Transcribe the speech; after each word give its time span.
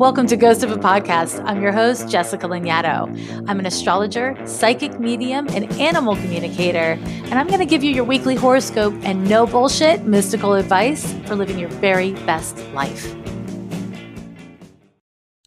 Welcome 0.00 0.28
to 0.28 0.36
Ghost 0.38 0.62
of 0.62 0.72
a 0.72 0.78
Podcast. 0.78 1.44
I'm 1.44 1.60
your 1.60 1.72
host, 1.72 2.08
Jessica 2.08 2.48
Lanyadoo. 2.48 3.44
I'm 3.46 3.58
an 3.58 3.66
astrologer, 3.66 4.34
psychic 4.46 4.98
medium, 4.98 5.46
and 5.50 5.70
animal 5.74 6.16
communicator, 6.16 6.98
and 7.04 7.34
I'm 7.34 7.48
going 7.48 7.58
to 7.58 7.66
give 7.66 7.84
you 7.84 7.92
your 7.92 8.04
weekly 8.04 8.34
horoscope 8.34 8.94
and 9.02 9.28
no 9.28 9.46
bullshit 9.46 10.04
mystical 10.04 10.54
advice 10.54 11.12
for 11.26 11.36
living 11.36 11.58
your 11.58 11.68
very 11.68 12.12
best 12.24 12.56
life. 12.72 13.14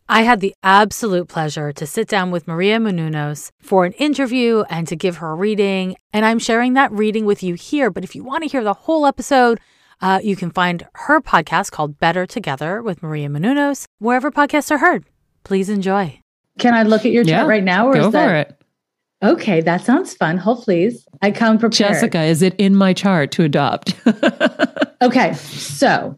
I 0.07 0.21
had 0.21 0.39
the 0.39 0.53
absolute 0.61 1.27
pleasure 1.27 1.73
to 1.73 1.87
sit 1.87 2.07
down 2.07 2.29
with 2.29 2.47
Maria 2.47 2.77
Menounos 2.77 3.49
for 3.59 3.85
an 3.85 3.93
interview 3.93 4.65
and 4.69 4.87
to 4.87 4.95
give 4.95 5.17
her 5.17 5.31
a 5.31 5.35
reading, 5.35 5.95
and 6.13 6.27
I'm 6.27 6.37
sharing 6.37 6.73
that 6.75 6.91
reading 6.91 7.25
with 7.25 7.41
you 7.41 7.55
here. 7.55 7.89
But 7.89 8.03
if 8.03 8.13
you 8.13 8.23
want 8.23 8.43
to 8.43 8.49
hear 8.49 8.63
the 8.63 8.73
whole 8.73 9.07
episode, 9.07 9.59
uh, 10.03 10.19
you 10.23 10.35
can 10.35 10.51
find 10.51 10.85
her 10.93 11.19
podcast 11.21 11.71
called 11.71 11.97
Better 11.97 12.27
Together 12.27 12.81
with 12.83 13.01
Maria 13.01 13.27
Menounos 13.29 13.85
wherever 13.97 14.29
podcasts 14.31 14.69
are 14.69 14.77
heard. 14.77 15.05
Please 15.43 15.69
enjoy. 15.69 16.19
Can 16.59 16.75
I 16.75 16.83
look 16.83 17.05
at 17.05 17.11
your 17.11 17.23
chart 17.23 17.45
Yeah, 17.45 17.47
right 17.47 17.63
now? 17.63 17.87
Or 17.87 17.93
Go 17.95 18.07
is 18.07 18.13
that 18.13 18.27
for 18.27 18.35
it. 18.35 18.61
okay? 19.33 19.61
That 19.61 19.81
sounds 19.83 20.13
fun. 20.13 20.37
Hopefully, 20.37 20.95
I 21.23 21.31
come 21.31 21.57
prepared. 21.57 21.93
Jessica, 21.93 22.21
is 22.21 22.41
it 22.43 22.53
in 22.59 22.75
my 22.75 22.93
chart 22.93 23.31
to 23.31 23.43
adopt? 23.43 23.95
Okay, 25.01 25.33
so 25.33 26.17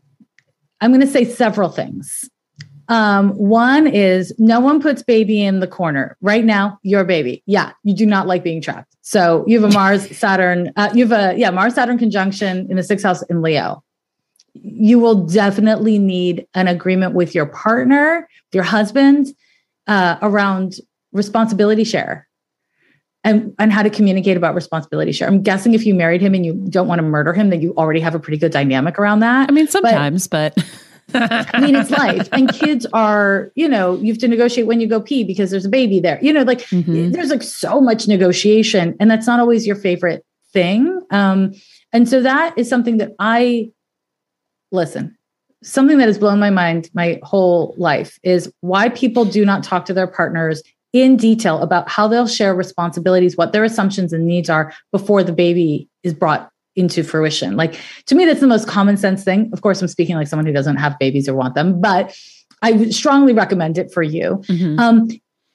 I'm 0.80 0.92
going 0.92 1.02
to 1.02 1.08
say 1.08 1.26
several 1.26 1.70
things. 1.70 2.30
Um, 2.88 3.32
one 3.32 3.88
is 3.88 4.34
no 4.38 4.60
one 4.60 4.82
puts 4.82 5.02
baby 5.02 5.44
in 5.44 5.60
the 5.60 5.68
corner. 5.68 6.18
Right 6.22 6.46
now, 6.46 6.80
your 6.84 7.04
baby. 7.04 7.44
Yeah, 7.46 7.72
you 7.84 7.96
do 7.96 8.06
not 8.06 8.28
like 8.28 8.44
being 8.44 8.62
trapped. 8.62 8.96
So 9.02 9.44
you 9.48 9.60
have 9.60 9.70
a 9.70 9.74
Mars 9.74 10.10
Saturn. 10.18 10.72
Uh, 10.76 10.90
you 10.94 11.08
have 11.08 11.36
a 11.36 11.38
yeah 11.38 11.50
Mars 11.50 11.76
Saturn 11.76 11.98
conjunction 11.98 12.68
in 12.70 12.78
the 12.78 12.84
sixth 12.84 13.06
house 13.06 13.24
in 13.24 13.42
Leo. 13.42 13.84
You 14.54 15.00
will 15.00 15.26
definitely 15.26 16.00
need 16.00 16.48
an 16.54 16.68
agreement 16.68 17.14
with 17.14 17.36
your 17.36 17.46
partner, 17.46 18.28
your 18.54 18.64
husband, 18.64 19.28
uh, 19.88 20.18
around 20.22 20.76
responsibility 21.12 21.84
share. 21.84 22.28
And, 23.24 23.56
and 23.58 23.74
how 23.74 23.82
to 23.82 23.90
communicate 23.90 24.38
about 24.38 24.54
responsibility 24.54 25.12
share. 25.12 25.28
I'm 25.28 25.42
guessing 25.42 25.74
if 25.74 25.84
you 25.84 25.96
married 25.96 26.22
him 26.22 26.36
and 26.36 26.46
you 26.46 26.54
don't 26.70 26.88
want 26.88 27.00
to 27.00 27.04
murder 27.04 27.34
him, 27.34 27.50
then 27.50 27.60
you 27.60 27.74
already 27.76 28.00
have 28.00 28.14
a 28.14 28.20
pretty 28.20 28.38
good 28.38 28.52
dynamic 28.52 29.00
around 29.00 29.22
that. 29.22 29.50
I 29.50 29.52
mean, 29.52 29.68
sometimes, 29.68 30.28
but, 30.28 30.56
I 31.14 31.60
mean, 31.62 31.76
it's 31.76 31.92
life. 31.92 32.28
And 32.32 32.52
kids 32.52 32.86
are, 32.94 33.52
you 33.56 33.68
know, 33.68 33.96
you 33.96 34.08
have 34.12 34.18
to 34.20 34.28
negotiate 34.28 34.68
when 34.68 34.82
you 34.82 34.88
go 34.88 35.00
pee 35.02 35.24
because 35.24 35.52
there's 35.52 35.66
a 35.66 35.70
baby 35.70 36.00
there. 36.00 36.20
You 36.22 36.34
know, 36.34 36.44
like 36.44 36.62
Mhm. 36.62 37.14
there's 37.14 37.30
like 37.30 37.44
so 37.44 37.80
much 37.80 38.08
negotiation, 38.08 38.96
and 39.00 39.10
that's 39.10 39.28
not 39.28 39.40
always 39.40 39.66
your 39.68 39.76
favorite 39.76 40.26
thing. 40.52 41.02
Um, 41.12 41.54
and 41.94 42.10
so 42.10 42.22
that 42.22 42.58
is 42.58 42.68
something 42.70 42.98
that 42.98 43.12
I 43.20 43.70
listen. 44.72 45.16
Something 45.64 45.98
that 46.00 46.08
has 46.08 46.18
blown 46.18 46.40
my 46.40 46.50
mind 46.50 46.90
my 46.94 47.20
whole 47.24 47.74
life 47.78 48.20
is 48.24 48.52
why 48.62 48.90
people 48.90 49.26
do 49.26 49.46
not 49.46 49.64
talk 49.64 49.86
to 49.86 49.94
their 49.94 50.08
partners 50.08 50.62
in 50.94 51.18
detail 51.18 51.62
about 51.62 51.90
how 51.90 52.08
they'll 52.08 52.28
share 52.28 52.56
responsibilities, 52.56 53.36
what 53.36 53.52
their 53.52 53.64
assumptions 53.64 54.14
and 54.14 54.26
needs 54.26 54.50
are 54.50 54.74
before 54.92 55.24
the 55.24 55.34
baby 55.34 55.90
is 56.04 56.14
brought 56.14 56.50
into 56.76 57.04
fruition. 57.04 57.56
Like 57.56 57.80
to 58.08 58.16
me, 58.16 58.26
that's 58.26 58.42
the 58.42 58.48
most 58.48 58.68
common 58.68 58.98
sense 58.98 59.24
thing. 59.24 59.50
Of 59.54 59.62
course, 59.62 59.82
I'm 59.82 59.88
speaking 59.88 60.16
like 60.16 60.28
someone 60.28 60.46
who 60.46 60.54
doesn't 60.54 60.78
have 60.78 60.98
babies 61.00 61.30
or 61.30 61.34
want 61.34 61.56
them, 61.56 61.80
but 61.80 62.18
I 62.62 62.90
strongly 62.90 63.34
recommend 63.34 63.78
it 63.78 63.92
for 63.92 64.04
you. 64.04 64.42
Mhm. 64.48 64.80
Um, 64.80 65.10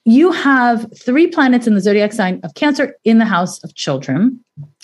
you 0.05 0.31
have 0.31 0.87
three 0.97 1.27
planets 1.27 1.67
in 1.67 1.75
the 1.75 1.81
zodiac 1.81 2.11
sign 2.11 2.39
of 2.43 2.55
Cancer 2.55 2.95
in 3.03 3.19
the 3.19 3.25
house 3.25 3.63
of 3.63 3.75
children. 3.75 4.39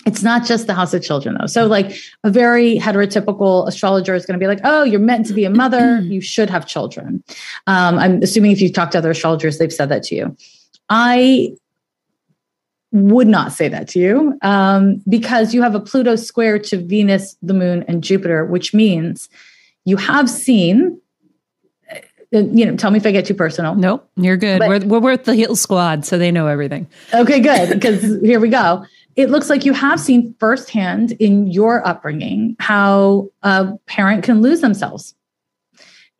It's 0.06 0.22
not 0.22 0.46
just 0.46 0.68
the 0.68 0.74
house 0.74 0.94
of 0.94 1.02
children, 1.02 1.36
though. 1.40 1.46
So, 1.46 1.66
like 1.66 1.96
a 2.22 2.30
very 2.30 2.78
heterotypical 2.78 3.66
astrologer 3.66 4.14
is 4.14 4.24
going 4.24 4.38
to 4.38 4.42
be 4.42 4.46
like, 4.46 4.60
oh, 4.62 4.84
you're 4.84 5.00
meant 5.00 5.26
to 5.26 5.34
be 5.34 5.44
a 5.44 5.50
mother. 5.50 6.00
you 6.02 6.20
should 6.20 6.48
have 6.50 6.66
children. 6.66 7.22
Um, 7.66 7.98
I'm 7.98 8.22
assuming 8.22 8.52
if 8.52 8.60
you 8.60 8.72
talk 8.72 8.92
to 8.92 8.98
other 8.98 9.10
astrologers, 9.10 9.58
they've 9.58 9.72
said 9.72 9.88
that 9.88 10.04
to 10.04 10.14
you. 10.14 10.36
I 10.88 11.52
would 12.92 13.26
not 13.28 13.52
say 13.52 13.68
that 13.68 13.88
to 13.88 13.98
you 13.98 14.38
um, 14.42 15.02
because 15.08 15.52
you 15.52 15.62
have 15.62 15.74
a 15.74 15.80
Pluto 15.80 16.16
square 16.16 16.58
to 16.58 16.78
Venus, 16.78 17.36
the 17.42 17.54
moon, 17.54 17.84
and 17.86 18.02
Jupiter, 18.02 18.44
which 18.46 18.72
means 18.72 19.28
you 19.84 19.96
have 19.98 20.28
seen. 20.30 21.00
uh, 21.92 21.98
You 22.30 22.64
know, 22.66 22.76
tell 22.76 22.90
me 22.90 22.96
if 22.98 23.06
I 23.06 23.10
get 23.12 23.26
too 23.26 23.34
personal. 23.34 23.74
nope, 23.74 24.08
you're 24.16 24.36
good. 24.38 24.58
But- 24.60 24.68
we're, 24.84 25.00
we're 25.00 25.10
with 25.12 25.24
the 25.24 25.34
Heal 25.34 25.54
Squad, 25.56 26.04
so 26.06 26.16
they 26.18 26.30
know 26.30 26.46
everything. 26.46 26.86
Okay, 27.12 27.40
good. 27.40 27.70
Because 27.70 28.02
here 28.22 28.40
we 28.40 28.48
go. 28.48 28.84
It 29.16 29.30
looks 29.30 29.50
like 29.50 29.64
you 29.64 29.72
have 29.72 29.98
seen 29.98 30.34
firsthand 30.38 31.12
in 31.12 31.48
your 31.48 31.86
upbringing 31.86 32.54
how 32.60 33.28
a 33.42 33.76
parent 33.86 34.22
can 34.22 34.42
lose 34.42 34.60
themselves 34.60 35.14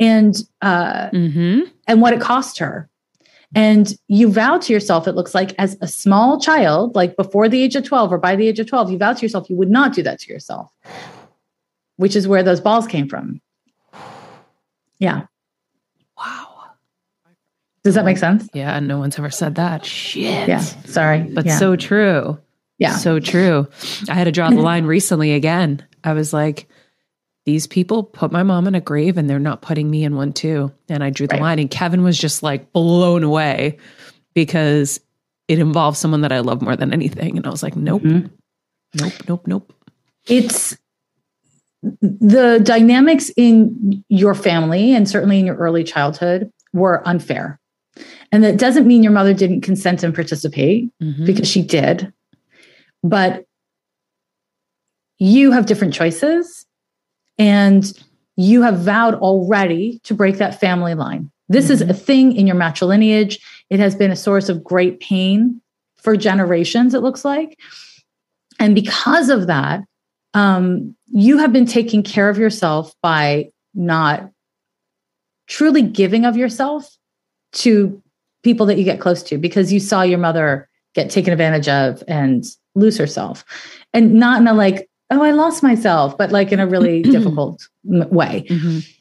and 0.01 0.37
uh, 0.63 1.09
hmm 1.11 1.61
and 1.87 2.03
what 2.03 2.13
it 2.13 2.21
cost 2.21 2.59
her. 2.59 2.91
And 3.55 3.95
you 4.09 4.31
vow 4.31 4.59
to 4.59 4.73
yourself, 4.73 5.09
it 5.09 5.13
looks 5.13 5.35
like, 5.35 5.55
as 5.59 5.77
a 5.81 5.89
small 5.89 6.39
child, 6.39 6.95
like 6.95 7.17
before 7.17 7.49
the 7.49 7.63
age 7.63 7.77
of 7.77 7.85
12 7.85 8.13
or 8.13 8.19
by 8.19 8.37
the 8.37 8.47
age 8.47 8.59
of 8.59 8.67
12, 8.67 8.93
you 8.93 8.99
vow 8.99 9.15
to 9.15 9.23
yourself 9.23 9.49
you 9.49 9.57
would 9.57 9.71
not 9.71 9.95
do 9.95 10.03
that 10.03 10.19
to 10.21 10.33
yourself, 10.33 10.71
which 11.97 12.15
is 12.15 12.29
where 12.29 12.43
those 12.43 12.61
balls 12.61 12.87
came 12.87 13.09
from. 13.09 13.41
Yeah. 14.99 15.23
Wow. 16.19 16.57
Does 17.85 17.95
that 17.95 18.05
make 18.05 18.19
sense? 18.19 18.47
Yeah, 18.53 18.79
no 18.81 18.99
one's 18.99 19.19
ever 19.19 19.31
said 19.31 19.55
that. 19.55 19.85
Shit. 19.85 20.47
Yeah. 20.49 20.59
Sorry. 20.59 21.23
But 21.23 21.47
yeah. 21.47 21.57
so 21.57 21.75
true. 21.75 22.39
yeah. 22.77 22.97
So 22.97 23.19
true. 23.19 23.67
I 24.11 24.15
had 24.15 24.25
to 24.25 24.33
draw 24.33 24.51
the 24.51 24.61
line 24.61 24.85
recently 24.85 25.33
again. 25.33 25.87
I 26.05 26.13
was 26.13 26.35
like, 26.35 26.69
these 27.49 27.67
people 27.67 28.03
put 28.03 28.31
my 28.31 28.43
mom 28.43 28.67
in 28.67 28.75
a 28.75 28.81
grave 28.81 29.17
and 29.17 29.29
they're 29.31 29.39
not 29.39 29.63
putting 29.63 29.89
me 29.91 30.05
in 30.05 30.15
one 30.17 30.35
too. 30.35 30.71
And 30.91 31.03
I 31.03 31.09
drew 31.09 31.27
the 31.27 31.37
Right. 31.37 31.41
line, 31.43 31.59
and 31.59 31.71
Kevin 31.71 32.03
was 32.03 32.19
just 32.19 32.43
like 32.43 32.75
blown 32.75 33.25
away 33.25 33.79
because 34.35 35.01
it 35.49 35.59
involves 35.59 35.99
someone 35.99 36.21
that 36.21 36.31
I 36.31 36.41
love 36.41 36.61
more 36.61 36.77
than 36.77 36.93
anything. 36.93 37.39
And 37.39 37.47
I 37.47 37.51
was 37.51 37.63
like, 37.63 37.75
nope, 37.75 38.03
Mhm. 38.03 38.29
nope, 39.01 39.13
nope, 39.27 39.47
nope. 39.47 39.73
it's 40.27 40.77
the 42.03 42.61
dynamics 42.63 43.31
in 43.35 44.05
your 44.11 44.35
family 44.35 44.95
and 44.95 45.09
certainly 45.09 45.39
in 45.41 45.47
your 45.47 45.57
early 45.57 45.85
childhood 45.85 46.51
were 46.75 47.01
unfair. 47.09 47.59
And 48.31 48.45
that 48.45 48.59
doesn't 48.59 48.87
mean 48.87 49.03
your 49.03 49.13
mother 49.13 49.33
didn't 49.33 49.63
consent 49.63 50.03
and 50.03 50.15
participate 50.15 50.91
Mhm. 51.03 51.25
because 51.25 51.49
she 51.49 51.63
did. 51.63 52.13
But 53.03 53.47
you 55.19 55.51
have 55.53 55.65
different 55.65 55.95
choices 55.95 56.67
and 57.39 57.93
you 58.37 58.63
have 58.63 58.79
vowed 58.79 59.15
already 59.15 60.01
to 60.05 60.15
break 60.15 60.39
that 60.39 60.61
family 60.61 60.95
line. 60.95 61.31
This 61.49 61.71
is 61.71 61.83
Mhm. 61.83 61.91
a 61.91 61.95
thing 61.95 62.37
in 62.37 62.47
your 62.47 62.57
matrilineage. 62.57 63.39
It 63.71 63.81
has 63.81 63.95
been 63.95 64.11
a 64.11 64.17
source 64.17 64.49
of 64.49 64.63
great 64.63 65.01
pain 65.01 65.61
for 65.97 66.17
generations, 66.17 66.95
it 66.95 67.03
looks 67.03 67.25
like. 67.25 67.59
And 68.61 68.75
because 68.75 69.29
of 69.29 69.47
that, 69.47 69.85
um, 70.35 70.95
you 71.07 71.39
have 71.39 71.53
been 71.53 71.67
taking 71.67 72.03
care 72.03 72.29
of 72.29 72.39
yourself 72.39 72.95
by 73.03 73.51
not 73.75 74.31
truly 75.47 75.83
giving 75.83 76.25
of 76.25 76.37
yourself 76.37 76.97
to 77.53 78.03
people 78.43 78.67
that 78.67 78.79
you 78.79 78.85
get 78.85 79.01
close 79.01 79.23
to 79.25 79.39
because 79.39 79.73
you 79.73 79.81
saw 79.81 80.03
your 80.03 80.19
mother 80.19 80.69
get 80.95 81.11
taken 81.11 81.33
advantage 81.33 81.69
of 81.69 82.03
and 82.07 82.45
lose 82.75 82.99
herself. 82.99 83.45
And 83.93 84.15
not 84.15 84.41
in 84.41 84.47
a 84.47 84.55
like, 84.55 84.88
oh, 85.11 85.23
I 85.23 85.31
lost 85.31 85.63
myself, 85.63 86.17
but 86.19 86.31
like 86.33 86.53
in 86.53 86.61
a 86.61 86.67
really 86.67 87.03
difficult 87.15 87.67
way. 87.85 88.45
Mhm. 88.49 88.95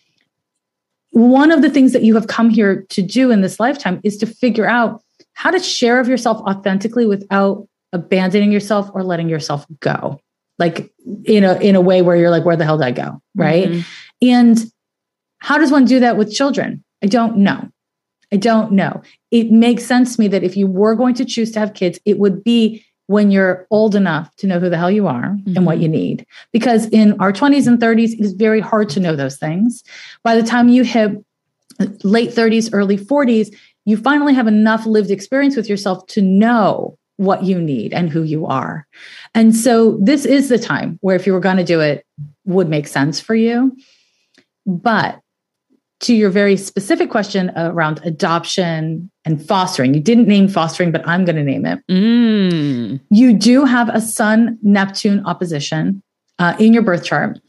One 1.12 1.52
of 1.52 1.62
the 1.62 1.70
things 1.70 1.94
that 1.94 2.04
you 2.04 2.14
have 2.16 2.28
come 2.28 2.50
here 2.50 2.86
to 2.90 3.02
do 3.02 3.32
in 3.32 3.42
this 3.42 3.60
lifetime 3.60 4.00
is 4.04 4.18
to 4.18 4.26
figure 4.26 4.68
out 4.68 5.02
how 5.34 5.52
to 5.52 5.60
share 5.60 6.00
of 6.00 6.08
yourself 6.08 6.38
authentically 6.42 7.06
without 7.06 7.68
abandoning 7.94 8.52
yourself 8.52 8.90
or 8.94 9.04
letting 9.04 9.30
yourself 9.30 9.66
go. 9.80 10.20
Like 10.60 10.92
in 11.26 11.44
a 11.44 11.56
in 11.60 11.76
a 11.76 11.82
way 11.82 12.02
where 12.02 12.16
you're 12.16 12.30
like, 12.30 12.46
where 12.46 12.56
the 12.56 12.66
hell 12.66 12.78
did 12.78 12.86
I 12.86 12.92
go? 12.92 13.22
Right. 13.36 13.70
Mhm. 13.70 13.86
And 14.22 14.72
how 15.40 15.58
does 15.58 15.72
one 15.72 15.86
do 15.86 16.00
that 16.00 16.18
with 16.18 16.32
children? 16.34 16.84
I 17.04 17.08
don't 17.08 17.38
know. 17.38 17.70
I 18.32 18.38
don't 18.38 18.74
know. 18.74 19.02
It 19.32 19.52
makes 19.52 19.86
sense 19.86 20.16
to 20.16 20.22
me 20.22 20.28
that 20.30 20.44
if 20.44 20.58
you 20.58 20.68
were 20.68 20.96
going 20.96 21.14
to 21.16 21.26
choose 21.26 21.52
to 21.52 21.60
have 21.60 21.74
kids, 21.74 22.00
it 22.06 22.20
would 22.20 22.44
be 22.44 22.84
when 23.08 23.32
you're 23.32 23.66
old 23.72 23.96
enough 23.96 24.34
to 24.36 24.48
know 24.48 24.60
who 24.60 24.70
the 24.70 24.78
hell 24.78 24.92
you 24.92 25.08
are 25.08 25.38
and 25.56 25.66
what 25.66 25.78
Mhm. 25.78 25.82
you 25.82 25.88
need. 25.88 26.26
Because 26.54 26.88
in 26.88 27.14
our 27.20 27.32
20s 27.32 27.66
and 27.68 27.80
30s, 27.80 28.14
it 28.14 28.20
is 28.20 28.34
very 28.34 28.60
hard 28.60 28.90
to 28.90 29.00
know 29.00 29.16
those 29.16 29.38
things. 29.38 29.84
By 30.24 30.36
the 30.36 30.44
time 30.44 30.70
you 30.70 30.84
hit 30.84 31.24
late 32.04 32.34
30s, 32.34 32.72
early 32.74 32.98
40s, 32.98 33.50
you 33.86 33.96
finally 33.98 34.34
have 34.34 34.48
enough 34.48 34.86
lived 34.86 35.12
experience 35.12 35.56
with 35.56 35.70
yourself 35.70 36.06
to 36.08 36.22
know 36.22 36.98
what 37.16 37.44
you 37.44 37.60
need 37.60 37.94
and 37.94 38.10
who 38.10 38.24
you 38.24 38.46
are. 38.46 38.86
And 39.34 39.56
so 39.56 39.98
this 40.02 40.26
is 40.26 40.50
the 40.50 40.60
time 40.60 41.00
where 41.02 41.16
if 41.16 41.26
you 41.26 41.34
were 41.34 41.40
going 41.40 41.58
to 41.58 41.64
do 41.64 41.80
it 41.80 42.06
would 42.46 42.70
make 42.70 42.88
sense 42.88 43.20
for 43.20 43.36
you. 43.36 43.76
But 44.66 45.20
to 46.00 46.14
your 46.14 46.30
very 46.30 46.58
specific 46.58 47.10
question 47.10 47.52
around 47.56 48.00
adoption 48.04 49.10
and 49.26 49.46
fostering, 49.46 49.94
you 49.94 50.00
didn't 50.00 50.28
name 50.28 50.48
fostering, 50.48 50.92
but 50.92 51.08
I'm 51.08 51.26
going 51.26 51.36
to 51.36 51.44
name 51.44 51.66
it. 51.66 51.80
Mm. 51.90 53.00
You 53.10 53.34
do 53.34 53.66
have 53.66 53.90
a 53.90 54.00
Sun 54.00 54.60
Neptune 54.62 55.26
opposition 55.26 56.02
uh, 56.40 56.56
in 56.60 56.74
your 56.74 56.84
birth 56.84 57.04
chart, 57.04 57.40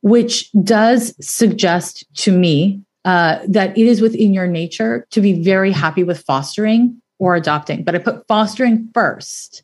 which 0.00 0.50
does 0.64 1.14
suggest 1.20 2.06
to 2.14 2.32
me 2.32 2.82
uh, 3.04 3.40
that 3.46 3.76
it 3.76 3.86
is 3.86 4.00
within 4.00 4.32
your 4.32 4.46
nature 4.46 5.06
to 5.10 5.20
be 5.20 5.42
very 5.42 5.70
happy 5.70 6.02
with 6.02 6.20
fostering 6.22 7.00
or 7.18 7.34
adopting. 7.34 7.82
But 7.82 7.94
I 7.94 7.98
put 7.98 8.26
fostering 8.28 8.88
first. 8.94 9.62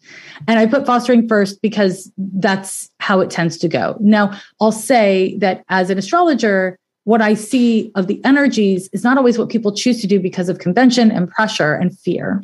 And 0.48 0.58
I 0.58 0.66
put 0.66 0.86
fostering 0.86 1.28
first 1.28 1.62
because 1.62 2.10
that's 2.18 2.90
how 2.98 3.20
it 3.20 3.30
tends 3.30 3.58
to 3.58 3.68
go. 3.68 3.96
Now, 4.00 4.38
I'll 4.60 4.72
say 4.72 5.36
that 5.38 5.64
as 5.68 5.88
an 5.88 5.98
astrologer, 5.98 6.78
what 7.04 7.20
I 7.20 7.34
see 7.34 7.92
of 7.94 8.06
the 8.06 8.22
energies 8.24 8.88
is 8.92 9.04
not 9.04 9.16
always 9.18 9.38
what 9.38 9.50
people 9.50 9.72
choose 9.72 10.00
to 10.00 10.06
do 10.06 10.18
because 10.18 10.48
of 10.48 10.58
convention 10.58 11.10
and 11.10 11.30
pressure 11.30 11.74
and 11.74 11.96
fear. 11.98 12.42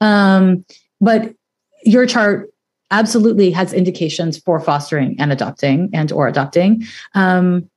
Um, 0.00 0.64
but 1.00 1.34
your 1.84 2.06
chart 2.06 2.50
absolutely 2.90 3.50
has 3.50 3.72
indications 3.72 4.38
for 4.38 4.58
fostering 4.58 5.16
and 5.18 5.30
adopting 5.30 5.90
and 5.92 6.10
or 6.10 6.26
adopting. 6.26 6.84
Um, 7.14 7.68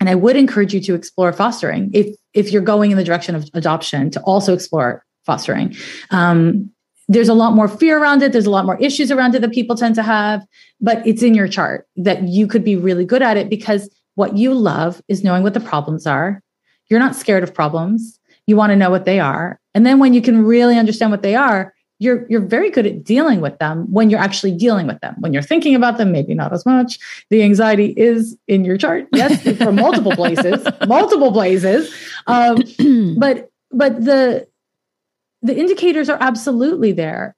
and 0.00 0.08
I 0.08 0.14
would 0.14 0.36
encourage 0.36 0.74
you 0.74 0.80
to 0.80 0.94
explore 0.94 1.32
fostering 1.32 1.90
if 1.92 2.16
if 2.32 2.52
you're 2.52 2.62
going 2.62 2.90
in 2.90 2.96
the 2.96 3.04
direction 3.04 3.34
of 3.34 3.48
adoption 3.54 4.10
to 4.10 4.20
also 4.22 4.52
explore 4.52 5.04
fostering. 5.24 5.74
Um, 6.10 6.70
there's 7.06 7.28
a 7.28 7.34
lot 7.34 7.52
more 7.52 7.68
fear 7.68 7.98
around 7.98 8.22
it. 8.22 8.32
There's 8.32 8.46
a 8.46 8.50
lot 8.50 8.66
more 8.66 8.78
issues 8.80 9.10
around 9.10 9.34
it 9.34 9.42
that 9.42 9.52
people 9.52 9.76
tend 9.76 9.94
to 9.96 10.02
have, 10.02 10.44
but 10.80 11.06
it's 11.06 11.22
in 11.22 11.34
your 11.34 11.48
chart 11.48 11.86
that 11.96 12.22
you 12.24 12.46
could 12.46 12.64
be 12.64 12.76
really 12.76 13.04
good 13.04 13.22
at 13.22 13.36
it 13.36 13.50
because 13.50 13.88
what 14.14 14.36
you 14.36 14.54
love 14.54 15.02
is 15.08 15.24
knowing 15.24 15.42
what 15.42 15.54
the 15.54 15.60
problems 15.60 16.06
are. 16.06 16.42
You're 16.88 17.00
not 17.00 17.16
scared 17.16 17.42
of 17.42 17.54
problems. 17.54 18.20
You 18.46 18.56
want 18.56 18.70
to 18.70 18.76
know 18.76 18.90
what 18.90 19.04
they 19.04 19.20
are. 19.20 19.58
And 19.74 19.84
then 19.84 19.98
when 19.98 20.14
you 20.14 20.22
can 20.22 20.44
really 20.44 20.78
understand 20.78 21.10
what 21.10 21.22
they 21.22 21.34
are, 21.34 21.74
you're 21.98 22.26
you're 22.28 22.40
very 22.40 22.70
good 22.70 22.86
at 22.86 23.04
dealing 23.04 23.40
with 23.40 23.58
them 23.58 23.90
when 23.90 24.10
you're 24.10 24.20
actually 24.20 24.52
dealing 24.52 24.86
with 24.86 25.00
them. 25.00 25.14
When 25.20 25.32
you're 25.32 25.42
thinking 25.42 25.74
about 25.74 25.96
them, 25.96 26.12
maybe 26.12 26.34
not 26.34 26.52
as 26.52 26.66
much. 26.66 26.98
The 27.30 27.42
anxiety 27.42 27.94
is 27.96 28.36
in 28.48 28.64
your 28.64 28.76
chart, 28.76 29.06
yes, 29.12 29.42
from 29.58 29.76
multiple 29.76 30.12
places, 30.12 30.66
multiple 30.86 31.32
places. 31.32 31.94
Um, 32.26 32.56
but 33.18 33.50
but 33.70 34.04
the 34.04 34.46
the 35.42 35.56
indicators 35.56 36.08
are 36.08 36.18
absolutely 36.20 36.92
there. 36.92 37.36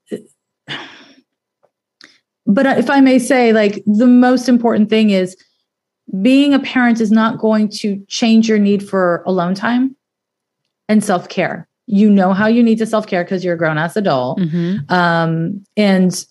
But 2.47 2.79
if 2.79 2.89
I 2.89 3.01
may 3.01 3.19
say, 3.19 3.53
like 3.53 3.83
the 3.87 4.07
most 4.07 4.49
important 4.49 4.89
thing 4.89 5.11
is 5.11 5.37
being 6.23 6.55
a 6.55 6.59
parent 6.59 7.01
is 7.01 7.11
not 7.11 7.39
going 7.39 7.69
to 7.69 8.05
change 8.09 8.49
your 8.49 8.59
need 8.59 8.87
for 8.87 9.23
alone 9.27 9.55
time 9.55 9.97
and 10.89 11.03
self 11.03 11.29
care. 11.29 11.69
You 11.87 12.11
know 12.11 12.33
how 12.33 12.47
you 12.47 12.63
need 12.63 12.79
to 12.79 12.87
self 12.87 13.07
care 13.07 13.25
because 13.25 13.45
you're 13.45 13.55
a 13.55 13.59
grown 13.59 13.79
ass 13.79 13.97
adult. 13.97 14.39
Mm-hmm. 14.39 14.93
Um, 14.93 15.65
and 15.77 16.25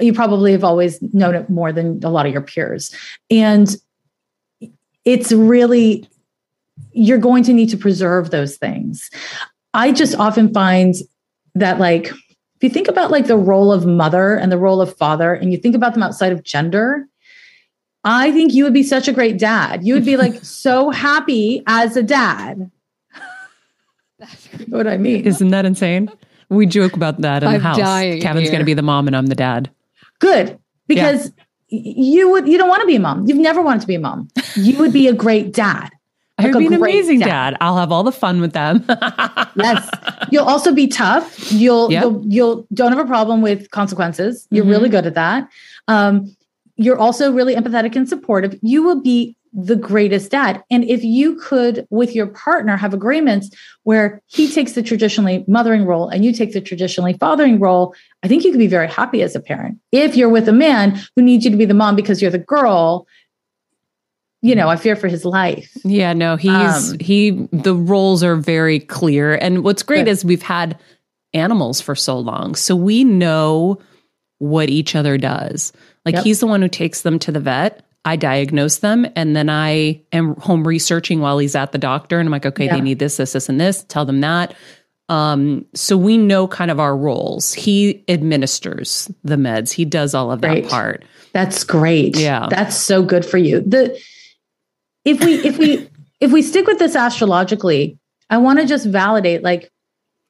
you 0.00 0.12
probably 0.12 0.52
have 0.52 0.64
always 0.64 1.00
known 1.12 1.34
it 1.34 1.50
more 1.50 1.72
than 1.72 2.02
a 2.02 2.10
lot 2.10 2.26
of 2.26 2.32
your 2.32 2.42
peers. 2.42 2.94
And 3.30 3.74
it's 5.04 5.32
really, 5.32 6.08
you're 6.92 7.18
going 7.18 7.44
to 7.44 7.52
need 7.52 7.68
to 7.70 7.76
preserve 7.76 8.30
those 8.30 8.56
things. 8.56 9.10
I 9.74 9.92
just 9.92 10.16
often 10.16 10.52
find 10.52 10.94
that, 11.54 11.78
like, 11.78 12.08
if 12.08 12.64
you 12.64 12.70
think 12.70 12.88
about 12.88 13.10
like 13.10 13.26
the 13.26 13.36
role 13.36 13.72
of 13.72 13.86
mother 13.86 14.34
and 14.34 14.52
the 14.52 14.58
role 14.58 14.80
of 14.80 14.96
father, 14.96 15.32
and 15.32 15.52
you 15.52 15.58
think 15.58 15.74
about 15.74 15.94
them 15.94 16.02
outside 16.02 16.32
of 16.32 16.42
gender, 16.42 17.06
I 18.04 18.32
think 18.32 18.54
you 18.54 18.64
would 18.64 18.72
be 18.72 18.82
such 18.82 19.08
a 19.08 19.12
great 19.12 19.38
dad. 19.38 19.84
You 19.84 19.94
would 19.94 20.04
be 20.04 20.16
like 20.16 20.34
so 20.44 20.90
happy 20.90 21.62
as 21.66 21.96
a 21.96 22.02
dad. 22.02 22.70
That's 24.18 24.46
what 24.68 24.86
I 24.86 24.98
mean. 24.98 25.26
Isn't 25.26 25.48
that 25.48 25.64
insane? 25.64 26.10
We 26.50 26.66
joke 26.66 26.94
about 26.94 27.20
that 27.22 27.42
in 27.42 27.48
I'm 27.48 27.54
the 27.54 27.60
house. 27.60 27.78
Kevin's 28.22 28.48
going 28.48 28.60
to 28.60 28.64
be 28.64 28.74
the 28.74 28.82
mom 28.82 29.06
and 29.06 29.16
I'm 29.16 29.26
the 29.26 29.34
dad. 29.34 29.70
Good. 30.18 30.58
Because 30.88 31.32
yeah. 31.68 31.80
you 31.80 32.30
would 32.30 32.48
you 32.48 32.58
don't 32.58 32.68
want 32.68 32.80
to 32.82 32.86
be 32.86 32.96
a 32.96 33.00
mom. 33.00 33.26
You've 33.26 33.38
never 33.38 33.62
wanted 33.62 33.80
to 33.82 33.86
be 33.86 33.94
a 33.94 34.00
mom. 34.00 34.28
You 34.56 34.76
would 34.78 34.92
be 34.92 35.08
a 35.08 35.14
great 35.14 35.52
dad. 35.52 35.90
Like 36.40 36.54
I 36.54 36.56
would 36.56 36.60
be 36.60 36.66
an 36.68 36.72
amazing 36.72 37.18
dad. 37.18 37.26
dad. 37.26 37.56
I'll 37.60 37.76
have 37.76 37.92
all 37.92 38.02
the 38.02 38.12
fun 38.12 38.40
with 38.40 38.54
them. 38.54 38.82
yes. 39.56 39.90
You'll 40.30 40.46
also 40.46 40.72
be 40.72 40.86
tough. 40.86 41.52
You'll, 41.52 41.92
yep. 41.92 42.02
you'll 42.02 42.24
you'll 42.26 42.66
don't 42.72 42.92
have 42.92 42.98
a 42.98 43.06
problem 43.06 43.42
with 43.42 43.70
consequences. 43.72 44.48
You're 44.50 44.64
mm-hmm. 44.64 44.70
really 44.70 44.88
good 44.88 45.04
at 45.04 45.12
that. 45.16 45.50
Um, 45.86 46.34
you're 46.80 46.98
also 46.98 47.30
really 47.30 47.54
empathetic 47.54 47.94
and 47.94 48.08
supportive. 48.08 48.58
You 48.62 48.82
will 48.82 49.02
be 49.02 49.36
the 49.52 49.76
greatest 49.76 50.30
dad. 50.30 50.64
And 50.70 50.82
if 50.84 51.04
you 51.04 51.34
could, 51.36 51.86
with 51.90 52.14
your 52.14 52.26
partner, 52.26 52.76
have 52.78 52.94
agreements 52.94 53.50
where 53.82 54.22
he 54.26 54.50
takes 54.50 54.72
the 54.72 54.82
traditionally 54.82 55.44
mothering 55.46 55.84
role 55.84 56.08
and 56.08 56.24
you 56.24 56.32
take 56.32 56.54
the 56.54 56.60
traditionally 56.60 57.14
fathering 57.14 57.60
role, 57.60 57.94
I 58.22 58.28
think 58.28 58.44
you 58.44 58.50
could 58.50 58.58
be 58.58 58.66
very 58.66 58.88
happy 58.88 59.20
as 59.22 59.36
a 59.36 59.40
parent. 59.40 59.78
If 59.92 60.16
you're 60.16 60.30
with 60.30 60.48
a 60.48 60.54
man 60.54 60.98
who 61.16 61.22
needs 61.22 61.44
you 61.44 61.50
to 61.50 61.56
be 61.56 61.66
the 61.66 61.74
mom 61.74 61.96
because 61.96 62.22
you're 62.22 62.30
the 62.30 62.38
girl, 62.38 63.06
you 64.40 64.54
know, 64.54 64.70
I 64.70 64.76
fear 64.76 64.96
for 64.96 65.08
his 65.08 65.26
life. 65.26 65.70
Yeah, 65.84 66.14
no, 66.14 66.36
he's 66.36 66.92
um, 66.92 66.98
he 66.98 67.46
the 67.52 67.74
roles 67.74 68.22
are 68.22 68.36
very 68.36 68.80
clear. 68.80 69.34
And 69.34 69.64
what's 69.64 69.82
great 69.82 70.06
good. 70.06 70.12
is 70.12 70.24
we've 70.24 70.40
had 70.40 70.78
animals 71.34 71.82
for 71.82 71.94
so 71.94 72.18
long. 72.18 72.54
So 72.54 72.74
we 72.74 73.04
know 73.04 73.78
what 74.38 74.70
each 74.70 74.96
other 74.96 75.18
does. 75.18 75.74
Like 76.04 76.16
yep. 76.16 76.24
he's 76.24 76.40
the 76.40 76.46
one 76.46 76.62
who 76.62 76.68
takes 76.68 77.02
them 77.02 77.18
to 77.20 77.32
the 77.32 77.40
vet. 77.40 77.84
I 78.04 78.16
diagnose 78.16 78.78
them 78.78 79.06
and 79.14 79.36
then 79.36 79.50
I 79.50 80.02
am 80.12 80.34
home 80.36 80.66
researching 80.66 81.20
while 81.20 81.38
he's 81.38 81.54
at 81.54 81.72
the 81.72 81.78
doctor. 81.78 82.18
And 82.18 82.26
I'm 82.26 82.32
like, 82.32 82.46
okay, 82.46 82.64
yeah. 82.66 82.74
they 82.74 82.80
need 82.80 82.98
this, 82.98 83.18
this, 83.18 83.34
this, 83.34 83.48
and 83.48 83.60
this. 83.60 83.84
Tell 83.84 84.06
them 84.06 84.20
that. 84.22 84.54
Um, 85.10 85.66
so 85.74 85.96
we 85.96 86.16
know 86.16 86.46
kind 86.46 86.70
of 86.70 86.80
our 86.80 86.96
roles. 86.96 87.52
He 87.52 88.04
administers 88.08 89.10
the 89.24 89.36
meds. 89.36 89.72
He 89.72 89.84
does 89.84 90.14
all 90.14 90.30
of 90.30 90.40
that 90.40 90.68
part. 90.68 91.04
That's 91.32 91.64
great. 91.64 92.16
Yeah. 92.16 92.46
That's 92.48 92.76
so 92.76 93.02
good 93.02 93.26
for 93.26 93.36
you. 93.36 93.60
The 93.60 94.00
if 95.04 95.22
we 95.24 95.34
if 95.44 95.58
we 95.58 95.88
if 96.20 96.30
we 96.32 96.42
stick 96.42 96.66
with 96.66 96.78
this 96.78 96.94
astrologically, 96.94 97.98
I 98.28 98.38
want 98.38 98.60
to 98.60 98.66
just 98.66 98.86
validate 98.86 99.42
like 99.42 99.70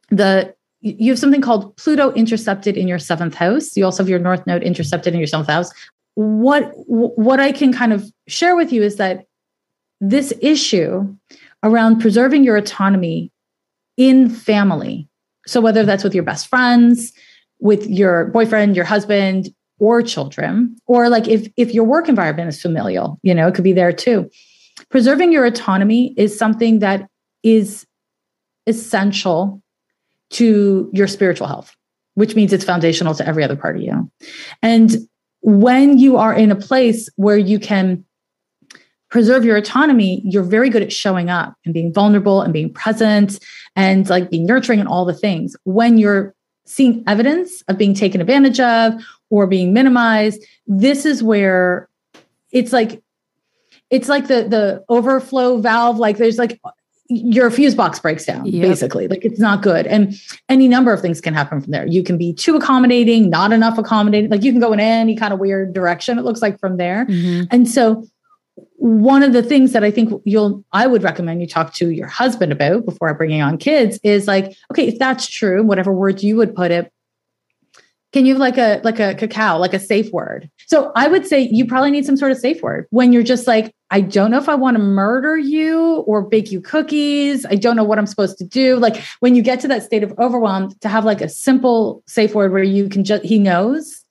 the 0.08 0.54
you 0.80 1.12
have 1.12 1.18
something 1.18 1.40
called 1.42 1.76
Pluto 1.76 2.12
intercepted 2.12 2.76
in 2.76 2.88
your 2.88 2.98
seventh 2.98 3.34
house. 3.34 3.76
You 3.76 3.84
also 3.84 4.02
have 4.02 4.08
your 4.08 4.18
North 4.18 4.46
Node 4.46 4.62
intercepted 4.62 5.12
in 5.12 5.20
your 5.20 5.26
seventh 5.26 5.48
house. 5.48 5.70
What 6.14 6.72
what 6.86 7.40
I 7.40 7.52
can 7.52 7.72
kind 7.72 7.92
of 7.92 8.10
share 8.28 8.56
with 8.56 8.72
you 8.72 8.82
is 8.82 8.96
that 8.96 9.26
this 10.00 10.32
issue 10.40 11.14
around 11.62 12.00
preserving 12.00 12.44
your 12.44 12.56
autonomy 12.56 13.30
in 13.96 14.30
family. 14.30 15.06
So 15.46 15.60
whether 15.60 15.84
that's 15.84 16.04
with 16.04 16.14
your 16.14 16.24
best 16.24 16.48
friends, 16.48 17.12
with 17.58 17.86
your 17.86 18.26
boyfriend, 18.26 18.76
your 18.76 18.84
husband, 18.84 19.50
or 19.78 20.02
children, 20.02 20.76
or 20.86 21.08
like 21.08 21.28
if 21.28 21.48
if 21.56 21.74
your 21.74 21.84
work 21.84 22.08
environment 22.08 22.48
is 22.48 22.60
familial, 22.60 23.18
you 23.22 23.34
know, 23.34 23.48
it 23.48 23.54
could 23.54 23.64
be 23.64 23.72
there 23.72 23.92
too. 23.92 24.30
Preserving 24.88 25.32
your 25.32 25.44
autonomy 25.44 26.14
is 26.16 26.36
something 26.36 26.78
that 26.78 27.06
is 27.42 27.86
essential 28.66 29.62
to 30.30 30.90
your 30.92 31.06
spiritual 31.06 31.46
health, 31.46 31.74
which 32.14 32.34
means 32.34 32.52
it's 32.52 32.64
foundational 32.64 33.14
to 33.14 33.26
every 33.26 33.44
other 33.44 33.56
part 33.56 33.76
of 33.76 33.82
you. 33.82 34.10
And 34.62 34.96
when 35.42 35.98
you 35.98 36.16
are 36.16 36.34
in 36.34 36.50
a 36.50 36.56
place 36.56 37.08
where 37.16 37.38
you 37.38 37.58
can 37.58 38.04
preserve 39.10 39.44
your 39.44 39.56
autonomy, 39.56 40.22
you're 40.24 40.44
very 40.44 40.70
good 40.70 40.82
at 40.82 40.92
showing 40.92 41.30
up 41.30 41.54
and 41.64 41.74
being 41.74 41.92
vulnerable 41.92 42.42
and 42.42 42.52
being 42.52 42.72
present 42.72 43.40
and 43.74 44.08
like 44.08 44.30
being 44.30 44.46
nurturing 44.46 44.78
and 44.78 44.88
all 44.88 45.04
the 45.04 45.14
things. 45.14 45.56
When 45.64 45.98
you're 45.98 46.34
seeing 46.64 47.02
evidence 47.08 47.62
of 47.62 47.76
being 47.76 47.94
taken 47.94 48.20
advantage 48.20 48.60
of 48.60 48.94
or 49.28 49.46
being 49.46 49.72
minimized, 49.72 50.44
this 50.66 51.04
is 51.04 51.22
where 51.22 51.88
it's 52.52 52.72
like 52.72 53.02
it's 53.90 54.08
like 54.08 54.28
the 54.28 54.44
the 54.44 54.84
overflow 54.88 55.58
valve 55.60 55.98
like 55.98 56.16
there's 56.16 56.38
like 56.38 56.60
your 57.10 57.50
fuse 57.50 57.74
box 57.74 57.98
breaks 57.98 58.24
down 58.24 58.46
yep. 58.46 58.62
basically. 58.62 59.08
Like 59.08 59.24
it's 59.24 59.40
not 59.40 59.62
good. 59.62 59.86
And 59.86 60.14
any 60.48 60.68
number 60.68 60.92
of 60.92 61.00
things 61.00 61.20
can 61.20 61.34
happen 61.34 61.60
from 61.60 61.72
there. 61.72 61.86
You 61.86 62.02
can 62.02 62.16
be 62.16 62.32
too 62.32 62.56
accommodating 62.56 63.28
not 63.28 63.52
enough 63.52 63.78
accommodating. 63.78 64.30
Like 64.30 64.44
you 64.44 64.52
can 64.52 64.60
go 64.60 64.72
in 64.72 64.80
any 64.80 65.16
kind 65.16 65.32
of 65.32 65.40
weird 65.40 65.72
direction 65.72 66.18
it 66.18 66.24
looks 66.24 66.40
like 66.40 66.58
from 66.60 66.76
there. 66.76 67.06
Mm-hmm. 67.06 67.44
and 67.50 67.68
so 67.68 68.04
one 68.76 69.22
of 69.22 69.32
the 69.32 69.42
things 69.42 69.72
that 69.72 69.84
i 69.84 69.90
think 69.90 70.12
you'll 70.24 70.64
i 70.72 70.86
would 70.86 71.02
recommend 71.02 71.40
you 71.40 71.46
talk 71.46 71.72
to 71.74 71.90
your 71.90 72.06
husband 72.06 72.50
about 72.50 72.84
before 72.84 73.12
bringing 73.14 73.42
on 73.42 73.58
kids 73.58 73.98
is 74.02 74.26
like 74.26 74.56
okay 74.70 74.88
if 74.88 74.98
that's 74.98 75.26
true 75.26 75.62
whatever 75.62 75.92
words 75.92 76.24
you 76.24 76.36
would 76.36 76.54
put 76.54 76.70
it 76.70 76.92
can 78.12 78.26
you 78.26 78.34
have 78.34 78.40
like 78.40 78.58
a 78.58 78.80
like 78.84 78.98
a 78.98 79.14
cacao 79.14 79.58
like 79.58 79.74
a 79.74 79.80
safe 79.80 80.10
word 80.12 80.50
so 80.66 80.92
i 80.96 81.08
would 81.08 81.26
say 81.26 81.40
you 81.40 81.66
probably 81.66 81.90
need 81.90 82.04
some 82.04 82.16
sort 82.16 82.32
of 82.32 82.38
safe 82.38 82.62
word 82.62 82.86
when 82.90 83.12
you're 83.12 83.22
just 83.22 83.46
like 83.46 83.74
I 83.90 84.00
don't 84.00 84.30
know 84.30 84.38
if 84.38 84.48
I 84.48 84.54
want 84.54 84.76
to 84.76 84.82
murder 84.82 85.36
you 85.36 85.96
or 86.06 86.22
bake 86.22 86.52
you 86.52 86.60
cookies. 86.60 87.44
I 87.46 87.56
don't 87.56 87.74
know 87.74 87.82
what 87.82 87.98
I'm 87.98 88.06
supposed 88.06 88.38
to 88.38 88.44
do. 88.44 88.76
Like 88.76 89.02
when 89.18 89.34
you 89.34 89.42
get 89.42 89.58
to 89.60 89.68
that 89.68 89.82
state 89.82 90.04
of 90.04 90.16
overwhelm, 90.18 90.72
to 90.80 90.88
have 90.88 91.04
like 91.04 91.20
a 91.20 91.28
simple 91.28 92.02
safe 92.06 92.34
word 92.34 92.52
where 92.52 92.62
you 92.62 92.88
can 92.88 93.02
just, 93.02 93.24
he 93.24 93.38
knows 93.38 94.04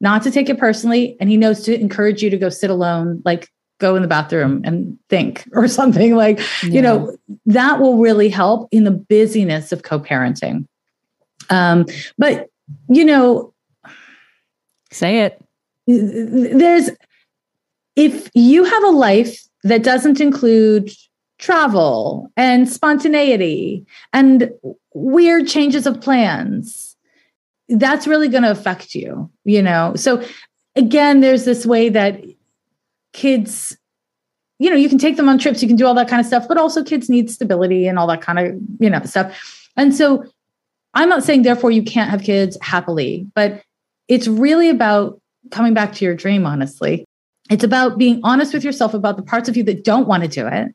not 0.00 0.22
to 0.22 0.30
take 0.30 0.48
it 0.48 0.58
personally 0.58 1.16
and 1.20 1.28
he 1.28 1.36
knows 1.36 1.62
to 1.64 1.78
encourage 1.78 2.22
you 2.22 2.30
to 2.30 2.38
go 2.38 2.48
sit 2.48 2.70
alone, 2.70 3.20
like 3.26 3.50
go 3.78 3.94
in 3.94 4.00
the 4.00 4.08
bathroom 4.08 4.62
and 4.64 4.98
think 5.10 5.46
or 5.52 5.68
something 5.68 6.16
like, 6.16 6.38
yeah. 6.62 6.70
you 6.70 6.80
know, 6.80 7.14
that 7.44 7.78
will 7.78 7.98
really 7.98 8.30
help 8.30 8.68
in 8.72 8.84
the 8.84 8.90
busyness 8.90 9.70
of 9.70 9.82
co 9.82 10.00
parenting. 10.00 10.66
Um, 11.50 11.84
but, 12.16 12.48
you 12.88 13.04
know, 13.04 13.52
say 14.90 15.20
it. 15.20 15.42
There's, 15.86 16.90
if 17.94 18.30
you 18.34 18.64
have 18.64 18.84
a 18.84 18.90
life 18.90 19.40
that 19.62 19.82
doesn't 19.82 20.20
include 20.20 20.90
travel 21.38 22.30
and 22.36 22.68
spontaneity 22.68 23.86
and 24.12 24.50
weird 24.94 25.46
changes 25.46 25.86
of 25.86 26.00
plans, 26.00 26.96
that's 27.68 28.06
really 28.06 28.28
going 28.28 28.42
to 28.42 28.50
affect 28.50 28.94
you, 28.94 29.30
you 29.44 29.62
know? 29.62 29.94
So 29.96 30.24
again, 30.76 31.20
there's 31.20 31.44
this 31.44 31.66
way 31.66 31.88
that 31.90 32.22
kids, 33.12 33.76
you 34.58 34.70
know, 34.70 34.76
you 34.76 34.88
can 34.88 34.98
take 34.98 35.16
them 35.16 35.28
on 35.28 35.38
trips, 35.38 35.62
you 35.62 35.68
can 35.68 35.76
do 35.76 35.86
all 35.86 35.94
that 35.94 36.08
kind 36.08 36.20
of 36.20 36.26
stuff, 36.26 36.46
but 36.48 36.58
also 36.58 36.82
kids 36.84 37.10
need 37.10 37.30
stability 37.30 37.86
and 37.86 37.98
all 37.98 38.06
that 38.06 38.22
kind 38.22 38.38
of, 38.38 38.56
you 38.78 38.88
know, 38.88 39.02
stuff. 39.04 39.68
And 39.76 39.94
so 39.94 40.24
I'm 40.96 41.10
not 41.10 41.22
saying 41.22 41.42
therefore 41.42 41.70
you 41.70 41.82
can't 41.82 42.10
have 42.10 42.22
kids 42.22 42.56
happily, 42.62 43.28
but 43.34 43.62
it's 44.08 44.26
really 44.26 44.70
about 44.70 45.20
coming 45.50 45.74
back 45.74 45.92
to 45.94 46.04
your 46.04 46.14
dream, 46.14 46.46
honestly. 46.46 47.04
It's 47.50 47.62
about 47.62 47.98
being 47.98 48.20
honest 48.24 48.54
with 48.54 48.64
yourself 48.64 48.94
about 48.94 49.16
the 49.16 49.22
parts 49.22 49.48
of 49.48 49.56
you 49.56 49.62
that 49.64 49.84
don't 49.84 50.08
want 50.08 50.22
to 50.22 50.28
do 50.28 50.46
it 50.46 50.74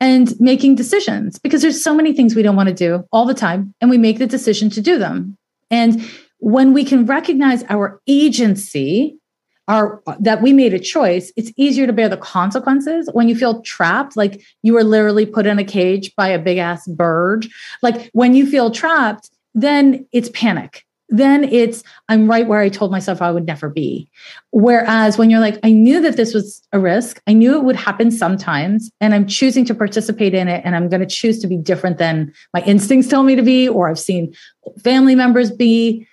and 0.00 0.38
making 0.38 0.74
decisions 0.74 1.38
because 1.38 1.62
there's 1.62 1.82
so 1.82 1.94
many 1.94 2.12
things 2.12 2.34
we 2.34 2.42
don't 2.42 2.56
want 2.56 2.68
to 2.68 2.74
do 2.74 3.04
all 3.10 3.24
the 3.24 3.34
time 3.34 3.74
and 3.80 3.90
we 3.90 3.98
make 3.98 4.18
the 4.18 4.26
decision 4.26 4.68
to 4.70 4.82
do 4.82 4.98
them. 4.98 5.36
And 5.70 6.06
when 6.38 6.74
we 6.74 6.84
can 6.84 7.06
recognize 7.06 7.64
our 7.70 8.00
agency, 8.06 9.18
our 9.66 10.02
that 10.20 10.40
we 10.40 10.52
made 10.52 10.72
a 10.72 10.78
choice, 10.78 11.32
it's 11.36 11.52
easier 11.56 11.86
to 11.86 11.92
bear 11.92 12.08
the 12.08 12.16
consequences 12.16 13.08
when 13.12 13.28
you 13.28 13.34
feel 13.34 13.62
trapped, 13.62 14.16
like 14.16 14.42
you 14.62 14.74
were 14.74 14.84
literally 14.84 15.26
put 15.26 15.46
in 15.46 15.58
a 15.58 15.64
cage 15.64 16.14
by 16.16 16.28
a 16.28 16.38
big 16.38 16.58
ass 16.58 16.86
bird. 16.86 17.46
Like 17.82 18.10
when 18.12 18.34
you 18.34 18.46
feel 18.46 18.70
trapped, 18.70 19.30
then 19.54 20.06
it's 20.12 20.30
panic 20.30 20.84
then 21.08 21.44
it's 21.44 21.82
I'm 22.08 22.28
right 22.28 22.46
where 22.46 22.60
I 22.60 22.68
told 22.68 22.90
myself 22.90 23.22
I 23.22 23.30
would 23.30 23.46
never 23.46 23.68
be. 23.68 24.10
Whereas 24.50 25.16
when 25.16 25.30
you're 25.30 25.40
like, 25.40 25.58
I 25.62 25.72
knew 25.72 26.00
that 26.02 26.16
this 26.16 26.34
was 26.34 26.62
a 26.72 26.78
risk, 26.78 27.20
I 27.26 27.32
knew 27.32 27.56
it 27.56 27.64
would 27.64 27.76
happen 27.76 28.10
sometimes, 28.10 28.90
and 29.00 29.14
I'm 29.14 29.26
choosing 29.26 29.64
to 29.66 29.74
participate 29.74 30.34
in 30.34 30.48
it, 30.48 30.62
and 30.64 30.76
I'm 30.76 30.88
going 30.88 31.00
to 31.00 31.06
choose 31.06 31.38
to 31.40 31.46
be 31.46 31.56
different 31.56 31.98
than 31.98 32.32
my 32.52 32.60
instincts 32.62 33.08
tell 33.08 33.22
me 33.22 33.36
to 33.36 33.42
be, 33.42 33.68
or 33.68 33.88
I've 33.88 33.98
seen 33.98 34.34
family 34.82 35.14
members 35.14 35.50
be. 35.50 36.06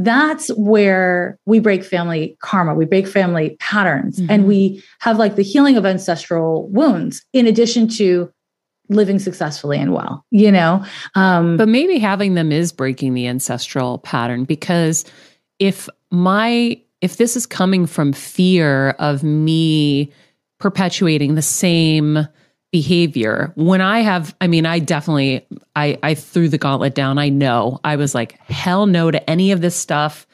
That's 0.00 0.48
where 0.50 1.38
we 1.44 1.58
break 1.58 1.82
family 1.82 2.36
karma, 2.40 2.74
we 2.74 2.84
break 2.84 3.08
family 3.08 3.56
patterns, 3.58 4.18
mm-hmm. 4.18 4.30
and 4.30 4.46
we 4.46 4.82
have 5.00 5.18
like 5.18 5.34
the 5.34 5.42
healing 5.42 5.76
of 5.76 5.84
ancestral 5.84 6.68
wounds, 6.68 7.24
in 7.32 7.46
addition 7.46 7.88
to 7.88 8.32
living 8.88 9.18
successfully 9.18 9.78
and 9.78 9.92
well, 9.92 10.24
you 10.30 10.50
know? 10.50 10.84
Um, 11.14 11.56
but 11.56 11.68
maybe 11.68 11.98
having 11.98 12.34
them 12.34 12.52
is 12.52 12.72
breaking 12.72 13.14
the 13.14 13.26
ancestral 13.26 13.98
pattern 13.98 14.44
because 14.44 15.04
if 15.58 15.88
my, 16.10 16.80
if 17.00 17.16
this 17.16 17.36
is 17.36 17.46
coming 17.46 17.86
from 17.86 18.12
fear 18.12 18.90
of 18.98 19.22
me 19.22 20.12
perpetuating 20.58 21.34
the 21.34 21.42
same 21.42 22.26
behavior 22.70 23.50
when 23.54 23.80
i 23.80 24.00
have 24.00 24.36
i 24.42 24.46
mean 24.46 24.66
i 24.66 24.78
definitely 24.78 25.46
i 25.74 25.98
i 26.02 26.12
threw 26.14 26.48
the 26.48 26.58
gauntlet 26.58 26.94
down. 26.94 27.16
I 27.16 27.30
know. 27.30 27.80
I 27.82 27.96
was 27.96 28.14
like 28.14 28.38
hell 28.42 28.84
no 28.84 29.10
to 29.10 29.30
any 29.30 29.52
of 29.52 29.62
this 29.62 29.74
stuff. 29.74 30.26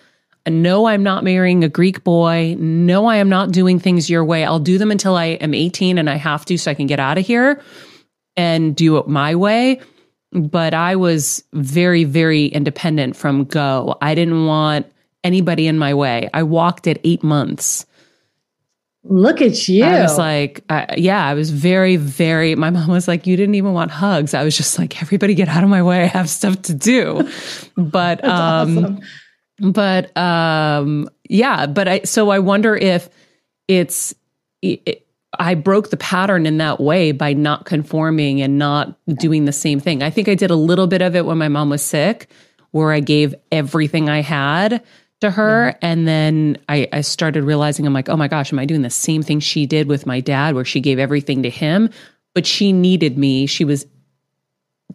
No 0.49 0.87
i'm 0.87 1.05
not 1.05 1.23
marrying 1.23 1.63
a 1.63 1.69
greek 1.69 2.03
boy. 2.03 2.57
No 2.59 3.07
i 3.07 3.17
am 3.17 3.29
not 3.29 3.53
doing 3.53 3.79
things 3.79 4.11
your 4.11 4.25
way. 4.25 4.45
I'll 4.45 4.59
do 4.59 4.79
them 4.79 4.91
until 4.91 5.15
i 5.15 5.27
am 5.27 5.55
18 5.55 5.97
and 5.97 6.11
i 6.11 6.17
have 6.17 6.45
to 6.47 6.59
so 6.59 6.73
i 6.73 6.75
can 6.75 6.89
get 6.89 6.99
out 6.99 7.19
of 7.19 7.27
here 7.27 7.63
and 8.37 8.75
do 8.75 8.97
it 8.99 9.09
my 9.09 9.35
way. 9.35 9.81
But 10.33 10.75
I 10.75 10.97
was 10.97 11.45
very, 11.53 12.05
very 12.05 12.47
independent 12.47 13.17
from 13.17 13.45
go. 13.45 13.97
I 14.03 14.15
didn't 14.15 14.47
want 14.47 14.87
anybody 15.23 15.67
in 15.67 15.79
my 15.79 15.95
way. 15.95 16.29
I 16.35 16.43
walked 16.43 16.87
at 16.87 16.99
eight 17.05 17.23
months. 17.23 17.87
Look 19.07 19.43
at 19.43 19.69
you. 19.69 19.85
I 19.85 20.03
was 20.03 20.17
like, 20.17 20.65
uh, 20.71 20.87
yeah, 20.97 21.27
I 21.27 21.35
was 21.35 21.51
very, 21.51 21.97
very. 21.97 22.55
My 22.55 22.71
mom 22.71 22.89
was 22.89 23.07
like, 23.07 23.27
you 23.27 23.37
didn't 23.37 23.55
even 23.55 23.75
want 23.75 23.91
hugs. 23.91 24.33
I 24.33 24.45
was 24.45 24.57
just 24.57 24.79
like, 24.79 25.03
everybody 25.03 25.35
get 25.35 25.49
out 25.49 25.63
of 25.63 25.69
my 25.69 25.83
way. 25.83 26.05
I 26.05 26.07
have 26.07 26.31
stuff 26.31 26.61
to 26.63 26.75
do. 26.75 27.29
But, 27.77 28.25
um, 28.25 28.79
awesome. 28.79 29.01
but, 29.73 30.17
um, 30.17 31.11
yeah, 31.29 31.67
but 31.67 31.87
I, 31.87 32.01
so 32.05 32.31
I 32.31 32.39
wonder 32.39 32.75
if 32.75 33.11
it's, 33.69 34.15
it, 34.63 35.04
I 35.39 35.55
broke 35.55 35.91
the 35.91 35.97
pattern 35.97 36.47
in 36.47 36.59
that 36.59 36.81
way 36.81 37.13
by 37.13 37.33
not 37.33 37.65
conforming 37.65 38.41
and 38.41 38.59
not 38.59 38.99
doing 39.17 39.45
the 39.45 39.53
same 39.53 39.81
thing. 39.81 40.03
I 40.03 40.11
think 40.11 40.29
I 40.29 40.35
did 40.35 40.51
a 40.51 40.57
little 40.57 40.87
bit 40.87 41.03
of 41.03 41.17
it 41.17 41.27
when 41.27 41.39
my 41.39 41.49
mom 41.49 41.71
was 41.71 41.83
sick, 41.83 42.29
where 42.71 42.93
I 42.93 43.01
gave 43.01 43.35
everything 43.53 44.09
I 44.09 44.21
had 44.21 44.83
to 45.21 45.31
her. 45.31 45.69
Yeah. 45.69 45.77
And 45.81 46.09
then 46.09 46.59
I, 46.69 46.89
I, 46.93 47.01
started 47.03 47.45
realizing, 47.45 47.87
I'm 47.87 47.93
like, 47.93 48.09
oh 48.09 48.17
my 48.17 48.29
gosh, 48.29 48.53
am 48.53 48.59
I 48.59 48.67
doing 48.67 48.83
the 48.83 48.91
same 48.91 49.23
thing 49.23 49.41
she 49.41 49.67
did 49.67 49.89
with 49.89 50.07
my 50.07 50.21
dad, 50.21 50.55
where 50.55 50.65
she 50.65 50.81
gave 50.81 50.99
everything 50.99 51.43
to 51.45 51.51
him? 51.51 51.91
But 52.35 52.47
she 52.47 52.73
needed 52.73 53.17
me. 53.17 53.47
She 53.47 53.65
was 53.65 53.87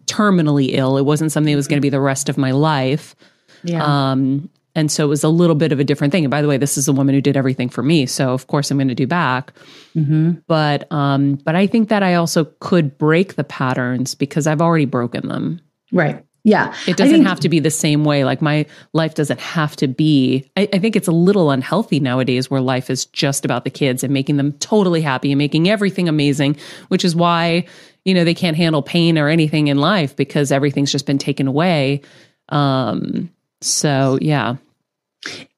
terminally 0.06 0.70
ill. 0.72 0.98
It 0.98 1.04
wasn't 1.04 1.32
something 1.32 1.52
that 1.52 1.56
was 1.56 1.68
going 1.68 1.78
to 1.78 1.82
be 1.82 1.90
the 1.90 2.00
rest 2.00 2.28
of 2.28 2.36
my 2.36 2.50
life. 2.50 3.16
Yeah. 3.64 3.82
Um, 3.84 4.50
and 4.80 4.90
so 4.90 5.04
it 5.04 5.08
was 5.08 5.22
a 5.22 5.28
little 5.28 5.54
bit 5.54 5.72
of 5.72 5.78
a 5.78 5.84
different 5.84 6.10
thing. 6.10 6.24
And 6.24 6.30
by 6.30 6.40
the 6.40 6.48
way, 6.48 6.56
this 6.56 6.78
is 6.78 6.86
the 6.86 6.92
woman 6.94 7.14
who 7.14 7.20
did 7.20 7.36
everything 7.36 7.68
for 7.68 7.82
me, 7.82 8.06
so 8.06 8.32
of 8.32 8.46
course 8.46 8.70
I'm 8.70 8.78
going 8.78 8.88
to 8.88 8.94
do 8.94 9.06
back. 9.06 9.52
Mm-hmm. 9.94 10.40
But 10.46 10.90
um, 10.90 11.34
but 11.34 11.54
I 11.54 11.66
think 11.66 11.90
that 11.90 12.02
I 12.02 12.14
also 12.14 12.46
could 12.60 12.96
break 12.96 13.34
the 13.34 13.44
patterns 13.44 14.14
because 14.14 14.46
I've 14.46 14.62
already 14.62 14.86
broken 14.86 15.28
them. 15.28 15.60
Right. 15.92 16.24
Yeah. 16.42 16.74
It 16.86 16.96
doesn't 16.96 17.16
think, 17.16 17.26
have 17.26 17.40
to 17.40 17.50
be 17.50 17.58
the 17.58 17.70
same 17.70 18.02
way. 18.02 18.24
Like 18.24 18.40
my 18.40 18.64
life 18.94 19.14
doesn't 19.14 19.40
have 19.40 19.76
to 19.76 19.86
be. 19.86 20.50
I, 20.56 20.66
I 20.72 20.78
think 20.78 20.96
it's 20.96 21.08
a 21.08 21.12
little 21.12 21.50
unhealthy 21.50 22.00
nowadays 22.00 22.50
where 22.50 22.62
life 22.62 22.88
is 22.88 23.04
just 23.04 23.44
about 23.44 23.64
the 23.64 23.70
kids 23.70 24.02
and 24.02 24.14
making 24.14 24.38
them 24.38 24.54
totally 24.54 25.02
happy 25.02 25.30
and 25.30 25.38
making 25.38 25.68
everything 25.68 26.08
amazing, 26.08 26.56
which 26.88 27.04
is 27.04 27.14
why 27.14 27.66
you 28.06 28.14
know 28.14 28.24
they 28.24 28.32
can't 28.32 28.56
handle 28.56 28.80
pain 28.80 29.18
or 29.18 29.28
anything 29.28 29.68
in 29.68 29.76
life 29.76 30.16
because 30.16 30.50
everything's 30.50 30.90
just 30.90 31.04
been 31.04 31.18
taken 31.18 31.46
away. 31.46 32.00
Um, 32.48 33.28
so, 33.60 34.18
yeah. 34.22 34.56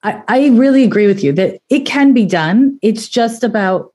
I, 0.02 0.23
I 0.28 0.49
really 0.49 0.85
agree 0.85 1.07
with 1.07 1.23
you 1.23 1.33
that 1.35 1.61
it 1.69 1.81
can 1.81 2.12
be 2.12 2.26
done. 2.26 2.78
It's 2.83 3.09
just 3.09 3.45
about 3.45 3.92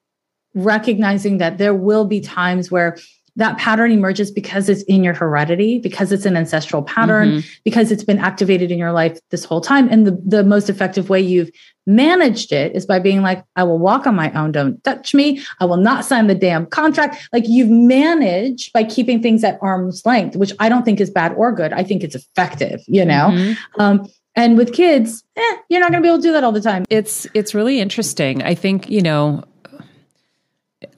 recognizing 0.54 1.38
that 1.38 1.58
there 1.58 1.74
will 1.74 2.06
be 2.06 2.22
times 2.22 2.72
where 2.72 2.98
that 3.36 3.60
pattern 3.60 3.92
emerges 3.92 4.32
because 4.32 4.68
it's 4.68 4.82
in 4.84 5.04
your 5.04 5.14
heredity, 5.14 5.78
because 5.78 6.12
it's 6.12 6.26
an 6.26 6.36
ancestral 6.36 6.82
pattern, 6.82 7.30
mm-hmm. 7.30 7.48
because 7.64 7.92
it's 7.92 8.04
been 8.04 8.18
activated 8.18 8.72
in 8.72 8.80
your 8.80 8.92
life 8.92 9.20
this 9.30 9.46
whole 9.46 9.62
time. 9.62 9.88
And 9.90 10.08
the, 10.08 10.20
the 10.26 10.44
most 10.44 10.72
effective 10.72 11.08
way 11.08 11.22
you've 11.22 11.52
managed 11.86 12.52
it 12.52 12.76
is 12.76 12.88
by 12.88 12.98
being 12.98 13.22
like, 13.22 13.44
I 13.56 13.64
will 13.64 13.78
walk 13.78 14.08
on 14.08 14.16
my 14.16 14.32
own, 14.34 14.52
don't 14.54 14.84
touch 14.84 15.14
me. 15.14 15.44
I 15.60 15.66
will 15.66 15.78
not 15.78 16.04
sign 16.04 16.26
the 16.26 16.34
damn 16.34 16.66
contract. 16.66 17.30
Like 17.32 17.44
you've 17.48 17.70
managed 17.70 18.74
by 18.74 18.84
keeping 18.84 19.22
things 19.22 19.44
at 19.44 19.60
arm's 19.62 20.04
length, 20.04 20.36
which 20.36 20.54
I 20.58 20.68
don't 20.68 20.84
think 20.84 21.00
is 21.00 21.12
bad 21.12 21.34
or 21.34 21.52
good. 21.52 21.74
I 21.74 21.84
think 21.84 22.04
it's 22.04 22.16
effective, 22.16 22.82
you 22.88 23.06
know? 23.06 23.30
Mm-hmm. 23.32 23.82
Um, 23.82 24.08
and 24.38 24.58
with 24.58 24.72
kids, 24.72 25.24
eh, 25.36 25.56
you're 25.67 25.82
not 25.82 25.91
going 25.91 26.01
to 26.01 26.06
be 26.06 26.10
able 26.10 26.20
to 26.20 26.27
do 26.27 26.32
that 26.32 26.44
all 26.44 26.53
the 26.53 26.62
time. 26.62 26.86
It's 26.89 27.27
it's 27.34 27.53
really 27.53 27.82
interesting. 27.82 28.44
I 28.44 28.56
think 28.56 28.89
you 28.89 29.01
know 29.01 29.44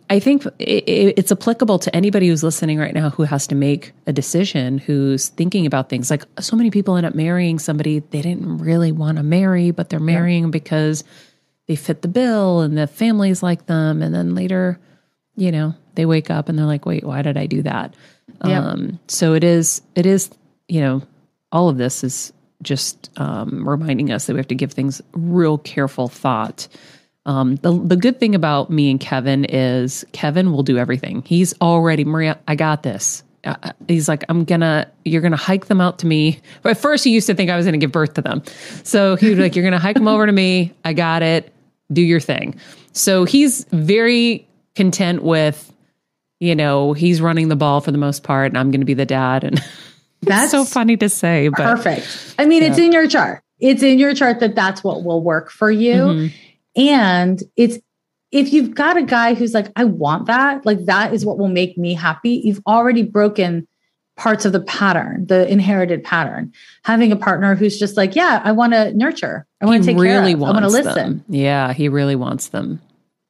I 0.10 0.20
think 0.20 0.46
it's 0.58 1.32
applicable 1.32 1.78
to 1.80 1.96
anybody 1.96 2.30
who's 2.30 2.44
listening 2.44 2.80
right 2.80 2.96
now 2.96 3.12
who 3.12 3.24
has 3.24 3.46
to 3.48 3.56
make 3.56 3.94
a 4.08 4.14
decision, 4.14 4.80
who's 4.80 5.30
thinking 5.30 5.68
about 5.68 5.90
things. 5.90 6.10
Like 6.10 6.26
so 6.40 6.56
many 6.56 6.72
people 6.72 6.98
end 6.98 7.06
up 7.06 7.14
marrying 7.14 7.60
somebody 7.60 8.00
they 8.00 8.24
didn't 8.24 8.58
really 8.58 8.92
want 8.92 9.18
to 9.18 9.24
marry, 9.24 9.70
but 9.70 9.90
they're 9.90 10.00
marrying 10.00 10.46
yeah. 10.46 10.50
because 10.50 11.04
they 11.68 11.76
fit 11.76 12.02
the 12.02 12.08
bill 12.08 12.62
and 12.62 12.76
the 12.76 12.88
families 12.88 13.44
like 13.44 13.68
them. 13.68 14.02
And 14.02 14.14
then 14.14 14.34
later, 14.34 14.80
you 15.36 15.52
know, 15.52 15.76
they 15.94 16.08
wake 16.08 16.32
up 16.32 16.50
and 16.50 16.58
they're 16.58 16.66
like, 16.66 16.88
wait, 16.88 17.04
why 17.04 17.22
did 17.22 17.38
I 17.38 17.46
do 17.46 17.62
that? 17.62 17.96
Yeah. 18.44 18.66
Um, 18.66 19.00
so 19.08 19.36
it 19.36 19.44
is, 19.44 19.84
it 19.94 20.08
is, 20.08 20.32
you 20.68 20.82
know, 20.82 21.04
all 21.52 21.70
of 21.70 21.78
this 21.78 22.04
is 22.04 22.34
just 22.62 23.10
um, 23.18 23.68
reminding 23.68 24.12
us 24.12 24.26
that 24.26 24.34
we 24.34 24.40
have 24.40 24.48
to 24.48 24.56
give 24.56 24.74
things 24.74 25.02
real 25.14 25.58
careful 25.58 26.08
thought. 26.08 26.68
Um, 27.26 27.56
the 27.58 27.72
the 27.72 27.96
good 27.96 28.20
thing 28.20 28.34
about 28.34 28.70
me 28.70 28.90
and 28.90 29.00
Kevin 29.00 29.46
is 29.46 30.06
Kevin 30.14 30.52
will 30.52 30.64
do 30.64 30.78
everything. 30.78 31.22
He's 31.26 31.54
already 31.62 32.06
Maria. 32.06 32.40
I 32.48 32.56
got 32.56 32.84
this. 32.84 33.24
Uh, 33.44 33.56
uh 33.62 33.72
he's 33.88 34.08
like, 34.08 34.24
I'm 34.30 34.46
gonna, 34.46 34.90
you're 35.06 35.22
gonna 35.22 35.38
hike 35.38 35.68
them 35.68 35.80
out 35.80 36.00
to 36.00 36.08
me. 36.08 36.40
But 36.62 36.72
at 36.72 36.78
first, 36.78 37.04
he 37.04 37.12
used 37.12 37.28
to 37.28 37.36
think 37.36 37.50
I 37.50 37.58
was 37.58 37.66
gonna 37.66 37.78
give 37.78 37.92
birth 37.92 38.16
to 38.16 38.22
them. 38.22 38.44
So 38.84 39.16
he 39.16 39.30
was 39.30 39.40
like, 39.40 39.56
you're 39.56 39.66
gonna 39.66 39.80
hike 39.80 39.96
them 39.96 40.08
over 40.08 40.26
to 40.26 40.32
me. 40.32 40.74
I 40.84 40.94
got 40.94 41.22
it. 41.22 41.54
Do 41.92 42.02
your 42.02 42.20
thing. 42.20 42.56
So 42.94 43.26
he's 43.26 43.66
very 43.66 44.48
content 44.76 45.24
with, 45.24 45.72
you 46.40 46.56
know, 46.56 46.94
he's 46.94 47.22
running 47.22 47.50
the 47.50 47.56
ball 47.56 47.82
for 47.82 47.92
the 47.92 47.98
most 47.98 48.24
part, 48.24 48.48
and 48.48 48.58
I'm 48.58 48.72
gonna 48.72 48.86
be 48.86 48.94
the 48.94 49.06
dad. 49.06 49.44
And 49.44 49.62
that's 50.22 50.52
so 50.52 50.66
funny 50.66 50.98
to 50.98 51.10
say, 51.10 51.48
but 51.50 51.58
perfect. 51.58 52.36
I 52.38 52.46
mean, 52.46 52.62
yeah. 52.62 52.70
it's 52.70 52.78
in 52.78 52.92
your 52.92 53.08
chart. 53.08 53.42
It's 53.60 53.84
in 53.84 54.00
your 54.00 54.14
chart 54.14 54.40
that 54.40 54.56
that's 54.56 54.84
what 54.84 55.04
will 55.04 55.22
work 55.22 55.50
for 55.52 55.70
you. 55.72 55.94
Mm-hmm. 55.94 56.82
And 56.82 57.44
it's 57.56 57.78
if 58.32 58.54
you've 58.54 58.76
got 58.76 58.98
a 58.98 59.04
guy 59.04 59.34
who's 59.34 59.54
like, 59.54 59.68
I 59.76 59.86
want 59.86 60.28
that, 60.28 60.66
like 60.66 60.86
that 60.86 61.14
is 61.14 61.26
what 61.26 61.38
will 61.38 61.48
make 61.48 61.78
me 61.78 61.94
happy, 61.94 62.42
you've 62.44 62.62
already 62.68 63.04
broken 63.04 63.68
parts 64.18 64.46
of 64.46 64.52
the 64.52 64.60
pattern, 64.60 65.26
the 65.28 65.48
inherited 65.48 66.04
pattern. 66.04 66.54
Having 66.84 67.12
a 67.12 67.16
partner 67.16 67.56
who's 67.56 67.80
just 67.80 67.98
like, 67.98 68.16
yeah, 68.16 68.42
I 68.44 68.52
want 68.52 68.74
to 68.74 68.94
nurture. 68.94 69.48
I 69.62 69.66
want 69.66 69.82
to 69.84 69.88
take 69.88 69.98
really 69.98 70.34
care 70.34 70.44
of. 70.44 70.44
I 70.44 70.52
want 70.52 70.66
to 70.66 70.70
listen. 70.70 70.94
Them. 70.94 71.26
Yeah, 71.30 71.74
he 71.74 71.90
really 71.90 72.16
wants 72.16 72.50
them. 72.50 72.82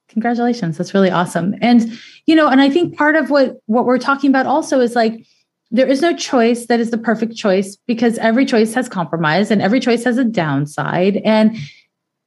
congratulations 0.10 0.76
that's 0.76 0.94
really 0.96 1.12
awesome 1.12 1.54
and 1.62 1.92
you 2.26 2.36
know 2.36 2.48
and 2.48 2.60
i 2.60 2.68
think 2.68 2.98
part 2.98 3.16
of 3.16 3.30
what 3.30 3.62
what 3.68 3.86
we're 3.86 4.00
talking 4.00 4.32
about 4.32 4.48
also 4.48 4.80
is 4.80 4.96
like 4.96 5.24
there 5.72 5.88
is 5.88 6.02
no 6.02 6.16
choice 6.16 6.66
that 6.66 6.80
is 6.80 6.92
the 6.92 6.98
perfect 6.98 7.36
choice 7.36 7.78
because 7.88 8.18
every 8.18 8.46
choice 8.46 8.74
has 8.74 8.90
compromise 8.90 9.52
and 9.52 9.62
every 9.62 9.80
choice 9.80 10.04
has 10.04 10.18
a 10.18 10.24
downside. 10.24 11.18
And 11.18 11.58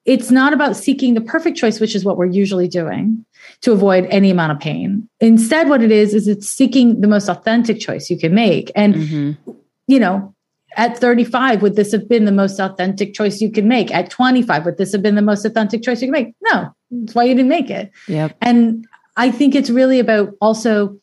it's 0.05 0.31
not 0.31 0.53
about 0.53 0.77
seeking 0.77 1.15
the 1.15 1.21
perfect 1.21 1.57
choice 1.57 1.81
which 1.81 1.95
is 1.95 2.05
what 2.05 2.17
we're 2.17 2.27
usually 2.27 2.69
doing 2.69 3.25
to 3.61 3.73
avoid 3.73 4.07
any 4.07 4.31
amount 4.31 4.53
of 4.53 4.61
pain. 4.61 5.09
Instead 5.21 5.69
what 5.69 5.83
it 5.83 5.91
is 5.91 6.15
is 6.15 6.29
it's 6.29 6.49
seeking 6.49 7.01
the 7.01 7.09
most 7.09 7.29
authentic 7.29 7.81
choice 7.81 8.11
you 8.11 8.19
can 8.19 8.35
make. 8.35 8.71
And 8.77 8.95
mm-hmm. 8.95 9.53
you 9.87 9.99
know 9.99 10.35
at 10.77 10.97
35 10.97 11.61
would 11.63 11.77
this 11.77 11.93
have 11.93 12.09
been 12.09 12.25
the 12.25 12.33
most 12.33 12.59
authentic 12.59 13.13
choice 13.13 13.41
you 13.41 13.51
can 13.51 13.67
make? 13.67 13.93
At 13.93 14.11
25 14.11 14.65
would 14.65 14.79
this 14.79 14.93
have 14.93 15.03
been 15.03 15.17
the 15.17 15.23
most 15.23 15.45
authentic 15.45 15.83
choice 15.83 16.01
you 16.01 16.07
can 16.07 16.13
make? 16.13 16.35
No 16.43 16.73
that's 16.93 17.15
why 17.15 17.25
you 17.25 17.35
didn't 17.35 17.49
make 17.49 17.71
it. 17.71 17.91
Yep. 18.07 18.37
and 18.41 18.87
i 19.17 19.31
think 19.31 19.55
it's 19.55 19.71
really 19.71 19.99
about 19.99 20.31
also 20.41 20.99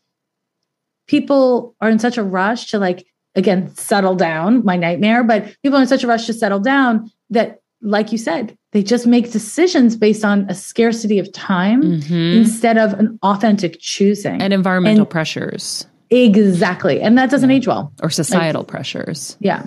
people 1.09 1.75
are 1.81 1.89
in 1.89 1.99
such 1.99 2.17
a 2.17 2.23
rush 2.23 2.71
to 2.71 2.79
like 2.79 3.05
again 3.35 3.73
settle 3.75 4.15
down 4.15 4.63
my 4.63 4.77
nightmare 4.77 5.23
but 5.23 5.43
people 5.63 5.77
are 5.77 5.81
in 5.81 5.87
such 5.87 6.03
a 6.03 6.07
rush 6.07 6.25
to 6.25 6.33
settle 6.33 6.59
down 6.59 7.11
that 7.29 7.59
like 7.81 8.11
you 8.11 8.17
said 8.17 8.57
they 8.71 8.83
just 8.83 9.07
make 9.07 9.31
decisions 9.31 9.95
based 9.95 10.23
on 10.23 10.45
a 10.49 10.53
scarcity 10.53 11.17
of 11.17 11.31
time 11.31 11.81
mm-hmm. 11.81 12.39
instead 12.39 12.77
of 12.77 12.93
an 12.93 13.17
authentic 13.23 13.79
choosing. 13.79 14.41
And 14.41 14.53
environmental 14.53 15.01
and 15.01 15.09
pressures. 15.09 15.87
Exactly. 16.11 17.01
And 17.01 17.17
that 17.17 17.31
doesn't 17.31 17.49
yeah. 17.49 17.55
age 17.55 17.67
well. 17.67 17.91
Or 18.01 18.09
societal 18.09 18.61
like, 18.61 18.67
pressures. 18.67 19.37
yeah. 19.39 19.65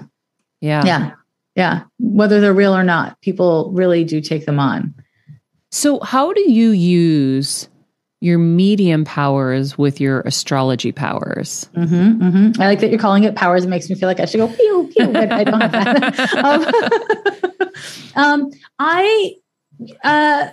Yeah. 0.61 0.85
Yeah. 0.85 1.13
Yeah. 1.57 1.83
Whether 1.99 2.41
they're 2.41 2.55
real 2.55 2.77
or 2.77 2.85
not 2.85 3.21
people 3.21 3.73
really 3.73 4.05
do 4.05 4.21
take 4.21 4.47
them 4.47 4.61
on. 4.61 4.95
So 5.73 6.01
how 6.01 6.33
do 6.33 6.53
you 6.53 6.71
use 6.71 7.69
your 8.23 8.39
medium 8.39 9.05
powers 9.05 9.77
with 9.77 10.01
your 10.01 10.21
astrology 10.21 10.93
powers. 10.93 11.69
Mm-hmm, 11.75 12.23
mm-hmm. 12.23 12.63
I 12.63 12.67
like 12.67 12.79
that 12.79 12.91
you're 12.91 13.01
calling 13.01 13.25
it 13.25 13.35
powers. 13.35 13.65
It 13.65 13.69
makes 13.69 13.91
me 13.91 13.97
feel 13.97 14.09
like 14.09 14.21
I 14.21 14.27
should 14.27 14.39
go 14.39 14.47
pew 14.47 14.91
pew, 14.97 15.09
but 15.09 15.33
I 15.33 15.43
don't 15.43 15.61
have 15.61 15.73
that. 15.73 17.43
um, 18.15 18.45
um, 18.45 18.51
I 18.79 19.35
uh, 20.05 20.51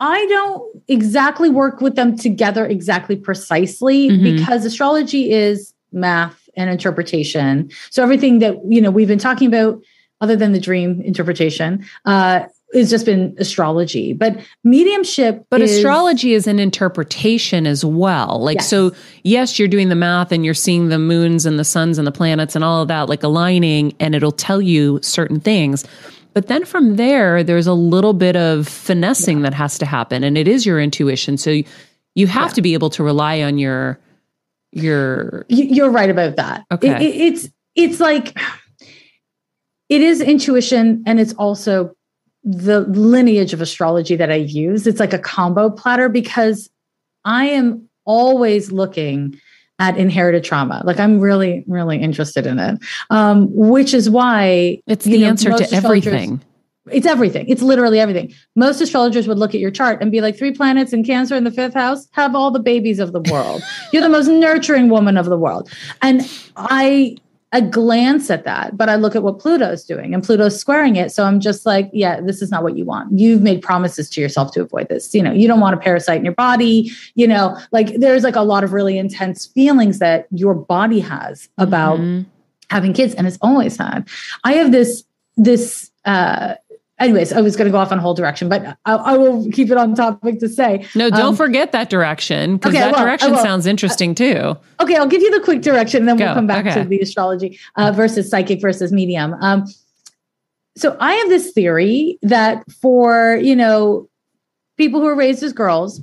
I 0.00 0.26
don't 0.26 0.82
exactly 0.88 1.48
work 1.48 1.80
with 1.80 1.94
them 1.94 2.18
together 2.18 2.66
exactly 2.66 3.14
precisely 3.14 4.08
mm-hmm. 4.08 4.24
because 4.24 4.64
astrology 4.64 5.30
is 5.30 5.72
math 5.92 6.48
and 6.56 6.68
interpretation. 6.68 7.70
So 7.90 8.02
everything 8.02 8.40
that 8.40 8.56
you 8.66 8.80
know 8.80 8.90
we've 8.90 9.06
been 9.06 9.20
talking 9.20 9.46
about, 9.46 9.80
other 10.20 10.34
than 10.34 10.50
the 10.50 10.60
dream 10.60 11.00
interpretation, 11.02 11.86
uh, 12.04 12.46
it's 12.72 12.90
just 12.90 13.06
been 13.06 13.34
astrology 13.38 14.12
but 14.12 14.38
mediumship 14.64 15.44
but 15.50 15.60
is, 15.60 15.76
astrology 15.76 16.32
is 16.34 16.46
an 16.46 16.58
interpretation 16.58 17.66
as 17.66 17.84
well 17.84 18.42
like 18.42 18.56
yes. 18.56 18.68
so 18.68 18.92
yes 19.22 19.58
you're 19.58 19.68
doing 19.68 19.88
the 19.88 19.94
math 19.94 20.32
and 20.32 20.44
you're 20.44 20.54
seeing 20.54 20.88
the 20.88 20.98
moons 20.98 21.46
and 21.46 21.58
the 21.58 21.64
suns 21.64 21.98
and 21.98 22.06
the 22.06 22.12
planets 22.12 22.54
and 22.54 22.64
all 22.64 22.82
of 22.82 22.88
that 22.88 23.08
like 23.08 23.22
aligning 23.22 23.94
and 24.00 24.14
it'll 24.14 24.32
tell 24.32 24.60
you 24.60 24.98
certain 25.02 25.40
things 25.40 25.84
but 26.34 26.48
then 26.48 26.64
from 26.64 26.96
there 26.96 27.44
there's 27.44 27.66
a 27.66 27.74
little 27.74 28.12
bit 28.12 28.36
of 28.36 28.66
finessing 28.66 29.38
yeah. 29.38 29.44
that 29.44 29.54
has 29.54 29.78
to 29.78 29.86
happen 29.86 30.24
and 30.24 30.36
it 30.36 30.48
is 30.48 30.66
your 30.66 30.80
intuition 30.80 31.36
so 31.36 31.62
you 32.14 32.26
have 32.26 32.50
yeah. 32.50 32.54
to 32.54 32.62
be 32.62 32.74
able 32.74 32.90
to 32.90 33.02
rely 33.02 33.42
on 33.42 33.58
your 33.58 33.98
your 34.72 35.46
you're 35.48 35.90
right 35.90 36.10
about 36.10 36.36
that 36.36 36.64
okay 36.72 36.96
it, 36.96 37.02
it, 37.02 37.16
it's 37.16 37.48
it's 37.76 38.00
like 38.00 38.36
it 39.88 40.00
is 40.00 40.20
intuition 40.20 41.04
and 41.06 41.20
it's 41.20 41.32
also 41.34 41.94
the 42.46 42.82
lineage 42.82 43.52
of 43.52 43.60
astrology 43.60 44.14
that 44.16 44.30
I 44.30 44.36
use. 44.36 44.86
It's 44.86 45.00
like 45.00 45.12
a 45.12 45.18
combo 45.18 45.68
platter 45.68 46.08
because 46.08 46.70
I 47.24 47.46
am 47.46 47.88
always 48.04 48.70
looking 48.70 49.38
at 49.80 49.98
inherited 49.98 50.44
trauma. 50.44 50.80
Like 50.86 51.00
I'm 51.00 51.18
really, 51.18 51.64
really 51.66 52.00
interested 52.00 52.46
in 52.46 52.58
it, 52.58 52.78
um, 53.10 53.48
which 53.50 53.92
is 53.92 54.08
why 54.08 54.80
it's 54.86 55.04
the 55.04 55.18
know, 55.18 55.26
answer 55.26 55.50
to 55.50 55.74
everything. 55.74 56.40
It's 56.90 57.04
everything. 57.04 57.48
It's 57.48 57.62
literally 57.62 57.98
everything. 57.98 58.32
Most 58.54 58.80
astrologers 58.80 59.26
would 59.26 59.38
look 59.38 59.54
at 59.54 59.60
your 59.60 59.72
chart 59.72 60.00
and 60.00 60.12
be 60.12 60.20
like, 60.20 60.38
three 60.38 60.52
planets 60.52 60.92
in 60.92 61.02
Cancer 61.02 61.34
in 61.34 61.42
the 61.42 61.50
fifth 61.50 61.74
house 61.74 62.06
have 62.12 62.36
all 62.36 62.52
the 62.52 62.60
babies 62.60 63.00
of 63.00 63.12
the 63.12 63.20
world. 63.22 63.60
You're 63.92 64.02
the 64.02 64.08
most 64.08 64.28
nurturing 64.28 64.88
woman 64.88 65.16
of 65.16 65.26
the 65.26 65.36
world. 65.36 65.68
And 66.00 66.22
I 66.56 67.16
I 67.56 67.60
glance 67.60 68.28
at 68.28 68.44
that, 68.44 68.76
but 68.76 68.90
I 68.90 68.96
look 68.96 69.16
at 69.16 69.22
what 69.22 69.38
Pluto's 69.38 69.82
doing 69.82 70.12
and 70.12 70.22
Pluto's 70.22 70.60
squaring 70.60 70.96
it. 70.96 71.10
So 71.10 71.24
I'm 71.24 71.40
just 71.40 71.64
like, 71.64 71.88
yeah, 71.90 72.20
this 72.20 72.42
is 72.42 72.50
not 72.50 72.62
what 72.62 72.76
you 72.76 72.84
want. 72.84 73.18
You've 73.18 73.40
made 73.40 73.62
promises 73.62 74.10
to 74.10 74.20
yourself 74.20 74.52
to 74.52 74.60
avoid 74.60 74.90
this. 74.90 75.14
You 75.14 75.22
know, 75.22 75.32
you 75.32 75.48
don't 75.48 75.60
want 75.60 75.74
a 75.74 75.78
parasite 75.78 76.18
in 76.18 76.24
your 76.26 76.34
body. 76.34 76.90
You 77.14 77.26
know, 77.26 77.58
like 77.72 77.94
there's 77.96 78.24
like 78.24 78.36
a 78.36 78.42
lot 78.42 78.62
of 78.62 78.74
really 78.74 78.98
intense 78.98 79.46
feelings 79.46 80.00
that 80.00 80.26
your 80.30 80.52
body 80.52 81.00
has 81.00 81.48
about 81.56 81.98
mm-hmm. 81.98 82.28
having 82.68 82.92
kids 82.92 83.14
and 83.14 83.26
it's 83.26 83.38
always 83.40 83.78
had. 83.78 84.06
I 84.44 84.52
have 84.52 84.70
this, 84.70 85.04
this, 85.38 85.90
uh, 86.04 86.56
anyways, 86.98 87.32
I 87.32 87.40
was 87.40 87.56
going 87.56 87.66
to 87.66 87.72
go 87.72 87.78
off 87.78 87.92
on 87.92 87.98
a 87.98 88.00
whole 88.00 88.14
direction, 88.14 88.48
but 88.48 88.78
I, 88.84 88.94
I, 88.94 89.16
will 89.16 89.50
keep 89.50 89.70
it 89.70 89.76
on 89.76 89.94
topic 89.94 90.40
to 90.40 90.48
say. 90.48 90.86
No, 90.94 91.10
don't 91.10 91.20
um, 91.20 91.36
forget 91.36 91.72
that 91.72 91.90
direction 91.90 92.56
because 92.56 92.74
okay, 92.74 92.80
that 92.80 92.96
direction 92.96 93.36
sounds 93.36 93.66
interesting 93.66 94.14
too. 94.14 94.56
Okay, 94.80 94.96
I'll 94.96 95.08
give 95.08 95.22
you 95.22 95.30
the 95.30 95.44
quick 95.44 95.62
direction, 95.62 96.00
and 96.00 96.08
then 96.08 96.16
go. 96.16 96.24
we'll 96.26 96.34
come 96.34 96.46
back 96.46 96.66
okay. 96.66 96.82
to 96.82 96.88
the 96.88 97.00
astrology 97.00 97.58
uh, 97.76 97.92
versus 97.92 98.30
psychic 98.30 98.60
versus 98.60 98.92
medium. 98.92 99.34
Um, 99.34 99.66
so 100.76 100.96
I 101.00 101.14
have 101.14 101.28
this 101.28 101.52
theory 101.52 102.18
that 102.22 102.70
for 102.70 103.36
you 103.36 103.56
know 103.56 104.08
people 104.76 105.00
who 105.00 105.06
are 105.06 105.16
raised 105.16 105.42
as 105.42 105.52
girls, 105.52 106.02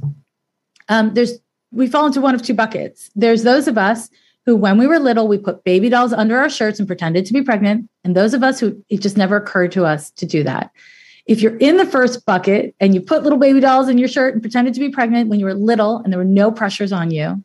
um, 0.90 1.14
there's 1.14 1.40
we 1.72 1.88
fall 1.88 2.06
into 2.06 2.22
one 2.22 2.36
of 2.36 2.42
two 2.42 2.54
buckets. 2.54 3.10
There's 3.16 3.44
those 3.44 3.68
of 3.68 3.78
us 3.78 4.10
who, 4.46 4.56
when 4.56 4.78
we 4.78 4.88
were 4.88 5.00
little, 5.00 5.28
we 5.28 5.38
put 5.38 5.64
baby 5.64 5.90
dolls 5.90 6.14
under 6.14 6.38
our 6.38 6.50
shirts 6.50 6.80
and 6.80 6.88
pretended 6.88 7.26
to 7.26 7.34
be 7.34 7.42
pregnant. 7.42 7.90
And 8.04 8.16
those 8.16 8.34
of 8.34 8.44
us 8.44 8.60
who 8.60 8.84
it 8.90 9.02
just 9.02 9.18
never 9.18 9.38
occurred 9.38 9.72
to 9.74 9.86
us 9.86 10.12
to 10.12 10.26
do 10.26 10.44
that. 10.44 10.72
If 11.26 11.42
you're 11.42 11.58
in 11.58 11.78
the 11.78 11.86
first 11.86 12.26
bucket 12.26 12.76
and 12.82 12.94
you 12.94 13.00
put 13.00 13.24
little 13.24 13.40
baby 13.40 13.62
dolls 13.62 13.88
in 13.88 13.98
your 13.98 14.10
shirt 14.10 14.34
and 14.34 14.44
pretended 14.44 14.74
to 14.74 14.80
be 14.82 14.90
pregnant 14.90 15.30
when 15.30 15.40
you 15.40 15.46
were 15.46 15.54
little 15.54 15.98
and 16.00 16.12
there 16.12 16.18
were 16.18 16.26
no 16.26 16.52
pressures 16.52 16.92
on 16.92 17.12
you, 17.12 17.42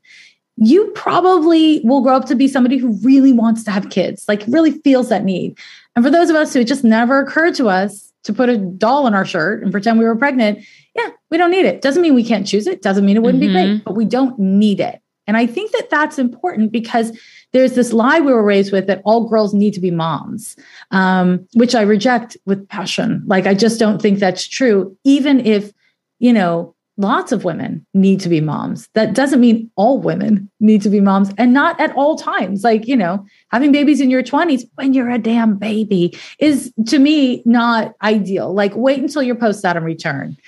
you 0.57 0.91
probably 0.97 1.81
will 1.85 2.01
grow 2.01 2.17
up 2.17 2.27
to 2.27 2.35
be 2.35 2.49
somebody 2.49 2.79
who 2.79 2.99
really 3.05 3.33
wants 3.33 3.63
to 3.65 3.71
have 3.71 3.91
kids, 3.91 4.25
like 4.27 4.43
really 4.49 4.73
feels 4.73 5.09
that 5.11 5.25
need. 5.25 5.57
And 5.95 6.05
for 6.05 6.11
those 6.11 6.31
of 6.31 6.37
us 6.37 6.53
who 6.53 6.61
it 6.61 6.67
just 6.67 6.83
never 6.83 7.21
occurred 7.21 7.55
to 7.57 7.69
us 7.69 8.13
to 8.25 8.33
put 8.33 8.49
a 8.49 8.57
doll 8.59 9.07
in 9.07 9.15
our 9.15 9.25
shirt 9.25 9.63
and 9.63 9.71
pretend 9.71 10.01
we 10.01 10.05
were 10.05 10.17
pregnant, 10.17 10.65
yeah, 10.97 11.11
we 11.31 11.39
don't 11.39 11.53
need 11.53 11.65
it. 11.65 11.81
Doesn't 11.81 12.03
mean 12.03 12.15
we 12.15 12.25
can't 12.25 12.47
choose 12.47 12.67
it. 12.67 12.83
Doesn't 12.83 13.07
mean 13.07 13.17
it 13.17 13.23
wouldn't 13.23 13.43
mm-hmm. 13.43 13.55
be 13.55 13.73
great, 13.75 13.85
but 13.85 13.95
we 13.95 14.05
don't 14.05 14.37
need 14.39 14.81
it. 14.81 15.01
And 15.29 15.37
I 15.37 15.47
think 15.47 15.71
that 15.73 15.91
that's 15.91 16.19
important 16.19 16.73
because 16.73 17.17
there's 17.53 17.75
this 17.75 17.93
lie 17.93 18.19
we 18.19 18.33
were 18.33 18.43
raised 18.43 18.73
with 18.73 18.87
that 18.87 19.03
all 19.05 19.29
girls 19.29 19.53
need 19.53 19.75
to 19.75 19.81
be 19.81 19.91
moms, 19.91 20.57
um, 20.91 21.47
which 21.53 21.75
I 21.75 21.83
reject 21.83 22.37
with 22.47 22.67
passion. 22.69 23.23
Like, 23.27 23.47
I 23.47 23.55
just 23.55 23.79
don't 23.79 24.01
think 24.01 24.19
that's 24.19 24.49
true. 24.49 24.97
Even 25.05 25.45
if, 25.45 25.71
you 26.19 26.33
know, 26.33 26.75
lots 26.97 27.31
of 27.31 27.45
women 27.45 27.87
need 27.93 28.21
to 28.21 28.31
be 28.31 28.41
moms, 28.41 28.89
that 28.95 29.15
doesn't 29.15 29.41
mean 29.41 29.71
all 29.77 29.99
women 29.99 30.51
need 30.61 30.81
to 30.83 30.91
be 30.91 31.01
moms 31.01 31.31
and 31.37 31.53
not 31.53 31.79
at 31.79 31.95
all 31.95 32.17
times. 32.17 32.65
Like, 32.65 32.89
you 32.89 32.97
know, 32.97 33.25
having 33.51 33.71
babies 33.71 34.01
in 34.01 34.11
your 34.11 34.23
20s 34.23 34.63
when 34.77 34.95
you're 34.95 35.11
a 35.11 35.19
damn 35.19 35.59
baby 35.59 36.19
is 36.39 36.73
to 36.87 36.99
me 36.99 37.43
not 37.45 37.95
ideal. 38.03 38.55
Like, 38.55 38.75
wait 38.75 38.99
until 38.99 39.23
you're 39.23 39.37
post 39.37 39.61
Saturn 39.61 39.85
return. 39.85 40.39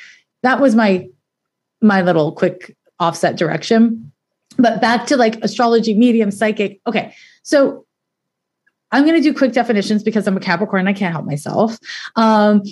That 0.43 0.59
was 0.59 0.75
my 0.75 1.07
my 1.83 2.03
little 2.03 2.33
quick 2.33 2.77
offset 2.99 3.37
direction 3.37 4.11
but 4.61 4.81
back 4.81 5.07
to 5.07 5.17
like 5.17 5.37
astrology, 5.43 5.95
medium, 5.95 6.31
psychic. 6.31 6.81
Okay. 6.87 7.15
So 7.43 7.87
I'm 8.93 9.05
going 9.05 9.17
to 9.17 9.23
do 9.23 9.37
quick 9.37 9.53
definitions 9.53 10.03
because 10.03 10.27
I'm 10.27 10.37
a 10.37 10.41
Capricorn. 10.41 10.89
I 10.89 10.93
can't 10.93 11.13
help 11.13 11.27
myself. 11.27 11.79
Um, 12.17 12.63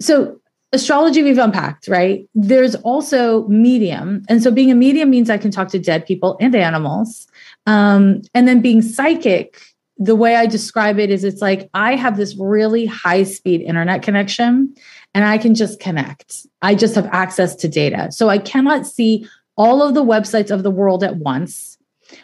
so 0.00 0.40
astrology 0.72 1.22
we've 1.22 1.38
unpacked, 1.38 1.88
right? 1.88 2.28
There's 2.34 2.74
also 2.76 3.46
medium. 3.48 4.22
And 4.28 4.42
so 4.42 4.50
being 4.50 4.70
a 4.70 4.74
medium 4.74 5.10
means 5.10 5.30
I 5.30 5.38
can 5.38 5.50
talk 5.50 5.68
to 5.68 5.78
dead 5.78 6.06
people 6.06 6.36
and 6.40 6.54
animals. 6.54 7.26
Um, 7.66 8.22
and 8.34 8.46
then 8.46 8.60
being 8.60 8.82
psychic, 8.82 9.60
the 9.96 10.14
way 10.14 10.36
I 10.36 10.46
describe 10.46 10.98
it 10.98 11.10
is 11.10 11.24
it's 11.24 11.42
like 11.42 11.68
I 11.74 11.96
have 11.96 12.16
this 12.16 12.36
really 12.38 12.86
high 12.86 13.24
speed 13.24 13.62
internet 13.62 14.02
connection 14.02 14.74
and 15.14 15.24
I 15.24 15.38
can 15.38 15.54
just 15.54 15.80
connect. 15.80 16.46
I 16.62 16.74
just 16.74 16.94
have 16.94 17.06
access 17.06 17.56
to 17.56 17.68
data. 17.68 18.12
So 18.12 18.28
I 18.28 18.38
cannot 18.38 18.86
see 18.86 19.26
all 19.58 19.82
of 19.82 19.94
the 19.94 20.04
websites 20.04 20.50
of 20.50 20.62
the 20.62 20.70
world 20.70 21.04
at 21.04 21.16
once. 21.16 21.76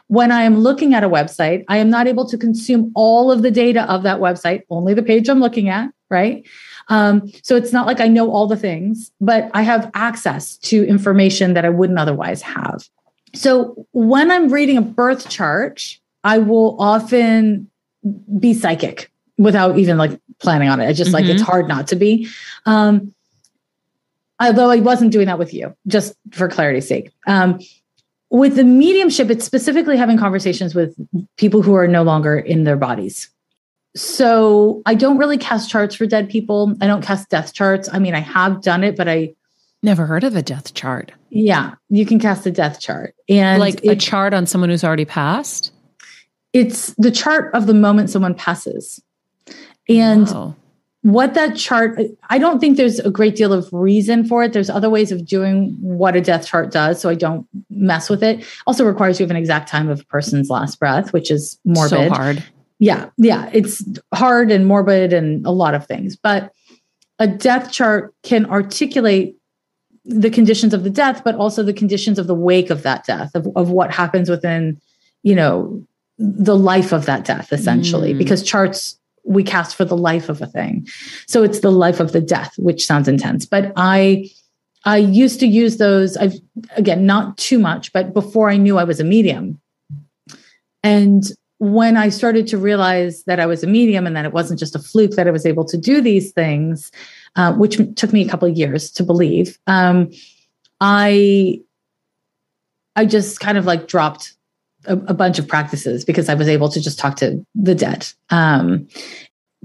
When 0.06 0.32
I 0.32 0.42
am 0.44 0.60
looking 0.60 0.94
at 0.94 1.04
a 1.04 1.10
website, 1.10 1.64
I 1.68 1.76
am 1.76 1.90
not 1.90 2.06
able 2.06 2.26
to 2.28 2.38
consume 2.38 2.90
all 2.94 3.30
of 3.30 3.42
the 3.42 3.50
data 3.50 3.82
of 3.92 4.02
that 4.04 4.20
website, 4.20 4.62
only 4.70 4.94
the 4.94 5.02
page 5.02 5.28
I'm 5.28 5.40
looking 5.40 5.68
at, 5.68 5.90
right? 6.08 6.46
Um, 6.88 7.30
so 7.42 7.56
it's 7.56 7.72
not 7.72 7.86
like 7.86 8.00
I 8.00 8.08
know 8.08 8.30
all 8.30 8.46
the 8.46 8.56
things, 8.56 9.10
but 9.20 9.50
I 9.52 9.62
have 9.62 9.90
access 9.94 10.56
to 10.58 10.86
information 10.86 11.52
that 11.54 11.66
I 11.66 11.68
wouldn't 11.68 11.98
otherwise 11.98 12.40
have. 12.40 12.88
So 13.34 13.86
when 13.92 14.30
I'm 14.30 14.50
reading 14.50 14.78
a 14.78 14.82
birth 14.82 15.28
chart, 15.28 15.98
I 16.22 16.38
will 16.38 16.80
often 16.80 17.70
be 18.38 18.54
psychic 18.54 19.10
without 19.36 19.78
even 19.78 19.98
like 19.98 20.18
planning 20.40 20.68
on 20.68 20.80
it. 20.80 20.86
I 20.86 20.92
just 20.92 21.08
mm-hmm. 21.08 21.14
like 21.14 21.24
it's 21.26 21.42
mm-hmm. 21.42 21.50
hard 21.50 21.68
not 21.68 21.88
to 21.88 21.96
be. 21.96 22.28
Um, 22.64 23.14
although 24.40 24.70
I 24.70 24.80
wasn't 24.80 25.12
doing 25.12 25.26
that 25.26 25.38
with 25.38 25.54
you, 25.54 25.74
just 25.86 26.14
for 26.32 26.48
clarity's 26.48 26.88
sake. 26.88 27.10
Um, 27.26 27.60
with 28.30 28.56
the 28.56 28.64
mediumship, 28.64 29.30
it's 29.30 29.44
specifically 29.44 29.96
having 29.96 30.18
conversations 30.18 30.74
with 30.74 30.96
people 31.36 31.62
who 31.62 31.74
are 31.74 31.86
no 31.86 32.02
longer 32.02 32.36
in 32.36 32.64
their 32.64 32.76
bodies. 32.76 33.30
So 33.96 34.82
I 34.86 34.94
don't 34.94 35.18
really 35.18 35.38
cast 35.38 35.70
charts 35.70 35.94
for 35.94 36.06
dead 36.06 36.28
people. 36.28 36.74
I 36.80 36.88
don't 36.88 37.02
cast 37.02 37.28
death 37.28 37.54
charts. 37.54 37.88
I 37.92 38.00
mean, 38.00 38.14
I 38.14 38.20
have 38.20 38.60
done 38.60 38.82
it, 38.82 38.96
but 38.96 39.08
I 39.08 39.34
never 39.84 40.04
heard 40.04 40.24
of 40.24 40.34
a 40.34 40.42
death 40.42 40.74
chart. 40.74 41.12
Yeah, 41.30 41.74
you 41.90 42.04
can 42.04 42.18
cast 42.18 42.44
a 42.46 42.50
death 42.50 42.80
chart. 42.80 43.14
And 43.28 43.60
like 43.60 43.84
it, 43.84 43.90
a 43.90 43.96
chart 43.96 44.34
on 44.34 44.46
someone 44.46 44.70
who's 44.70 44.82
already 44.82 45.04
passed? 45.04 45.70
It's 46.52 46.92
the 46.98 47.12
chart 47.12 47.54
of 47.54 47.66
the 47.66 47.74
moment 47.74 48.10
someone 48.10 48.34
passes. 48.34 49.00
And 49.88 50.28
wow 50.28 50.56
what 51.04 51.34
that 51.34 51.54
chart 51.54 52.00
i 52.30 52.38
don't 52.38 52.60
think 52.60 52.78
there's 52.78 52.98
a 52.98 53.10
great 53.10 53.36
deal 53.36 53.52
of 53.52 53.68
reason 53.72 54.26
for 54.26 54.42
it. 54.42 54.54
There's 54.54 54.70
other 54.70 54.88
ways 54.88 55.12
of 55.12 55.26
doing 55.26 55.76
what 55.78 56.16
a 56.16 56.20
death 56.22 56.46
chart 56.46 56.72
does 56.72 56.98
so 56.98 57.10
i 57.10 57.14
don't 57.14 57.46
mess 57.68 58.08
with 58.08 58.22
it. 58.22 58.42
Also 58.66 58.86
requires 58.86 59.20
you 59.20 59.24
have 59.24 59.30
an 59.30 59.36
exact 59.36 59.68
time 59.68 59.90
of 59.90 60.00
a 60.00 60.04
person's 60.04 60.48
last 60.48 60.80
breath 60.80 61.12
which 61.12 61.30
is 61.30 61.58
morbid. 61.66 61.90
So 61.90 62.08
hard. 62.08 62.42
Yeah 62.78 63.10
yeah 63.18 63.50
it's 63.52 63.84
hard 64.14 64.50
and 64.50 64.66
morbid 64.66 65.12
and 65.12 65.44
a 65.46 65.50
lot 65.50 65.74
of 65.74 65.86
things. 65.86 66.16
But 66.16 66.52
a 67.18 67.28
death 67.28 67.70
chart 67.70 68.14
can 68.22 68.46
articulate 68.46 69.36
the 70.06 70.30
conditions 70.30 70.72
of 70.72 70.84
the 70.84 70.90
death 70.90 71.22
but 71.22 71.34
also 71.34 71.62
the 71.62 71.74
conditions 71.74 72.18
of 72.18 72.28
the 72.28 72.34
wake 72.34 72.70
of 72.70 72.82
that 72.82 73.04
death 73.04 73.34
of, 73.34 73.46
of 73.56 73.68
what 73.68 73.92
happens 73.92 74.30
within 74.30 74.80
you 75.22 75.34
know 75.34 75.86
the 76.16 76.56
life 76.56 76.92
of 76.92 77.04
that 77.04 77.26
death 77.26 77.52
essentially. 77.52 78.14
Mm. 78.14 78.18
because 78.18 78.42
charts 78.42 78.98
we 79.24 79.42
cast 79.42 79.74
for 79.74 79.84
the 79.84 79.96
life 79.96 80.28
of 80.28 80.40
a 80.42 80.46
thing. 80.46 80.86
So 81.26 81.42
it's 81.42 81.60
the 81.60 81.72
life 81.72 82.00
of 82.00 82.12
the 82.12 82.20
death, 82.20 82.54
which 82.58 82.84
sounds 82.84 83.08
intense. 83.08 83.46
But 83.46 83.72
I 83.76 84.30
I 84.84 84.98
used 84.98 85.40
to 85.40 85.46
use 85.46 85.78
those, 85.78 86.16
I've 86.16 86.34
again, 86.76 87.06
not 87.06 87.38
too 87.38 87.58
much, 87.58 87.92
but 87.92 88.12
before 88.12 88.50
I 88.50 88.58
knew 88.58 88.78
I 88.78 88.84
was 88.84 89.00
a 89.00 89.04
medium. 89.04 89.60
And 90.82 91.24
when 91.58 91.96
I 91.96 92.10
started 92.10 92.46
to 92.48 92.58
realize 92.58 93.24
that 93.24 93.40
I 93.40 93.46
was 93.46 93.64
a 93.64 93.66
medium 93.66 94.06
and 94.06 94.14
that 94.16 94.26
it 94.26 94.32
wasn't 94.32 94.60
just 94.60 94.76
a 94.76 94.78
fluke 94.78 95.12
that 95.12 95.26
I 95.26 95.30
was 95.30 95.46
able 95.46 95.64
to 95.66 95.78
do 95.78 96.02
these 96.02 96.32
things, 96.32 96.90
uh, 97.36 97.54
which 97.54 97.80
took 97.96 98.12
me 98.12 98.22
a 98.22 98.28
couple 98.28 98.48
of 98.48 98.56
years 98.56 98.90
to 98.92 99.02
believe, 99.02 99.58
um, 99.66 100.10
I 100.80 101.60
I 102.96 103.06
just 103.06 103.40
kind 103.40 103.56
of 103.56 103.64
like 103.64 103.88
dropped 103.88 104.34
a, 104.86 104.96
a, 104.96 105.14
bunch 105.14 105.38
of 105.38 105.48
practices 105.48 106.04
because 106.04 106.28
I 106.28 106.34
was 106.34 106.48
able 106.48 106.68
to 106.68 106.80
just 106.80 106.98
talk 106.98 107.16
to 107.16 107.44
the 107.54 107.74
dead. 107.74 108.06
Um, 108.30 108.88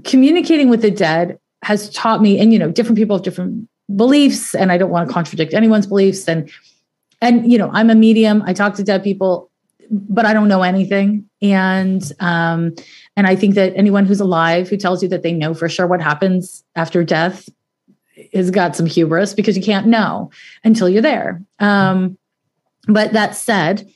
communicating 0.04 0.68
with 0.68 0.82
the 0.82 0.90
dead 0.90 1.38
has 1.62 1.90
taught 1.90 2.22
me, 2.22 2.38
and 2.38 2.52
you 2.52 2.58
know, 2.58 2.70
different 2.70 2.96
people 2.96 3.16
have 3.16 3.24
different 3.24 3.68
beliefs, 3.94 4.54
and 4.54 4.72
I 4.72 4.78
don't 4.78 4.90
want 4.90 5.08
to 5.08 5.12
contradict 5.12 5.54
anyone's 5.54 5.86
beliefs. 5.86 6.28
And 6.28 6.50
and 7.20 7.50
you 7.50 7.58
know, 7.58 7.70
I'm 7.72 7.90
a 7.90 7.94
medium. 7.94 8.42
I 8.46 8.52
talk 8.52 8.74
to 8.74 8.84
dead 8.84 9.02
people, 9.02 9.50
but 9.90 10.24
I 10.24 10.32
don't 10.32 10.48
know 10.48 10.62
anything. 10.62 11.28
And 11.42 12.02
um, 12.20 12.74
and 13.16 13.26
I 13.26 13.36
think 13.36 13.54
that 13.54 13.72
anyone 13.76 14.06
who's 14.06 14.20
alive 14.20 14.68
who 14.68 14.76
tells 14.76 15.02
you 15.02 15.08
that 15.10 15.22
they 15.22 15.32
know 15.32 15.54
for 15.54 15.68
sure 15.68 15.86
what 15.86 16.00
happens 16.00 16.64
after 16.76 17.04
death 17.04 17.48
has 18.32 18.50
got 18.50 18.76
some 18.76 18.86
hubris 18.86 19.34
because 19.34 19.56
you 19.56 19.62
can't 19.62 19.86
know 19.86 20.30
until 20.64 20.88
you're 20.88 21.02
there. 21.02 21.42
Um, 21.58 22.18
but 22.86 23.12
that 23.12 23.34
said, 23.34 23.90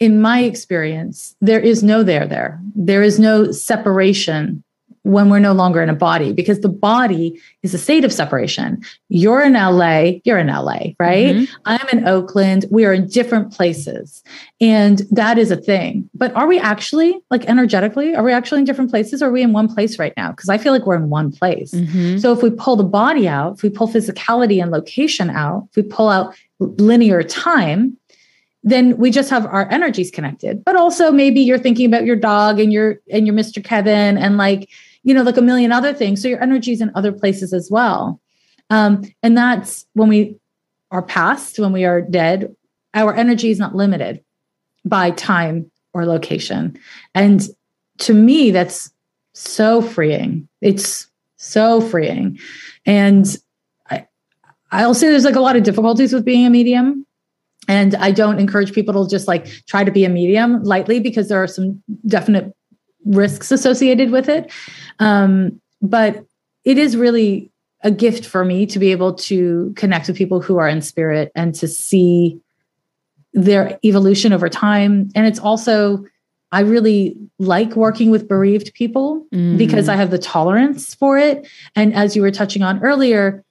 in 0.00 0.20
my 0.20 0.40
experience, 0.40 1.36
there 1.40 1.60
is 1.60 1.82
no 1.82 2.02
there 2.02 2.26
there. 2.26 2.58
There 2.74 3.02
is 3.02 3.20
no 3.20 3.52
separation 3.52 4.64
when 5.02 5.30
we're 5.30 5.38
no 5.38 5.52
longer 5.52 5.82
in 5.82 5.88
a 5.88 5.94
body 5.94 6.32
because 6.32 6.60
the 6.60 6.68
body 6.68 7.40
is 7.62 7.72
a 7.72 7.78
state 7.78 8.04
of 8.04 8.12
separation. 8.12 8.82
You're 9.08 9.42
in 9.42 9.54
LA, 9.54 10.20
you're 10.24 10.38
in 10.38 10.48
LA, 10.48 10.92
right? 10.98 11.34
Mm-hmm. 11.34 11.54
I'm 11.64 11.88
in 11.90 12.06
Oakland. 12.06 12.66
We 12.70 12.84
are 12.84 12.92
in 12.92 13.08
different 13.08 13.52
places. 13.52 14.22
And 14.60 15.02
that 15.10 15.38
is 15.38 15.50
a 15.50 15.56
thing. 15.56 16.08
But 16.14 16.34
are 16.34 16.46
we 16.46 16.58
actually, 16.58 17.18
like 17.30 17.46
energetically, 17.46 18.14
are 18.14 18.22
we 18.22 18.32
actually 18.32 18.58
in 18.58 18.66
different 18.66 18.90
places? 18.90 19.22
Or 19.22 19.28
are 19.28 19.32
we 19.32 19.42
in 19.42 19.52
one 19.52 19.72
place 19.72 19.98
right 19.98 20.12
now? 20.18 20.32
Because 20.32 20.50
I 20.50 20.58
feel 20.58 20.72
like 20.72 20.84
we're 20.86 20.96
in 20.96 21.08
one 21.08 21.32
place. 21.32 21.72
Mm-hmm. 21.72 22.18
So 22.18 22.32
if 22.32 22.42
we 22.42 22.50
pull 22.50 22.76
the 22.76 22.84
body 22.84 23.26
out, 23.26 23.54
if 23.54 23.62
we 23.62 23.70
pull 23.70 23.88
physicality 23.88 24.62
and 24.62 24.70
location 24.70 25.30
out, 25.30 25.66
if 25.70 25.76
we 25.76 25.82
pull 25.82 26.10
out 26.10 26.34
linear 26.58 27.22
time, 27.22 27.96
then 28.62 28.96
we 28.98 29.10
just 29.10 29.30
have 29.30 29.46
our 29.46 29.68
energies 29.70 30.10
connected. 30.10 30.64
But 30.64 30.76
also 30.76 31.10
maybe 31.10 31.40
you're 31.40 31.58
thinking 31.58 31.86
about 31.86 32.04
your 32.04 32.16
dog 32.16 32.60
and 32.60 32.72
your 32.72 33.00
and 33.10 33.26
your 33.26 33.34
Mr. 33.34 33.62
Kevin 33.62 34.18
and 34.18 34.36
like, 34.36 34.68
you 35.02 35.14
know, 35.14 35.22
like 35.22 35.36
a 35.36 35.42
million 35.42 35.72
other 35.72 35.92
things. 35.94 36.20
So 36.20 36.28
your 36.28 36.42
energies 36.42 36.80
in 36.80 36.90
other 36.94 37.12
places 37.12 37.52
as 37.52 37.70
well. 37.70 38.20
Um, 38.68 39.02
and 39.22 39.36
that's 39.36 39.86
when 39.94 40.08
we 40.08 40.36
are 40.90 41.02
past, 41.02 41.58
when 41.58 41.72
we 41.72 41.84
are 41.84 42.00
dead, 42.00 42.54
our 42.94 43.14
energy 43.14 43.50
is 43.50 43.58
not 43.58 43.74
limited 43.74 44.22
by 44.84 45.10
time 45.12 45.70
or 45.92 46.04
location. 46.06 46.78
And 47.14 47.48
to 47.98 48.14
me, 48.14 48.50
that's 48.50 48.90
so 49.32 49.82
freeing. 49.82 50.48
It's 50.60 51.08
so 51.36 51.80
freeing. 51.80 52.38
And 52.86 53.36
I, 53.90 54.06
I'll 54.70 54.94
say 54.94 55.08
there's 55.08 55.24
like 55.24 55.36
a 55.36 55.40
lot 55.40 55.56
of 55.56 55.62
difficulties 55.62 56.12
with 56.12 56.24
being 56.24 56.46
a 56.46 56.50
medium 56.50 57.06
and 57.70 57.94
I 57.94 58.10
don't 58.10 58.40
encourage 58.40 58.72
people 58.72 59.04
to 59.04 59.08
just 59.08 59.28
like 59.28 59.46
try 59.66 59.84
to 59.84 59.92
be 59.92 60.04
a 60.04 60.08
medium 60.08 60.60
lightly 60.64 60.98
because 60.98 61.28
there 61.28 61.40
are 61.40 61.46
some 61.46 61.80
definite 62.04 62.52
risks 63.04 63.52
associated 63.52 64.10
with 64.10 64.28
it. 64.28 64.50
Um, 64.98 65.60
but 65.80 66.24
it 66.64 66.78
is 66.78 66.96
really 66.96 67.52
a 67.84 67.92
gift 67.92 68.26
for 68.26 68.44
me 68.44 68.66
to 68.66 68.80
be 68.80 68.90
able 68.90 69.14
to 69.14 69.72
connect 69.76 70.08
with 70.08 70.16
people 70.16 70.40
who 70.40 70.58
are 70.58 70.68
in 70.68 70.82
spirit 70.82 71.30
and 71.36 71.54
to 71.54 71.68
see 71.68 72.40
their 73.34 73.78
evolution 73.84 74.32
over 74.32 74.48
time. 74.48 75.08
And 75.14 75.24
it's 75.24 75.38
also, 75.38 76.04
I 76.50 76.62
really 76.62 77.16
like 77.38 77.76
working 77.76 78.10
with 78.10 78.26
bereaved 78.26 78.74
people 78.74 79.24
mm. 79.32 79.56
because 79.56 79.88
I 79.88 79.94
have 79.94 80.10
the 80.10 80.18
tolerance 80.18 80.92
for 80.96 81.18
it. 81.18 81.46
And 81.76 81.94
as 81.94 82.16
you 82.16 82.22
were 82.22 82.32
touching 82.32 82.62
on 82.62 82.82
earlier, 82.82 83.44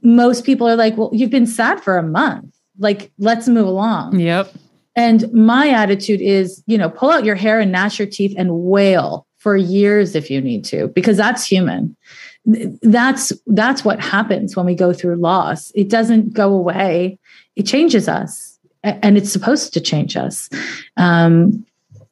most 0.00 0.46
people 0.46 0.66
are 0.66 0.76
like, 0.76 0.96
well, 0.96 1.10
you've 1.12 1.28
been 1.28 1.46
sad 1.46 1.82
for 1.82 1.98
a 1.98 2.02
month 2.02 2.51
like 2.78 3.12
let's 3.18 3.48
move 3.48 3.66
along. 3.66 4.18
Yep. 4.18 4.52
And 4.94 5.32
my 5.32 5.70
attitude 5.70 6.20
is 6.20 6.62
you 6.66 6.78
know 6.78 6.88
pull 6.88 7.10
out 7.10 7.24
your 7.24 7.34
hair 7.34 7.60
and 7.60 7.72
gnash 7.72 7.98
your 7.98 8.08
teeth 8.08 8.34
and 8.36 8.50
wail 8.52 9.26
for 9.38 9.56
years 9.56 10.14
if 10.14 10.30
you 10.30 10.40
need 10.40 10.64
to 10.66 10.88
because 10.88 11.16
that's 11.16 11.46
human. 11.46 11.96
That's 12.44 13.32
that's 13.46 13.84
what 13.84 14.00
happens 14.00 14.56
when 14.56 14.66
we 14.66 14.74
go 14.74 14.92
through 14.92 15.16
loss. 15.16 15.70
It 15.74 15.88
doesn't 15.88 16.32
go 16.32 16.52
away. 16.52 17.18
It 17.56 17.64
changes 17.64 18.08
us 18.08 18.58
and 18.82 19.16
it's 19.16 19.32
supposed 19.32 19.72
to 19.74 19.80
change 19.80 20.16
us. 20.16 20.48
Um, 20.96 21.64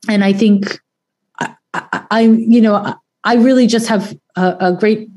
and 0.08 0.24
i 0.24 0.32
think 0.32 0.80
I, 1.40 1.54
I, 1.74 2.06
I, 2.10 2.20
you 2.22 2.60
know 2.60 2.94
i 3.24 3.34
really 3.34 3.66
just 3.66 3.88
have 3.88 4.16
a, 4.36 4.56
a 4.60 4.72
great 4.72 5.08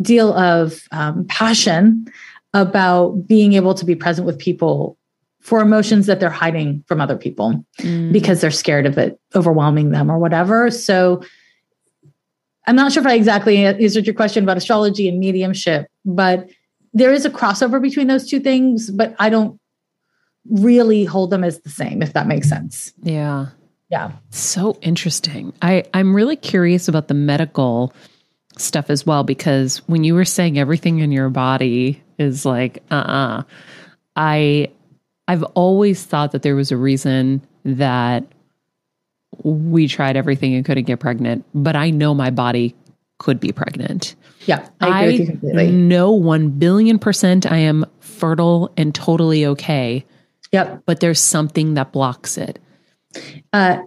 deal 0.00 0.32
of 0.34 0.82
um, 0.90 1.24
passion 1.26 2.06
about 2.54 3.26
being 3.26 3.54
able 3.54 3.74
to 3.74 3.84
be 3.84 3.94
present 3.94 4.26
with 4.26 4.38
people 4.38 4.98
for 5.40 5.60
emotions 5.60 6.06
that 6.06 6.20
they're 6.20 6.30
hiding 6.30 6.84
from 6.86 7.00
other 7.00 7.16
people 7.16 7.64
mm. 7.80 8.12
because 8.12 8.40
they're 8.40 8.50
scared 8.50 8.86
of 8.86 8.96
it 8.96 9.18
overwhelming 9.34 9.90
them 9.90 10.10
or 10.10 10.18
whatever. 10.18 10.70
So 10.70 11.22
I'm 12.66 12.76
not 12.76 12.92
sure 12.92 13.02
if 13.02 13.06
I 13.06 13.14
exactly 13.14 13.64
answered 13.64 14.06
your 14.06 14.14
question 14.14 14.44
about 14.44 14.56
astrology 14.56 15.08
and 15.08 15.18
mediumship, 15.18 15.88
but 16.04 16.48
there 16.92 17.12
is 17.12 17.24
a 17.24 17.30
crossover 17.30 17.82
between 17.82 18.06
those 18.06 18.28
two 18.28 18.38
things, 18.38 18.90
but 18.90 19.16
I 19.18 19.30
don't 19.30 19.58
really 20.48 21.04
hold 21.04 21.30
them 21.30 21.42
as 21.42 21.60
the 21.60 21.70
same, 21.70 22.02
if 22.02 22.12
that 22.12 22.26
makes 22.26 22.48
sense. 22.48 22.92
Yeah. 23.02 23.46
Yeah. 23.90 24.12
So 24.30 24.78
interesting. 24.80 25.52
I, 25.60 25.84
I'm 25.92 26.14
really 26.14 26.36
curious 26.36 26.88
about 26.88 27.08
the 27.08 27.14
medical 27.14 27.92
stuff 28.58 28.90
as 28.90 29.06
well, 29.06 29.24
because 29.24 29.78
when 29.86 30.04
you 30.04 30.14
were 30.14 30.24
saying 30.24 30.58
everything 30.58 30.98
in 30.98 31.12
your 31.12 31.30
body 31.30 32.02
is 32.18 32.44
like, 32.44 32.82
uh 32.90 32.94
uh-uh. 32.94 33.38
uh 33.38 33.42
I 34.14 34.68
I've 35.28 35.42
always 35.54 36.04
thought 36.04 36.32
that 36.32 36.42
there 36.42 36.56
was 36.56 36.70
a 36.70 36.76
reason 36.76 37.40
that 37.64 38.24
we 39.42 39.88
tried 39.88 40.16
everything 40.16 40.54
and 40.54 40.64
couldn't 40.64 40.84
get 40.84 41.00
pregnant, 41.00 41.44
but 41.54 41.76
I 41.76 41.90
know 41.90 42.12
my 42.12 42.30
body 42.30 42.74
could 43.18 43.40
be 43.40 43.52
pregnant. 43.52 44.14
Yeah, 44.46 44.68
I, 44.80 45.38
I 45.56 45.66
know 45.66 46.10
one 46.12 46.50
billion 46.50 46.98
percent 46.98 47.50
I 47.50 47.58
am 47.58 47.86
fertile 48.00 48.72
and 48.76 48.94
totally 48.94 49.46
okay. 49.46 50.04
Yep. 50.50 50.82
But 50.84 51.00
there's 51.00 51.20
something 51.20 51.74
that 51.74 51.92
blocks 51.92 52.36
it. 52.36 52.58
Uh, 53.52 53.78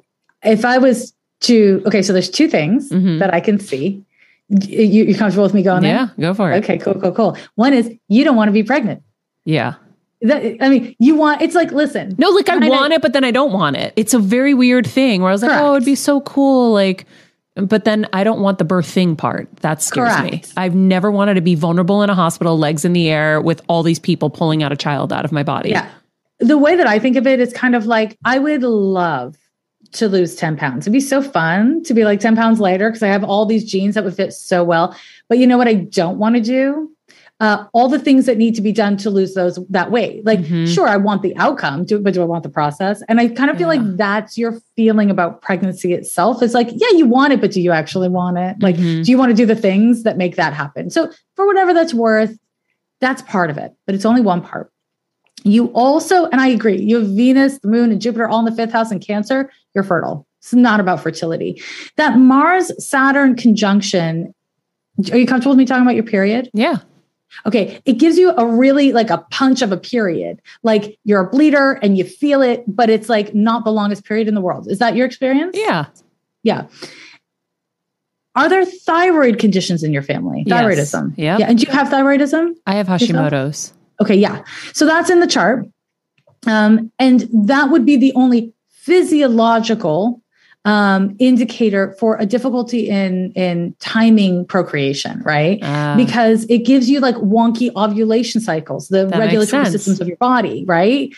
if 0.43 0.65
I 0.65 0.79
was 0.79 1.13
to, 1.41 1.83
okay, 1.85 2.01
so 2.01 2.13
there's 2.13 2.29
two 2.29 2.47
things 2.47 2.89
mm-hmm. 2.89 3.19
that 3.19 3.33
I 3.33 3.39
can 3.39 3.59
see 3.59 4.03
you, 4.49 5.05
you 5.05 5.15
comfortable 5.15 5.43
with 5.43 5.53
me 5.53 5.63
going 5.63 5.83
yeah, 5.83 6.09
go 6.19 6.33
for 6.33 6.51
it. 6.51 6.63
Okay, 6.63 6.77
cool, 6.77 6.93
cool, 6.95 7.11
cool. 7.11 7.37
One 7.55 7.73
is 7.73 7.91
you 8.07 8.23
don't 8.23 8.35
want 8.35 8.47
to 8.49 8.51
be 8.51 8.63
pregnant. 8.63 9.03
Yeah. 9.43 9.75
That, 10.21 10.57
I 10.61 10.69
mean, 10.69 10.95
you 10.99 11.15
want 11.15 11.41
it's 11.41 11.55
like 11.55 11.71
listen. 11.71 12.15
No, 12.17 12.29
like 12.29 12.49
I 12.49 12.67
want 12.67 12.93
it, 12.93 13.01
but 13.01 13.13
then 13.13 13.23
I 13.23 13.31
don't 13.31 13.51
want 13.51 13.75
it. 13.75 13.93
It's 13.95 14.13
a 14.13 14.19
very 14.19 14.53
weird 14.53 14.87
thing 14.87 15.21
where 15.21 15.29
I 15.29 15.33
was 15.33 15.41
like, 15.41 15.51
oh, 15.51 15.53
correct. 15.53 15.65
oh, 15.65 15.75
it'd 15.75 15.85
be 15.85 15.95
so 15.95 16.21
cool. 16.21 16.73
Like 16.73 17.05
But 17.55 17.85
then 17.85 18.07
I 18.13 18.23
don't 18.23 18.39
want 18.39 18.57
the 18.57 18.65
birthing 18.65 19.17
part. 19.17 19.53
That 19.57 19.81
scares 19.81 20.21
me. 20.21 20.43
I've 20.57 20.75
never 20.75 21.11
wanted 21.11 21.35
to 21.35 21.41
be 21.41 21.55
vulnerable 21.55 22.01
in 22.01 22.09
a 22.09 22.15
hospital, 22.15 22.57
legs 22.57 22.85
in 22.85 22.93
the 22.93 23.09
air, 23.09 23.41
with 23.41 23.61
all 23.67 23.83
these 23.83 23.99
people 23.99 24.29
pulling 24.29 24.63
out 24.63 24.71
a 24.71 24.77
child 24.77 25.11
out 25.11 25.25
of 25.25 25.31
my 25.31 25.43
body. 25.43 25.69
Yeah. 25.69 25.89
The 26.39 26.57
way 26.57 26.75
that 26.75 26.87
I 26.87 26.99
think 26.99 27.17
of 27.17 27.25
it 27.27 27.39
is 27.39 27.53
kind 27.53 27.75
of 27.75 27.85
like 27.85 28.17
I 28.25 28.39
would 28.39 28.61
love 28.61 29.37
to 29.95 30.07
lose 30.07 30.35
10 30.35 30.57
pounds. 30.57 30.83
It'd 30.83 30.93
be 30.93 30.99
so 30.99 31.21
fun 31.21 31.83
to 31.83 31.93
be 31.93 32.03
like 32.05 32.19
10 32.19 32.35
pounds 32.35 32.59
lighter 32.59 32.89
because 32.89 33.03
I 33.03 33.07
have 33.07 33.23
all 33.23 33.45
these 33.45 33.63
jeans 33.65 33.95
that 33.95 34.03
would 34.03 34.15
fit 34.15 34.33
so 34.33 34.63
well. 34.63 34.95
But 35.29 35.37
you 35.37 35.47
know 35.47 35.57
what 35.57 35.67
I 35.67 35.73
don't 35.75 36.17
want 36.17 36.35
to 36.35 36.41
do? 36.41 36.91
Uh, 37.41 37.65
all 37.73 37.89
the 37.89 37.99
things 37.99 38.25
that 38.27 38.37
need 38.37 38.55
to 38.55 38.61
be 38.61 38.71
done 38.71 38.95
to 38.95 39.09
lose 39.09 39.33
those 39.33 39.59
that 39.69 39.91
weight. 39.91 40.25
Like, 40.25 40.39
Mhm. 40.39 40.73
sure, 40.73 40.87
I 40.87 40.95
want 40.95 41.21
the 41.21 41.35
outcome, 41.35 41.83
do, 41.83 41.99
but 41.99 42.13
do 42.13 42.21
I 42.21 42.25
want 42.25 42.43
the 42.43 42.49
process? 42.49 43.03
And 43.09 43.19
I 43.19 43.27
kind 43.27 43.49
of 43.49 43.57
feel 43.57 43.73
Yeah. 43.73 43.81
like 43.81 43.97
that's 43.97 44.37
your 44.37 44.57
feeling 44.77 45.09
about 45.09 45.41
pregnancy 45.41 45.91
itself. 45.91 46.41
It's 46.41 46.53
like, 46.53 46.69
yeah, 46.71 46.87
you 46.95 47.05
want 47.05 47.33
it, 47.33 47.41
but 47.41 47.51
do 47.51 47.59
you 47.61 47.73
actually 47.73 48.07
want 48.07 48.37
it? 48.37 48.55
Like, 48.61 48.77
Mhm. 48.77 49.03
do 49.03 49.11
you 49.11 49.17
want 49.17 49.31
to 49.31 49.35
do 49.35 49.45
the 49.45 49.55
things 49.55 50.03
that 50.03 50.17
make 50.17 50.37
that 50.37 50.53
happen? 50.53 50.89
So, 50.89 51.09
for 51.35 51.45
whatever 51.45 51.73
that's 51.73 51.93
worth, 51.93 52.37
that's 53.01 53.21
part 53.23 53.49
of 53.49 53.57
it, 53.57 53.73
but 53.85 53.95
it's 53.95 54.05
only 54.05 54.21
one 54.21 54.39
part. 54.39 54.71
You 55.43 55.67
also, 55.73 56.25
and 56.27 56.41
I 56.41 56.47
agree, 56.47 56.81
you 56.81 56.99
have 56.99 57.09
Venus, 57.09 57.59
the 57.59 57.67
moon, 57.67 57.91
and 57.91 58.01
Jupiter 58.01 58.27
all 58.27 58.39
in 58.39 58.45
the 58.45 58.55
fifth 58.55 58.71
house 58.71 58.91
in 58.91 58.99
Cancer, 58.99 59.51
you're 59.73 59.83
fertile. 59.83 60.25
It's 60.39 60.53
not 60.53 60.79
about 60.79 61.01
fertility. 61.01 61.61
That 61.97 62.17
Mars 62.17 62.71
Saturn 62.83 63.35
conjunction, 63.35 64.33
are 65.11 65.17
you 65.17 65.27
comfortable 65.27 65.51
with 65.51 65.59
me 65.59 65.65
talking 65.65 65.83
about 65.83 65.95
your 65.95 66.03
period? 66.03 66.49
Yeah. 66.53 66.77
Okay, 67.45 67.79
it 67.85 67.93
gives 67.93 68.17
you 68.17 68.31
a 68.31 68.45
really 68.45 68.93
like 68.93 69.09
a 69.09 69.17
punch 69.29 69.61
of 69.61 69.71
a 69.71 69.77
period. 69.77 70.41
Like 70.63 70.97
you're 71.03 71.19
a 71.19 71.29
bleeder 71.29 71.73
and 71.73 71.97
you 71.97 72.05
feel 72.05 72.41
it, 72.41 72.63
but 72.67 72.89
it's 72.89 73.09
like 73.09 73.35
not 73.35 73.65
the 73.65 73.71
longest 73.71 74.05
period 74.05 74.27
in 74.27 74.35
the 74.35 74.41
world. 74.41 74.67
Is 74.69 74.79
that 74.79 74.95
your 74.95 75.05
experience? 75.05 75.55
Yeah. 75.57 75.85
Yeah. 76.43 76.67
Are 78.35 78.49
there 78.49 78.65
thyroid 78.65 79.39
conditions 79.39 79.83
in 79.83 79.93
your 79.93 80.01
family? 80.01 80.43
Yes. 80.45 80.61
Thyroidism. 80.61 81.13
Yep. 81.17 81.39
Yeah. 81.39 81.47
And 81.47 81.59
do 81.59 81.65
you 81.65 81.71
have 81.71 81.89
thyroidism? 81.89 82.53
I 82.65 82.75
have? 82.75 82.87
Hashimoto's. 82.87 83.73
Okay, 84.01 84.15
yeah. 84.15 84.43
So 84.73 84.85
that's 84.85 85.09
in 85.09 85.19
the 85.19 85.27
chart. 85.27 85.65
Um, 86.47 86.91
and 86.99 87.27
that 87.33 87.69
would 87.71 87.85
be 87.85 87.97
the 87.97 88.13
only 88.13 88.53
physiological 88.69 90.21
um, 90.65 91.15
indicator 91.19 91.95
for 91.99 92.17
a 92.17 92.25
difficulty 92.25 92.89
in 92.89 93.31
in 93.33 93.75
timing 93.79 94.45
procreation, 94.45 95.21
right? 95.21 95.59
Uh, 95.61 95.95
because 95.95 96.45
it 96.45 96.59
gives 96.59 96.89
you 96.89 96.99
like 96.99 97.15
wonky 97.15 97.71
ovulation 97.75 98.41
cycles, 98.41 98.87
the 98.87 99.07
regulatory 99.07 99.65
systems 99.65 100.01
of 100.01 100.07
your 100.07 100.17
body, 100.17 100.65
right? 100.65 101.13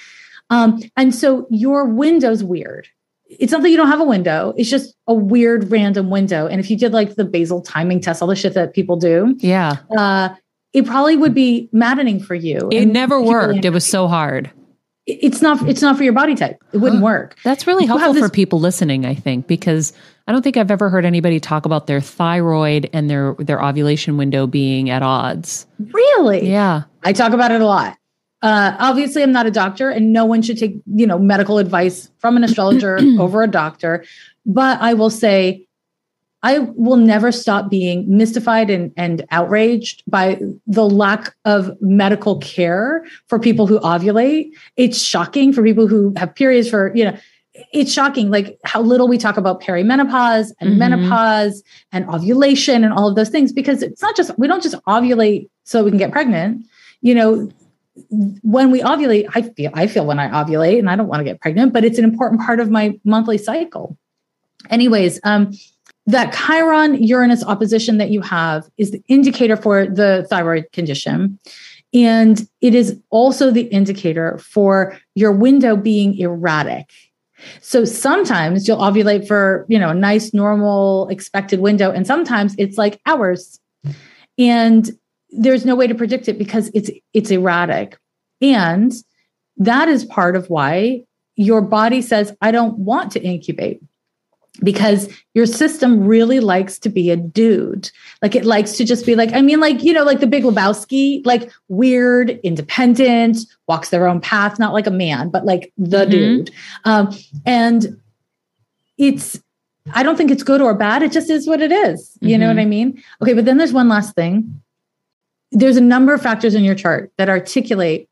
Um, 0.50 0.82
and 0.96 1.16
so 1.16 1.48
your 1.50 1.86
window's 1.86 2.44
weird. 2.44 2.88
It's 3.26 3.52
not 3.52 3.62
that 3.62 3.70
you 3.70 3.78
don't 3.78 3.90
have 3.90 4.00
a 4.00 4.06
window, 4.06 4.54
it's 4.58 4.70
just 4.70 4.96
a 5.08 5.14
weird 5.14 5.70
random 5.72 6.10
window. 6.10 6.48
And 6.48 6.60
if 6.60 6.70
you 6.70 6.78
did 6.78 6.94
like 6.94 7.16
the 7.16 7.26
basal 7.26 7.62
timing 7.62 8.00
test, 8.00 8.22
all 8.22 8.28
the 8.28 8.36
shit 8.36 8.54
that 8.54 8.74
people 8.74 8.96
do, 8.96 9.36
yeah. 9.40 9.78
uh, 9.98 10.30
it 10.74 10.86
probably 10.86 11.16
would 11.18 11.34
be 11.34 11.70
maddening 11.72 12.20
for 12.20 12.36
you. 12.36 12.70
It 12.72 12.86
never 12.86 13.22
worked. 13.22 13.66
It 13.66 13.72
was 13.72 13.86
so 13.86 14.08
hard. 14.08 14.52
It's 15.06 15.42
not. 15.42 15.68
It's 15.70 15.82
not 15.82 15.96
for 15.96 16.04
your 16.04 16.12
body 16.14 16.36
type. 16.36 16.62
It 16.74 16.80
wouldn't 16.80 17.00
Huh. 17.00 17.06
work. 17.06 17.38
That's 17.44 17.66
really 17.66 17.86
You 17.86 17.98
helpful 17.98 18.14
for 18.16 18.30
people 18.30 18.60
listening, 18.60 19.06
I 19.06 19.16
think, 19.16 19.48
because 19.48 19.94
I 20.28 20.34
don't 20.34 20.42
think 20.42 20.58
I've 20.58 20.70
ever 20.70 20.90
heard 20.90 21.06
anybody 21.06 21.40
talk 21.40 21.66
about 21.66 21.88
their 21.88 22.02
thyroid 22.02 22.90
and 22.92 23.10
their 23.10 23.34
their 23.40 23.64
ovulation 23.64 24.18
window 24.18 24.48
being 24.48 24.90
at 24.90 25.02
odds. 25.04 25.66
Really? 25.80 26.50
Yeah. 26.50 26.84
I 27.04 27.14
talk 27.14 27.32
about 27.32 27.52
it 27.52 27.62
a 27.62 27.66
lot. 27.66 27.98
Uh, 28.42 28.76
obviously, 28.80 29.24
I'm 29.24 29.32
not 29.32 29.46
a 29.46 29.52
doctor, 29.52 29.90
and 29.90 30.12
no 30.12 30.26
one 30.26 30.42
should 30.42 30.58
take 30.58 30.82
you 30.94 31.08
know 31.08 31.18
medical 31.18 31.58
advice 31.58 32.12
from 32.20 32.36
an 32.36 32.44
astrologer 32.44 33.00
over 33.20 33.42
a 33.44 33.48
doctor. 33.48 34.04
But 34.46 34.82
I 34.82 34.94
will 34.94 35.10
say, 35.10 35.67
I 36.44 36.60
will 36.60 36.98
never 36.98 37.32
stop 37.32 37.70
being 37.70 38.06
mystified 38.16 38.70
and, 38.70 38.92
and 38.96 39.26
outraged 39.32 40.04
by 40.08 40.40
the 40.68 40.88
lack 40.88 41.36
of 41.46 41.76
medical 41.82 42.38
care 42.40 43.06
for 43.28 43.40
people 43.40 43.66
who 43.66 43.80
ovulate. 43.80 44.52
It's 44.76 45.02
shocking 45.02 45.52
for 45.52 45.64
people 45.64 45.88
who 45.88 46.14
have 46.18 46.36
periods 46.36 46.70
for 46.70 46.96
you 46.96 47.06
know. 47.06 47.18
It's 47.74 47.92
shocking, 47.92 48.30
like 48.30 48.60
how 48.66 48.82
little 48.84 49.08
we 49.08 49.18
talk 49.18 49.36
about 49.36 49.64
perimenopause 49.64 50.52
and 50.62 50.74
Mhm. 50.74 50.78
menopause 50.78 51.64
and 51.92 52.08
ovulation 52.08 52.84
and 52.84 52.94
all 52.94 53.08
of 53.08 53.16
those 53.16 53.30
things 53.30 53.52
because 53.52 53.82
it's 53.82 54.00
not 54.00 54.16
just 54.16 54.38
we 54.38 54.48
don't 54.48 54.62
just 54.62 54.76
ovulate 54.88 55.50
so 55.64 55.84
we 55.84 55.90
can 55.90 55.98
get 55.98 56.12
pregnant. 56.12 56.64
You 57.02 57.16
know, 57.16 57.50
when 58.44 58.70
we 58.70 58.82
ovulate, 58.82 59.28
I 59.34 59.42
feel 59.42 59.72
I 59.74 59.88
feel 59.88 60.06
when 60.06 60.20
I 60.20 60.30
ovulate 60.30 60.78
and 60.78 60.88
I 60.88 60.96
don't 60.96 61.08
want 61.08 61.20
to 61.22 61.24
get 61.24 61.42
pregnant, 61.42 61.74
but 61.74 61.84
it's 61.84 61.98
an 61.98 62.04
important 62.06 62.42
part 62.42 62.60
of 62.60 62.70
my 62.70 62.96
monthly 63.04 63.40
cycle. 63.40 63.98
Anyways, 64.70 65.20
um, 65.24 65.52
that 66.08 66.34
Chiron 66.34 67.04
Uranus 67.04 67.44
opposition 67.44 67.98
that 67.98 68.10
you 68.10 68.22
have 68.22 68.68
is 68.78 68.92
the 68.92 69.04
indicator 69.10 69.58
for 69.58 69.86
the 69.86 70.26
thyroid 70.30 70.72
condition. 70.72 71.38
And 71.94 72.48
it 72.62 72.74
is 72.74 73.00
also 73.10 73.52
the 73.52 73.64
indicator 73.64 74.38
for 74.40 74.98
your 75.16 75.32
window 75.32 75.76
being 75.76 76.18
erratic. 76.18 76.90
So 77.62 77.86
sometimes 77.86 78.68
you'll 78.68 78.80
ovulate 78.80 79.28
for, 79.28 79.66
you 79.68 79.78
know, 79.78 79.90
a 79.90 79.94
nice, 79.94 80.34
normal, 80.34 81.08
expected 81.10 81.60
window. 81.60 81.92
And 81.92 82.08
sometimes 82.08 82.56
it's 82.58 82.78
like 82.78 83.00
hours. 83.06 83.60
And 84.38 84.90
there's 85.30 85.66
no 85.66 85.76
way 85.76 85.88
to 85.88 85.96
predict 85.96 86.28
it 86.28 86.38
because 86.38 86.72
it's 86.74 86.90
it's 87.14 87.32
erratic. 87.32 87.98
And 88.42 88.94
that 89.58 89.88
is 89.88 90.06
part 90.06 90.36
of 90.36 90.50
why 90.50 91.04
your 91.36 91.62
body 91.62 92.02
says, 92.02 92.36
I 92.42 92.52
don't 92.52 92.80
want 92.80 93.12
to 93.12 93.22
incubate 93.22 93.82
because 94.64 95.08
your 95.34 95.46
system 95.46 96.06
really 96.08 96.40
likes 96.40 96.80
to 96.80 96.90
be 96.90 97.12
a 97.12 97.16
dude. 97.16 97.92
Like 98.22 98.36
it 98.36 98.44
likes 98.46 98.74
to 98.78 98.86
just 98.86 99.06
be 99.06 99.16
like, 99.16 99.32
I 99.34 99.42
mean, 99.42 99.60
like, 99.60 99.84
you 99.84 99.94
know, 99.94 100.04
like 100.04 100.20
the 100.20 100.28
big 100.28 100.44
Lebowski, 100.44 101.24
like 101.26 101.52
weird, 101.68 102.32
independent, 102.44 103.38
walks 103.68 103.90
their 103.90 104.08
own 104.08 104.20
path, 104.20 104.58
not 104.58 104.74
like 104.74 104.88
a 104.88 104.92
man, 104.92 105.30
but 105.30 105.46
like 105.46 105.72
the 105.78 106.06
Mhm. 106.06 106.10
dude. 106.10 106.52
Um, 106.86 107.16
and 107.46 108.00
it's, 108.98 109.40
I 109.94 110.02
don't 110.04 110.18
think 110.18 110.32
it's 110.32 110.44
good 110.44 110.62
or 110.62 110.74
bad. 110.74 111.04
It 111.04 111.12
just 111.12 111.30
is 111.30 111.48
what 111.48 111.62
it 111.62 111.72
is. 111.72 112.18
You 112.22 112.38
know 112.38 112.46
Mhm. 112.48 112.56
what 112.56 112.62
I 112.62 112.66
mean? 112.66 113.04
Okay. 113.22 113.34
But 113.34 113.46
then 113.46 113.58
there's 113.58 113.74
one 113.74 113.88
last 113.88 114.16
thing. 114.16 114.62
There's 115.52 115.78
a 115.78 115.82
number 115.82 116.14
of 116.14 116.22
factors 116.22 116.56
in 116.56 116.64
your 116.64 116.76
chart 116.76 117.12
that 117.18 117.30
articulate 117.30 118.10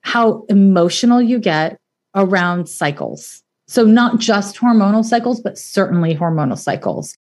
how 0.00 0.44
emotional 0.48 1.20
you 1.20 1.38
get 1.38 1.78
around 2.14 2.68
cycles. 2.68 3.42
So, 3.68 3.84
not 3.84 4.18
just 4.18 4.56
hormonal 4.56 5.04
cycles, 5.04 5.40
but 5.40 5.58
certainly 5.58 6.14
hormonal 6.14 6.58
cycles. 6.58 7.16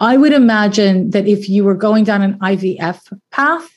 I 0.00 0.16
would 0.16 0.32
imagine 0.32 1.10
that 1.10 1.28
if 1.28 1.48
you 1.48 1.64
were 1.64 1.74
going 1.74 2.04
down 2.04 2.22
an 2.22 2.38
IVF 2.38 3.12
path 3.30 3.68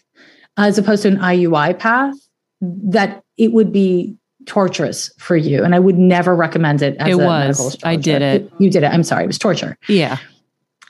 as 0.58 0.78
opposed 0.78 1.04
to 1.04 1.10
an 1.10 1.18
IUI 1.18 1.78
path, 1.78 2.16
that 2.62 3.24
it 3.38 3.52
would 3.52 3.72
be 3.72 4.16
torturous 4.46 5.12
for 5.18 5.36
you. 5.36 5.64
And 5.64 5.76
I 5.76 5.80
would 5.80 5.98
never 5.98 6.36
recommend 6.36 6.82
it 6.82 6.96
as 6.98 7.10
It 7.10 7.16
was. 7.16 7.78
I 7.84 7.96
did 7.96 8.22
it. 8.22 8.52
You 8.60 8.70
did 8.70 8.84
it. 8.84 8.88
I'm 8.88 9.04
sorry. 9.04 9.24
It 9.24 9.28
was 9.28 9.38
torture. 9.38 9.78
Yeah. 9.88 10.18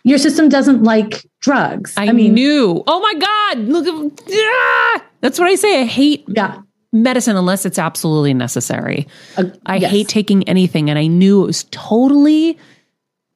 Your 0.03 0.19
system 0.19 0.49
doesn't 0.49 0.83
like 0.83 1.25
drugs. 1.41 1.93
I, 1.97 2.09
I, 2.09 2.11
mean, 2.11 2.33
knew. 2.33 2.83
Oh 2.85 2.99
my 2.99 3.13
God. 3.15 3.67
Look 3.67 3.87
at 3.87 4.23
ah! 4.31 5.05
That's 5.21 5.39
what 5.39 5.49
I 5.49 5.55
say. 5.55 5.81
I 5.81 5.85
hate 5.85 6.25
yeah. 6.27 6.61
Medicine 6.95 7.35
unless 7.35 7.65
it's 7.65 7.77
absolutely 7.77 8.33
necessary. 8.33 9.07
uh, 9.37 9.43
I 9.65 9.75
yes. 9.77 9.91
hate 9.91 10.07
taking 10.07 10.47
anything. 10.49 10.89
And 10.89 10.97
I 10.97 11.07
knew 11.07 11.43
it 11.43 11.47
was 11.47 11.65
totally 11.71 12.57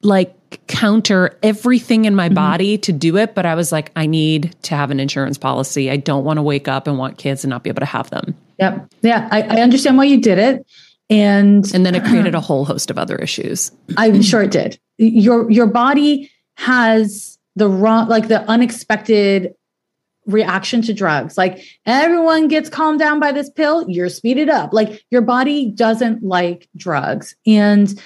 like 0.01 0.35
counter 0.67 1.37
everything 1.43 2.05
in 2.05 2.15
my 2.15 2.27
Mm-hmm. 2.29 2.35
body 2.35 2.77
to 2.79 2.91
do 2.91 3.17
it. 3.17 3.35
But 3.35 3.45
I 3.45 3.53
was 3.55 3.71
like, 3.71 3.91
I 3.95 4.05
need 4.05 4.55
to 4.63 4.75
have 4.75 4.89
an 4.91 4.99
insurance 4.99 5.37
policy. 5.37 5.91
I 5.91 5.97
don't 5.97 6.23
want 6.23 6.37
to 6.37 6.41
wake 6.41 6.67
up 6.67 6.87
and 6.87 6.97
want 6.97 7.17
kids 7.17 7.43
and 7.43 7.49
not 7.49 7.63
be 7.63 7.69
able 7.69 7.81
to 7.81 7.85
have 7.85 8.09
them. 8.09 8.33
Yep. 8.59 8.89
Yeah. 9.01 9.27
I, 9.31 9.41
I 9.43 9.61
understand 9.61 9.97
why 9.97 10.05
you 10.05 10.19
did 10.21 10.37
it. 10.39 10.65
And 11.09 11.71
And 11.73 11.85
then 11.85 11.95
it 11.95 12.03
created 12.05 12.33
a 12.35 12.39
whole 12.49 12.65
host 12.65 12.89
of 12.89 12.97
other 12.97 13.15
issues. 13.17 13.71
I'm 13.97 14.21
sure 14.21 14.43
it 14.43 14.51
did. 14.51 14.79
Your 14.97 15.49
your 15.49 15.65
body 15.67 16.29
has 16.57 17.37
the 17.55 17.67
wrong, 17.67 18.07
like 18.09 18.27
the 18.27 18.41
unexpected 18.49 19.53
reaction 20.29 20.81
to 20.83 20.93
drugs. 20.93 21.37
Like 21.37 21.63
everyone 21.85 22.47
gets 22.47 22.69
calmed 22.69 22.99
down 22.99 23.19
by 23.19 23.31
this 23.31 23.49
pill, 23.49 23.89
you're 23.89 24.09
speeded 24.09 24.49
up. 24.49 24.73
Like 24.73 25.03
your 25.11 25.21
body 25.21 25.71
doesn't 25.71 26.23
like 26.23 26.69
drugs. 26.75 27.35
And 27.45 28.01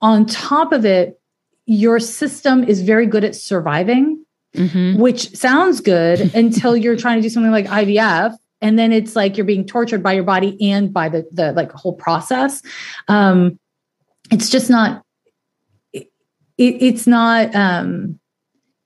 on 0.00 0.26
top 0.26 0.72
of 0.72 0.84
it, 0.84 1.20
your 1.66 2.00
system 2.00 2.64
is 2.64 2.82
very 2.82 3.06
good 3.06 3.24
at 3.24 3.34
surviving, 3.34 4.24
Mhm. 4.56 4.98
which 4.98 5.36
sounds 5.36 5.80
good 5.80 6.20
until 6.34 6.76
you're 6.76 6.96
trying 6.96 7.18
to 7.18 7.22
do 7.22 7.28
something 7.28 7.52
like 7.52 7.66
IVF. 7.66 8.34
And 8.60 8.78
then 8.78 8.92
it's 8.92 9.16
like 9.16 9.36
you're 9.36 9.46
being 9.46 9.64
tortured 9.66 10.02
by 10.02 10.12
your 10.12 10.24
body 10.24 10.56
and 10.70 10.92
by 10.92 11.08
the 11.08 11.26
the 11.32 11.52
like 11.52 11.72
whole 11.72 11.94
process. 11.94 12.60
Um, 13.08 13.58
it's 14.30 14.50
just 14.50 14.68
not 14.68 15.02
it, 15.92 16.08
it's 16.58 17.06
not 17.06 17.54
um 17.54 18.19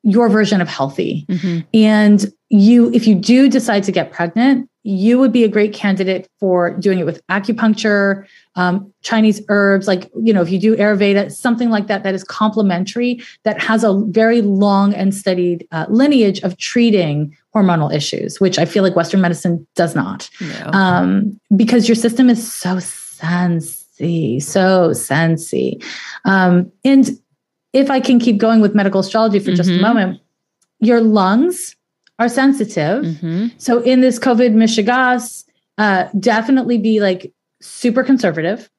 your 0.04 0.28
version 0.28 0.60
of 0.60 0.68
healthy 0.68 1.26
Mhm. 1.28 1.64
and 1.74 2.32
you 2.50 2.90
if 2.92 3.06
you 3.08 3.14
do 3.14 3.48
decide 3.48 3.82
to 3.84 3.92
get 3.92 4.12
pregnant 4.12 4.68
you 4.84 5.18
would 5.18 5.32
be 5.32 5.44
a 5.44 5.48
great 5.48 5.72
candidate 5.72 6.28
for 6.38 6.76
doing 6.78 6.98
it 6.98 7.06
with 7.06 7.26
acupuncture, 7.28 8.26
um, 8.54 8.92
Chinese 9.02 9.40
herbs, 9.48 9.88
like, 9.88 10.10
you 10.22 10.30
know, 10.30 10.42
if 10.42 10.50
you 10.50 10.58
do 10.60 10.76
Ayurveda, 10.76 11.32
something 11.32 11.70
like 11.70 11.86
that, 11.86 12.02
that 12.02 12.14
is 12.14 12.22
complementary, 12.22 13.22
that 13.44 13.58
has 13.62 13.82
a 13.82 13.94
very 14.08 14.42
long 14.42 14.92
and 14.92 15.14
studied 15.14 15.66
uh, 15.72 15.86
lineage 15.88 16.38
of 16.42 16.58
treating 16.58 17.34
hormonal 17.54 17.92
issues, 17.94 18.40
which 18.40 18.58
I 18.58 18.66
feel 18.66 18.82
like 18.82 18.94
Western 18.94 19.22
medicine 19.22 19.66
does 19.74 19.94
not. 19.94 20.28
No. 20.38 20.70
Um, 20.72 21.40
because 21.56 21.88
your 21.88 21.96
system 21.96 22.28
is 22.28 22.52
so 22.52 22.76
sensy, 22.76 24.42
so 24.42 24.90
sensy. 24.90 25.82
Um, 26.26 26.70
and 26.84 27.18
if 27.74 27.90
I 27.90 28.00
can 28.00 28.18
keep 28.18 28.38
going 28.38 28.60
with 28.60 28.74
medical 28.74 29.00
astrology 29.00 29.40
for 29.40 29.50
mm-hmm. 29.50 29.56
just 29.56 29.68
a 29.68 29.72
mm-hmm. 29.72 29.82
moment, 29.82 30.20
your 30.80 31.00
lungs 31.00 31.76
are 32.18 32.28
sensitive. 32.28 33.04
Mm-hmm. 33.04 33.48
So 33.58 33.80
in 33.80 34.00
this 34.00 34.18
COVID 34.18 34.54
mishigas, 34.54 35.44
uh, 35.76 36.06
definitely 36.18 36.78
be 36.78 37.00
like 37.00 37.32
super 37.60 38.04
conservative. 38.04 38.70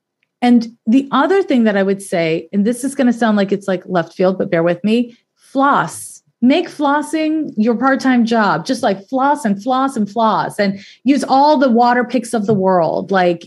And 0.41 0.77
the 0.87 1.07
other 1.11 1.43
thing 1.43 1.65
that 1.65 1.75
I 1.75 1.83
would 1.83 2.01
say, 2.01 2.47
and 2.53 2.65
this 2.65 2.83
is 2.83 2.95
going 2.95 3.07
to 3.07 3.13
sound 3.13 3.35
like 3.35 3.51
it's 3.51 3.67
like 3.67 3.83
left 3.85 4.13
field, 4.13 4.37
but 4.37 4.49
bear 4.49 4.63
with 4.63 4.83
me 4.83 5.17
floss. 5.35 6.23
Make 6.41 6.69
flossing 6.69 7.53
your 7.57 7.75
part 7.75 7.99
time 7.99 8.25
job. 8.25 8.65
Just 8.65 8.83
like 8.83 9.07
floss 9.09 9.43
and 9.43 9.61
floss 9.61 9.95
and 9.95 10.09
floss 10.09 10.59
and 10.59 10.79
use 11.03 11.23
all 11.23 11.57
the 11.57 11.71
water 11.71 12.03
picks 12.03 12.33
of 12.33 12.45
the 12.45 12.53
world. 12.53 13.09
Like 13.11 13.45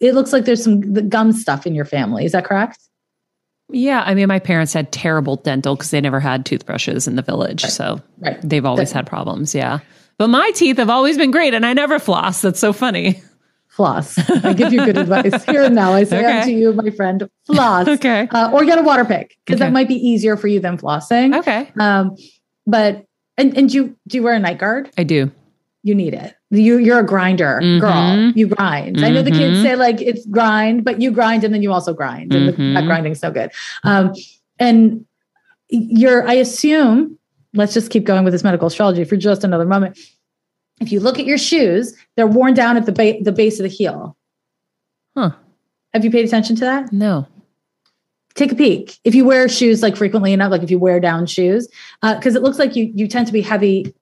it 0.00 0.14
looks 0.14 0.32
like 0.32 0.44
there's 0.44 0.64
some 0.64 1.08
gum 1.08 1.32
stuff 1.32 1.66
in 1.66 1.74
your 1.74 1.84
family. 1.84 2.24
Is 2.24 2.32
that 2.32 2.44
correct? 2.44 2.88
Yeah, 3.70 4.02
I 4.04 4.14
mean, 4.14 4.28
my 4.28 4.38
parents 4.38 4.72
had 4.72 4.92
terrible 4.92 5.36
dental 5.36 5.76
because 5.76 5.90
they 5.90 6.00
never 6.00 6.20
had 6.20 6.46
toothbrushes 6.46 7.06
in 7.06 7.16
the 7.16 7.22
village, 7.22 7.64
right. 7.64 7.72
so 7.72 8.00
right. 8.18 8.38
they've 8.42 8.64
always 8.64 8.92
had 8.92 9.06
problems. 9.06 9.54
Yeah, 9.54 9.80
but 10.16 10.28
my 10.28 10.50
teeth 10.52 10.78
have 10.78 10.90
always 10.90 11.18
been 11.18 11.30
great, 11.30 11.54
and 11.54 11.66
I 11.66 11.74
never 11.74 11.98
floss. 11.98 12.40
That's 12.40 12.60
so 12.60 12.72
funny. 12.72 13.22
Floss. 13.68 14.18
I 14.44 14.54
give 14.54 14.72
you 14.72 14.84
good 14.84 14.96
advice 14.96 15.44
here 15.46 15.62
and 15.62 15.74
now. 15.74 15.92
I 15.92 16.04
say 16.04 16.18
okay. 16.18 16.44
to 16.46 16.50
you, 16.50 16.72
my 16.72 16.90
friend, 16.90 17.28
floss. 17.46 17.86
okay. 17.88 18.26
Uh, 18.30 18.50
or 18.52 18.64
get 18.64 18.78
a 18.78 18.82
water 18.82 19.04
pick 19.04 19.36
because 19.44 19.60
okay. 19.60 19.66
that 19.66 19.72
might 19.72 19.86
be 19.86 19.94
easier 19.94 20.36
for 20.36 20.48
you 20.48 20.60
than 20.60 20.78
flossing. 20.78 21.38
Okay. 21.38 21.70
Um, 21.78 22.16
but 22.66 23.04
and 23.36 23.56
and 23.56 23.72
you 23.72 23.96
do 24.08 24.16
you 24.16 24.22
wear 24.22 24.34
a 24.34 24.40
night 24.40 24.58
guard? 24.58 24.90
I 24.96 25.04
do 25.04 25.30
you 25.82 25.94
need 25.94 26.14
it. 26.14 26.34
You 26.50 26.78
you're 26.78 27.00
a 27.00 27.06
grinder, 27.06 27.60
mm-hmm. 27.62 27.80
girl. 27.80 28.32
You 28.34 28.48
grind. 28.48 28.96
Mm-hmm. 28.96 29.04
I 29.04 29.10
know 29.10 29.22
the 29.22 29.30
kids 29.30 29.58
mm-hmm. 29.58 29.62
say 29.62 29.76
like 29.76 30.00
it's 30.00 30.24
grind, 30.26 30.84
but 30.84 31.00
you 31.00 31.10
grind 31.10 31.44
and 31.44 31.52
then 31.52 31.62
you 31.62 31.72
also 31.72 31.92
grind, 31.92 32.32
and 32.32 32.48
mm-hmm. 32.48 32.74
the, 32.74 32.80
that 32.80 32.86
grinding 32.86 33.14
so 33.14 33.30
good. 33.30 33.50
Um, 33.84 34.14
and 34.58 35.04
you're, 35.68 36.26
I 36.26 36.32
assume, 36.34 37.18
let's 37.52 37.74
just 37.74 37.90
keep 37.90 38.04
going 38.04 38.24
with 38.24 38.32
this 38.32 38.42
medical 38.42 38.66
astrology 38.66 39.04
for 39.04 39.16
just 39.16 39.44
another 39.44 39.66
moment. 39.66 39.98
If 40.80 40.90
you 40.90 41.00
look 41.00 41.18
at 41.18 41.26
your 41.26 41.36
shoes, 41.36 41.94
they're 42.16 42.26
worn 42.26 42.54
down 42.54 42.78
at 42.78 42.86
the 42.86 42.92
ba- 42.92 43.22
the 43.22 43.32
base 43.32 43.58
of 43.58 43.64
the 43.64 43.68
heel. 43.68 44.16
Huh? 45.16 45.32
Have 45.92 46.04
you 46.04 46.10
paid 46.10 46.24
attention 46.24 46.56
to 46.56 46.64
that? 46.64 46.92
No 46.92 47.26
take 48.34 48.52
a 48.52 48.54
peek 48.54 49.00
if 49.02 49.16
you 49.16 49.24
wear 49.24 49.48
shoes 49.48 49.82
like 49.82 49.96
frequently 49.96 50.32
enough 50.32 50.52
like 50.52 50.62
if 50.62 50.70
you 50.70 50.78
wear 50.78 51.00
down 51.00 51.26
shoes 51.26 51.66
because 52.02 52.36
uh, 52.36 52.38
it 52.38 52.42
looks 52.42 52.56
like 52.56 52.76
you 52.76 52.92
you 52.94 53.08
tend 53.08 53.26
to 53.26 53.32
be 53.32 53.40
heavy 53.40 53.92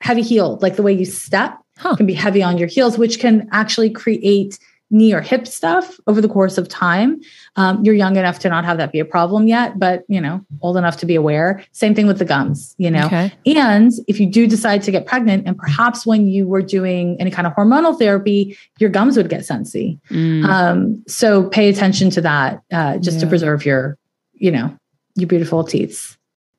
heavy 0.00 0.22
heeled, 0.22 0.62
like 0.62 0.76
the 0.76 0.82
way 0.82 0.92
you 0.92 1.04
step 1.04 1.58
huh. 1.78 1.96
can 1.96 2.06
be 2.06 2.14
heavy 2.14 2.42
on 2.42 2.58
your 2.58 2.68
heels, 2.68 2.98
which 2.98 3.18
can 3.18 3.48
actually 3.52 3.90
create 3.90 4.58
knee 4.90 5.12
or 5.12 5.20
hip 5.20 5.46
stuff 5.48 5.98
over 6.06 6.20
the 6.20 6.28
course 6.28 6.58
of 6.58 6.68
time. 6.68 7.20
Um, 7.56 7.84
you're 7.84 7.94
young 7.94 8.16
enough 8.16 8.38
to 8.40 8.48
not 8.48 8.64
have 8.64 8.78
that 8.78 8.92
be 8.92 9.00
a 9.00 9.04
problem 9.04 9.48
yet, 9.48 9.78
but 9.78 10.04
you 10.08 10.20
know, 10.20 10.44
old 10.60 10.76
enough 10.76 10.96
to 10.98 11.06
be 11.06 11.16
aware. 11.16 11.64
Same 11.72 11.94
thing 11.94 12.06
with 12.06 12.18
the 12.18 12.24
gums, 12.24 12.74
you 12.78 12.90
know. 12.90 13.06
Okay. 13.06 13.32
And 13.46 13.92
if 14.06 14.20
you 14.20 14.26
do 14.26 14.46
decide 14.46 14.82
to 14.82 14.92
get 14.92 15.06
pregnant, 15.06 15.46
and 15.46 15.58
perhaps 15.58 16.06
when 16.06 16.28
you 16.28 16.46
were 16.46 16.62
doing 16.62 17.16
any 17.20 17.30
kind 17.30 17.46
of 17.46 17.52
hormonal 17.54 17.98
therapy, 17.98 18.56
your 18.78 18.90
gums 18.90 19.16
would 19.16 19.28
get 19.28 19.40
sensy. 19.40 19.98
Mm. 20.10 20.44
Um, 20.44 21.04
so 21.08 21.48
pay 21.48 21.68
attention 21.68 22.10
to 22.10 22.20
that, 22.20 22.62
uh, 22.72 22.98
just 22.98 23.16
yeah. 23.16 23.22
to 23.22 23.26
preserve 23.26 23.64
your, 23.64 23.98
you 24.34 24.52
know, 24.52 24.76
your 25.16 25.26
beautiful 25.26 25.64
teeth. 25.64 26.16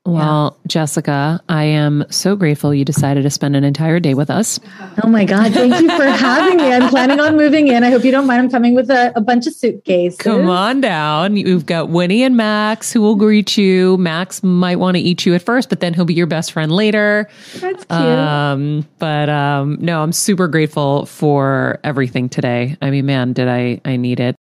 Well, 0.08 0.58
yeah. 0.58 0.68
Jessica, 0.68 1.42
I 1.50 1.66
am 1.66 2.06
so 2.10 2.38
grateful 2.38 2.74
you 2.74 2.86
decided 2.86 3.24
to 3.24 3.30
spend 3.30 3.58
an 3.58 3.66
entire 3.66 4.00
day 4.00 4.14
with 4.14 4.30
us. 4.30 4.58
Oh 5.04 5.10
my 5.10 5.26
God. 5.26 5.52
Thank 5.52 5.82
you 5.82 5.90
for 5.98 6.06
having 6.06 6.56
me. 6.56 6.72
I'm 6.72 6.88
planning 6.90 7.20
on 7.20 7.36
moving 7.36 7.68
in. 7.68 7.84
I 7.84 7.90
hope 7.90 8.06
you 8.06 8.12
don't 8.12 8.26
mind. 8.26 8.40
I'm 8.40 8.50
coming 8.50 8.74
with 8.74 8.90
a, 8.90 9.12
a 9.18 9.22
bunch 9.22 9.48
of 9.48 9.54
suitcases. 9.54 10.18
Come 10.18 10.50
on 10.50 10.80
down. 10.80 11.36
You've 11.36 11.66
got 11.66 11.90
Winnie 11.90 12.24
and 12.24 12.38
Max 12.38 12.94
who 12.94 13.02
will 13.02 13.16
greet 13.16 13.58
you. 13.58 13.98
Max 13.98 14.42
might 14.42 14.78
want 14.78 14.96
to 14.96 15.02
eat 15.02 15.26
you 15.26 15.36
at 15.36 15.42
first, 15.42 15.68
but 15.68 15.82
then 15.82 15.94
he'll 15.94 16.06
be 16.06 16.14
your 16.14 16.26
best 16.26 16.54
friend 16.54 16.72
later. 16.72 17.30
That's 17.56 17.84
cute. 17.84 17.92
Um, 17.92 18.88
but 19.00 19.28
um, 19.28 19.78
no, 19.82 20.02
I'm 20.02 20.14
super 20.14 20.48
grateful 20.48 21.06
for 21.06 21.82
everything 21.84 22.30
today. 22.30 22.78
I 22.82 22.92
mean, 22.92 23.06
man, 23.06 23.34
did 23.34 23.50
I, 23.50 23.82
I 23.84 23.98
need 23.98 24.22
it. 24.22 24.38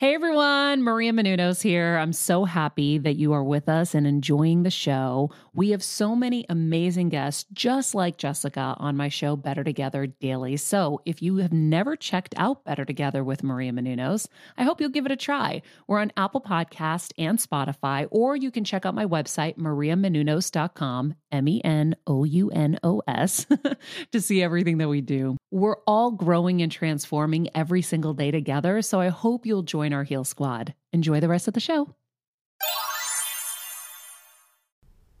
Hey 0.00 0.14
everyone, 0.14 0.82
Maria 0.82 1.12
Menounos 1.12 1.60
here. 1.60 1.98
I'm 1.98 2.14
so 2.14 2.46
happy 2.46 2.96
that 2.96 3.16
you 3.16 3.34
are 3.34 3.44
with 3.44 3.68
us 3.68 3.94
and 3.94 4.06
enjoying 4.06 4.62
the 4.62 4.70
show. 4.70 5.30
We 5.52 5.72
have 5.72 5.82
so 5.82 6.16
many 6.16 6.46
amazing 6.48 7.10
guests, 7.10 7.44
just 7.52 7.94
like 7.94 8.16
Jessica, 8.16 8.76
on 8.78 8.96
my 8.96 9.10
show 9.10 9.36
Better 9.36 9.62
Together 9.62 10.06
Daily. 10.06 10.56
So 10.56 11.02
if 11.04 11.20
you 11.20 11.36
have 11.36 11.52
never 11.52 11.96
checked 11.96 12.34
out 12.38 12.64
Better 12.64 12.86
Together 12.86 13.22
with 13.22 13.42
Maria 13.42 13.72
Menounos, 13.72 14.26
I 14.56 14.62
hope 14.62 14.80
you'll 14.80 14.88
give 14.88 15.04
it 15.04 15.12
a 15.12 15.16
try. 15.16 15.60
We're 15.86 15.98
on 15.98 16.12
Apple 16.16 16.40
Podcast 16.40 17.12
and 17.18 17.38
Spotify, 17.38 18.08
or 18.10 18.34
you 18.36 18.50
can 18.50 18.64
check 18.64 18.86
out 18.86 18.94
my 18.94 19.04
website, 19.04 19.58
mariamenounos.com, 19.58 21.14
M 21.30 21.46
E 21.48 21.60
N 21.62 21.94
O 22.06 22.24
U 22.24 22.50
N 22.52 22.78
O 22.82 23.02
S, 23.06 23.46
to 24.12 24.20
see 24.22 24.42
everything 24.42 24.78
that 24.78 24.88
we 24.88 25.02
do. 25.02 25.36
We're 25.50 25.76
all 25.86 26.10
growing 26.10 26.62
and 26.62 26.72
transforming 26.72 27.50
every 27.54 27.82
single 27.82 28.14
day 28.14 28.30
together. 28.30 28.80
So 28.80 28.98
I 28.98 29.08
hope 29.08 29.44
you'll 29.44 29.62
join 29.62 29.89
join 29.90 29.96
our 29.96 30.04
Heal 30.04 30.24
Squad. 30.24 30.74
Enjoy 30.92 31.20
the 31.20 31.28
rest 31.28 31.48
of 31.48 31.54
the 31.54 31.60
show. 31.60 31.94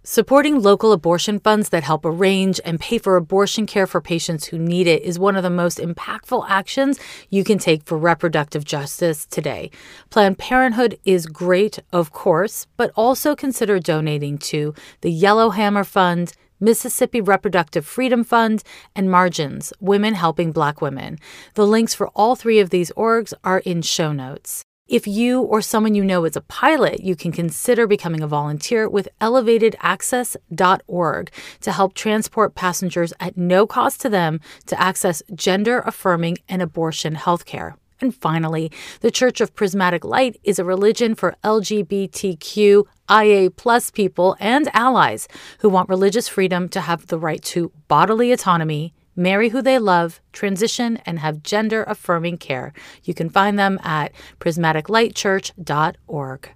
Supporting 0.02 0.62
local 0.62 0.92
abortion 0.92 1.38
funds 1.38 1.68
that 1.68 1.82
help 1.84 2.04
arrange 2.04 2.58
and 2.64 2.80
pay 2.80 2.98
for 2.98 3.16
abortion 3.16 3.66
care 3.66 3.86
for 3.86 4.00
patients 4.00 4.46
who 4.46 4.58
need 4.58 4.86
it 4.86 5.02
is 5.02 5.18
one 5.18 5.36
of 5.36 5.42
the 5.42 5.50
most 5.50 5.78
impactful 5.78 6.46
actions 6.48 6.98
you 7.28 7.44
can 7.44 7.58
take 7.58 7.84
for 7.84 7.98
reproductive 7.98 8.64
justice 8.64 9.26
today. 9.26 9.70
Planned 10.08 10.38
Parenthood 10.38 10.98
is 11.04 11.26
great, 11.26 11.78
of 11.92 12.12
course, 12.12 12.66
but 12.76 12.90
also 12.96 13.36
consider 13.36 13.78
donating 13.78 14.38
to 14.38 14.74
the 15.02 15.10
Yellowhammer 15.10 15.84
Fund, 15.84 16.32
Mississippi 16.60 17.20
Reproductive 17.20 17.86
Freedom 17.86 18.22
Fund, 18.22 18.62
and 18.94 19.10
Margins, 19.10 19.72
Women 19.80 20.14
Helping 20.14 20.52
Black 20.52 20.80
Women. 20.80 21.18
The 21.54 21.66
links 21.66 21.94
for 21.94 22.08
all 22.08 22.36
three 22.36 22.60
of 22.60 22.70
these 22.70 22.92
orgs 22.92 23.32
are 23.42 23.60
in 23.60 23.82
show 23.82 24.12
notes. 24.12 24.64
If 24.90 25.06
you 25.06 25.40
or 25.42 25.62
someone 25.62 25.94
you 25.94 26.04
know 26.04 26.24
is 26.24 26.34
a 26.34 26.40
pilot, 26.40 26.98
you 26.98 27.14
can 27.14 27.30
consider 27.30 27.86
becoming 27.86 28.22
a 28.22 28.26
volunteer 28.26 28.88
with 28.88 29.08
elevatedaccess.org 29.20 31.30
to 31.60 31.72
help 31.72 31.94
transport 31.94 32.56
passengers 32.56 33.12
at 33.20 33.36
no 33.36 33.68
cost 33.68 34.00
to 34.00 34.08
them 34.08 34.40
to 34.66 34.80
access 34.80 35.22
gender 35.32 35.78
affirming 35.86 36.38
and 36.48 36.60
abortion 36.60 37.14
healthcare. 37.14 37.74
And 38.00 38.14
finally, 38.14 38.72
the 39.00 39.10
Church 39.10 39.42
of 39.42 39.54
Prismatic 39.54 40.04
Light 40.04 40.40
is 40.42 40.58
a 40.58 40.64
religion 40.64 41.14
for 41.14 41.36
LGBTQ 41.44 42.86
IA 43.10 43.50
plus 43.50 43.90
people 43.90 44.36
and 44.40 44.74
allies 44.74 45.28
who 45.58 45.68
want 45.68 45.90
religious 45.90 46.26
freedom 46.26 46.70
to 46.70 46.80
have 46.80 47.08
the 47.08 47.18
right 47.18 47.42
to 47.42 47.70
bodily 47.88 48.32
autonomy, 48.32 48.94
marry 49.14 49.50
who 49.50 49.60
they 49.60 49.78
love, 49.78 50.22
transition, 50.32 50.96
and 51.04 51.18
have 51.18 51.42
gender 51.42 51.84
affirming 51.86 52.38
care. 52.38 52.72
You 53.04 53.12
can 53.12 53.28
find 53.28 53.58
them 53.58 53.78
at 53.82 54.12
prismaticlightchurch.org. 54.38 56.54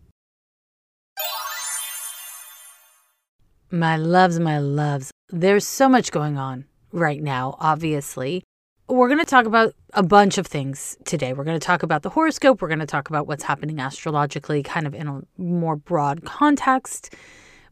My 3.70 3.96
loves, 3.96 4.38
my 4.38 4.59
loves, 4.61 5.11
there's 5.28 5.66
so 5.66 5.88
much 5.88 6.12
going 6.12 6.38
on 6.38 6.64
right 6.92 7.20
now, 7.20 7.57
obviously 7.59 8.44
we're 8.88 9.08
going 9.08 9.18
to 9.18 9.24
talk 9.24 9.46
about 9.46 9.74
a 9.94 10.02
bunch 10.02 10.36
of 10.36 10.46
things 10.46 10.96
today. 11.04 11.32
We're 11.32 11.44
going 11.44 11.58
to 11.58 11.66
talk 11.66 11.82
about 11.82 12.02
the 12.02 12.10
horoscope. 12.10 12.60
We're 12.60 12.68
going 12.68 12.80
to 12.80 12.86
talk 12.86 13.08
about 13.08 13.26
what's 13.26 13.44
happening 13.44 13.80
astrologically, 13.80 14.62
kind 14.62 14.86
of 14.86 14.94
in 14.94 15.08
a 15.08 15.22
more 15.38 15.76
broad 15.76 16.24
context. 16.24 17.14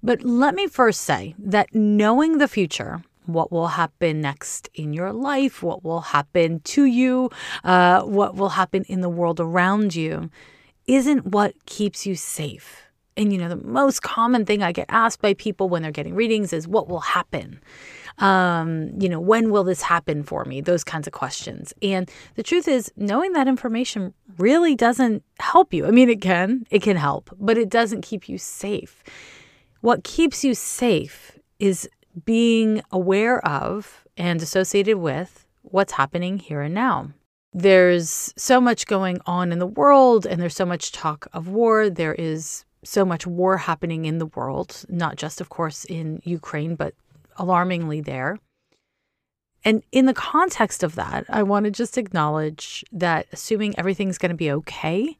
But 0.03 0.23
let 0.23 0.55
me 0.55 0.67
first 0.67 1.03
say 1.03 1.35
that 1.39 1.75
knowing 1.75 2.39
the 2.39 2.49
future, 2.49 3.03
what 3.27 3.53
will 3.53 3.69
happen 3.69 4.21
next 4.21 4.69
in 4.75 4.93
your 4.93 5.13
life, 5.13 5.63
what 5.63 5.85
will 5.85 6.01
happen 6.01 6.61
to 6.61 6.85
you, 6.87 7.31
uh, 7.63 8.03
what 8.03 8.35
will 8.35 8.51
happen 8.51 8.85
in 8.85 9.01
the 9.01 9.09
world 9.09 9.39
around 9.39 9.95
you, 9.95 10.31
isn't 10.87 11.27
what 11.27 11.55
keeps 11.67 12.07
you 12.07 12.17
safe. 12.17 12.83
And 13.17 13.33
you 13.33 13.39
know, 13.39 13.49
the 13.49 13.57
most 13.57 14.03
common 14.03 14.45
thing 14.47 14.63
I 14.63 14.73
get 14.73 14.87
asked 14.89 15.21
by 15.21 15.35
people 15.35 15.69
when 15.69 15.83
they're 15.83 15.93
getting 15.93 16.15
readings 16.15 16.53
is, 16.53 16.67
What 16.67 16.89
will 16.89 17.01
happen? 17.01 17.61
um, 18.19 18.91
you 19.01 19.09
know, 19.09 19.21
when 19.21 19.51
will 19.51 19.65
this 19.65 19.83
happen 19.83 20.23
for 20.23 20.45
me? 20.45 20.61
Those 20.61 20.85
kinds 20.85 21.07
of 21.07 21.13
questions. 21.13 21.73
And 21.83 22.11
the 22.35 22.43
truth 22.43 22.69
is, 22.69 22.93
knowing 22.97 23.33
that 23.33 23.49
information 23.49 24.15
really 24.39 24.75
doesn't 24.75 25.23
help 25.39 25.73
you. 25.73 25.87
I 25.87 25.91
mean, 25.91 26.09
it 26.09 26.21
can, 26.21 26.67
it 26.71 26.83
can 26.83 26.97
help, 26.97 27.31
but 27.39 27.59
it 27.59 27.69
doesn't 27.69 28.03
keep 28.03 28.29
you 28.29 28.39
safe. 28.39 29.03
What 29.81 30.05
keeps 30.05 30.45
you 30.45 30.55
safe 30.55 31.39
is 31.59 31.89
being 32.25 32.83
aware 32.91 33.45
of 33.47 34.05
and 34.17 34.43
associated 34.43 34.99
with 34.99 35.47
what's 35.63 35.95
happening 35.95 36.39
here 36.39 36.61
and 36.61 36.75
now. 36.75 37.11
There's 37.55 38.33
so 38.37 38.61
much 38.61 38.87
going 38.87 39.21
on 39.27 39.53
in 39.53 39.59
the 39.59 39.67
world, 39.67 40.27
and 40.27 40.41
there's 40.41 40.57
so 40.57 40.65
much 40.65 40.93
talk 40.93 41.27
of 41.33 41.49
war. 41.49 41.91
There 41.91 42.15
is 42.15 42.65
so 42.85 43.05
much 43.05 43.27
war 43.27 43.57
happening 43.59 44.05
in 44.05 44.19
the 44.19 44.27
world, 44.27 44.85
not 44.89 45.17
just, 45.17 45.41
of 45.41 45.49
course, 45.49 45.85
in 45.85 46.21
Ukraine, 46.25 46.75
but 46.75 46.95
alarmingly 47.37 48.01
there. 48.01 48.39
And 49.65 49.83
in 49.93 50.07
the 50.07 50.15
context 50.15 50.83
of 50.83 50.97
that, 50.97 51.25
I 51.29 51.45
want 51.45 51.65
to 51.67 51.71
just 51.71 51.97
acknowledge 51.97 52.85
that 52.93 53.27
assuming 53.33 53.79
everything's 53.79 54.19
going 54.19 54.31
to 54.31 54.37
be 54.37 54.51
okay, 54.51 55.19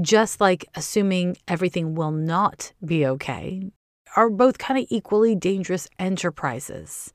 just 0.00 0.40
like 0.40 0.64
assuming 0.74 1.36
everything 1.46 1.94
will 1.94 2.10
not 2.10 2.72
be 2.84 3.04
okay, 3.04 3.70
are 4.16 4.30
both 4.30 4.56
kind 4.56 4.80
of 4.80 4.86
equally 4.88 5.34
dangerous 5.34 5.86
enterprises. 5.98 7.12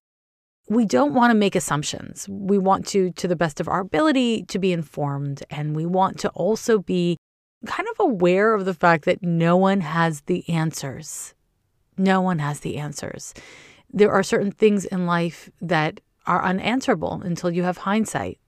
We 0.70 0.86
don't 0.86 1.14
want 1.14 1.32
to 1.32 1.38
make 1.38 1.56
assumptions. 1.56 2.30
We 2.30 2.58
want 2.58 2.86
to, 2.88 3.12
to 3.12 3.28
the 3.28 3.36
best 3.36 3.60
of 3.60 3.68
our 3.68 3.82
ability, 3.82 4.44
to 4.44 4.60
be 4.60 4.72
informed. 4.72 5.44
And 5.50 5.76
we 5.76 5.86
want 5.86 6.20
to 6.20 6.30
also 6.30 6.80
be 6.80 7.18
kind 7.66 7.88
of 7.90 8.00
aware 8.00 8.54
of 8.54 8.66
the 8.66 8.74
fact 8.74 9.06
that 9.06 9.24
no 9.24 9.58
one 9.58 9.82
has 9.82 10.22
the 10.22 10.48
answers. 10.50 11.34
No 11.98 12.22
one 12.22 12.40
has 12.40 12.62
the 12.62 12.78
answers. 12.78 13.34
There 13.92 14.12
are 14.12 14.24
certain 14.24 14.52
things 14.52 14.86
in 14.86 15.06
life 15.06 15.50
that 15.62 16.02
are 16.26 16.44
unanswerable 16.44 17.22
until 17.24 17.52
you 17.52 17.64
have 17.64 17.78
hindsight. 17.78 18.40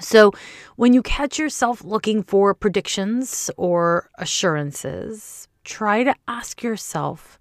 So, 0.00 0.32
when 0.76 0.92
you 0.92 1.02
catch 1.02 1.38
yourself 1.38 1.82
looking 1.82 2.22
for 2.22 2.54
predictions 2.54 3.50
or 3.56 4.10
assurances, 4.16 5.48
try 5.64 6.04
to 6.04 6.14
ask 6.28 6.62
yourself 6.62 7.38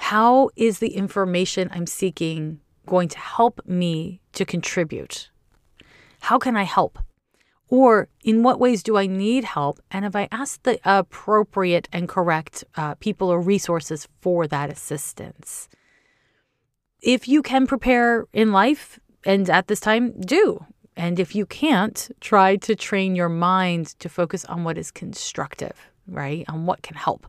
how 0.00 0.50
is 0.56 0.78
the 0.78 0.94
information 0.94 1.70
I'm 1.72 1.86
seeking 1.86 2.60
going 2.86 3.08
to 3.08 3.18
help 3.18 3.60
me 3.66 4.20
to 4.32 4.44
contribute? 4.44 5.30
How 6.20 6.38
can 6.38 6.56
I 6.56 6.64
help? 6.64 6.98
Or 7.68 8.08
in 8.22 8.42
what 8.42 8.60
ways 8.60 8.82
do 8.82 8.96
I 8.96 9.06
need 9.06 9.44
help? 9.44 9.80
And 9.90 10.04
have 10.04 10.14
I 10.14 10.28
asked 10.30 10.64
the 10.64 10.78
appropriate 10.84 11.88
and 11.92 12.08
correct 12.08 12.64
uh, 12.76 12.94
people 12.96 13.28
or 13.28 13.40
resources 13.40 14.06
for 14.20 14.46
that 14.46 14.70
assistance? 14.70 15.68
If 17.02 17.28
you 17.28 17.42
can 17.42 17.66
prepare 17.66 18.26
in 18.32 18.52
life 18.52 19.00
and 19.24 19.50
at 19.50 19.66
this 19.66 19.80
time, 19.80 20.20
do. 20.20 20.64
And 20.96 21.20
if 21.20 21.34
you 21.34 21.44
can't, 21.44 22.08
try 22.20 22.56
to 22.56 22.74
train 22.74 23.16
your 23.16 23.28
mind 23.28 23.98
to 23.98 24.08
focus 24.08 24.44
on 24.46 24.64
what 24.64 24.78
is 24.78 24.90
constructive, 24.90 25.90
right? 26.06 26.44
On 26.48 26.64
what 26.64 26.82
can 26.82 26.96
help. 26.96 27.26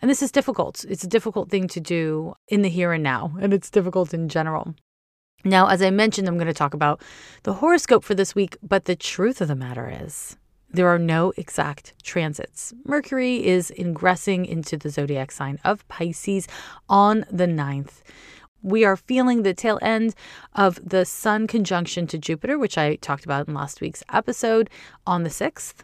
And 0.00 0.10
this 0.10 0.22
is 0.22 0.30
difficult. 0.30 0.84
It's 0.88 1.02
a 1.02 1.08
difficult 1.08 1.50
thing 1.50 1.66
to 1.68 1.80
do 1.80 2.34
in 2.46 2.62
the 2.62 2.68
here 2.68 2.92
and 2.92 3.02
now, 3.02 3.34
and 3.40 3.52
it's 3.52 3.70
difficult 3.70 4.14
in 4.14 4.28
general. 4.28 4.74
Now, 5.44 5.68
as 5.68 5.82
I 5.82 5.90
mentioned, 5.90 6.26
I'm 6.26 6.36
going 6.36 6.48
to 6.48 6.54
talk 6.54 6.74
about 6.74 7.00
the 7.44 7.54
horoscope 7.54 8.02
for 8.02 8.14
this 8.14 8.34
week, 8.34 8.56
but 8.62 8.86
the 8.86 8.96
truth 8.96 9.40
of 9.40 9.48
the 9.48 9.54
matter 9.54 9.88
is 10.02 10.36
there 10.70 10.88
are 10.88 10.98
no 10.98 11.32
exact 11.36 11.94
transits. 12.02 12.74
Mercury 12.84 13.46
is 13.46 13.70
ingressing 13.70 14.44
into 14.44 14.76
the 14.76 14.90
zodiac 14.90 15.30
sign 15.30 15.58
of 15.64 15.86
Pisces 15.88 16.48
on 16.88 17.24
the 17.30 17.46
9th. 17.46 18.02
We 18.62 18.84
are 18.84 18.96
feeling 18.96 19.42
the 19.42 19.54
tail 19.54 19.78
end 19.80 20.14
of 20.54 20.80
the 20.84 21.04
Sun 21.04 21.46
conjunction 21.46 22.08
to 22.08 22.18
Jupiter, 22.18 22.58
which 22.58 22.76
I 22.76 22.96
talked 22.96 23.24
about 23.24 23.46
in 23.46 23.54
last 23.54 23.80
week's 23.80 24.02
episode, 24.12 24.68
on 25.06 25.22
the 25.22 25.30
6th. 25.30 25.74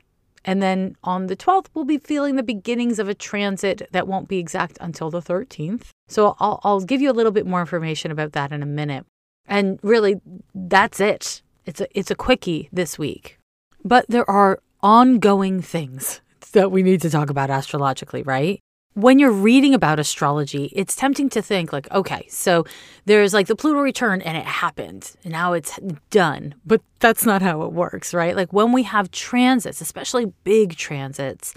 And 0.44 0.60
then 0.60 0.96
on 1.04 1.28
the 1.28 1.36
12th, 1.36 1.68
we'll 1.72 1.84
be 1.84 1.98
feeling 1.98 2.36
the 2.36 2.42
beginnings 2.42 2.98
of 2.98 3.08
a 3.08 3.14
transit 3.14 3.88
that 3.92 4.08
won't 4.08 4.28
be 4.28 4.38
exact 4.38 4.76
until 4.80 5.10
the 5.10 5.22
13th. 5.22 5.88
So 6.08 6.36
I'll, 6.40 6.60
I'll 6.64 6.80
give 6.80 7.00
you 7.00 7.10
a 7.10 7.14
little 7.14 7.32
bit 7.32 7.46
more 7.46 7.60
information 7.60 8.10
about 8.10 8.32
that 8.32 8.52
in 8.52 8.62
a 8.62 8.66
minute. 8.66 9.06
And 9.46 9.78
really, 9.82 10.20
that's 10.54 11.00
it. 11.00 11.42
It's 11.66 11.80
a, 11.80 11.98
it's 11.98 12.10
a 12.10 12.14
quickie 12.14 12.68
this 12.72 12.98
week. 12.98 13.38
But 13.84 14.06
there 14.08 14.28
are 14.28 14.60
ongoing 14.82 15.60
things 15.60 16.20
that 16.52 16.70
we 16.70 16.82
need 16.82 17.02
to 17.02 17.10
talk 17.10 17.30
about 17.30 17.50
astrologically, 17.50 18.22
right? 18.22 18.60
When 18.94 19.18
you're 19.18 19.32
reading 19.32 19.74
about 19.74 19.98
astrology, 19.98 20.70
it's 20.72 20.94
tempting 20.94 21.28
to 21.30 21.42
think, 21.42 21.72
like, 21.72 21.90
okay, 21.90 22.26
so 22.28 22.64
there's 23.06 23.34
like 23.34 23.48
the 23.48 23.56
Pluto 23.56 23.80
return 23.80 24.22
and 24.22 24.36
it 24.36 24.44
happened, 24.44 25.12
and 25.24 25.32
now 25.32 25.52
it's 25.52 25.78
done. 26.10 26.54
But 26.64 26.80
that's 27.00 27.26
not 27.26 27.42
how 27.42 27.62
it 27.62 27.72
works, 27.72 28.14
right? 28.14 28.36
Like 28.36 28.52
when 28.52 28.70
we 28.70 28.84
have 28.84 29.10
transits, 29.10 29.80
especially 29.80 30.32
big 30.44 30.76
transits, 30.76 31.54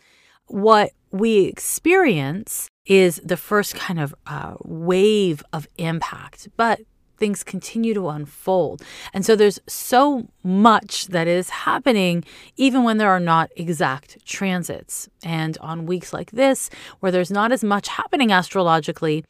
what 0.47 0.91
we 1.11 1.41
experience 1.41 2.69
is 2.88 3.21
the 3.23 3.38
first 3.38 3.75
kind 3.75 3.99
of 3.99 4.15
uh, 4.25 4.55
wave 4.63 5.43
of 5.53 5.67
impact. 5.77 6.47
But 6.57 6.81
things 7.18 7.43
continue 7.43 7.93
to 7.93 8.09
unfold. 8.09 8.82
And 9.13 9.26
so 9.26 9.36
there's 9.36 9.59
so 9.68 10.28
much 10.43 11.07
that 11.07 11.28
is 11.28 11.49
happening, 11.49 12.24
even 12.55 12.84
when 12.84 12.97
there 12.97 13.09
are 13.09 13.20
not 13.20 13.49
exact 13.55 14.26
transits. 14.26 15.09
And 15.24 15.57
on 15.59 15.86
weeks 15.86 16.13
like 16.13 16.32
this, 16.32 16.70
where 16.99 17.11
there's 17.11 17.32
not 17.32 17.51
as 17.51 17.63
much 17.63 17.88
happening 17.88 18.32
astrologically, 18.32 19.26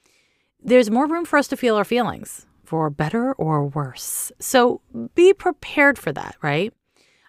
there's 0.62 0.92
more 0.92 1.08
room 1.08 1.26
for 1.26 1.38
us 1.38 1.48
to 1.50 1.58
feel 1.58 1.76
our 1.76 1.86
feelings, 1.86 2.46
for 2.64 2.90
better 2.90 3.34
or 3.34 3.66
worse. 3.66 4.32
So 4.40 4.82
be 5.16 5.34
prepared 5.34 5.98
for 5.98 6.12
that, 6.12 6.36
right? 6.42 6.74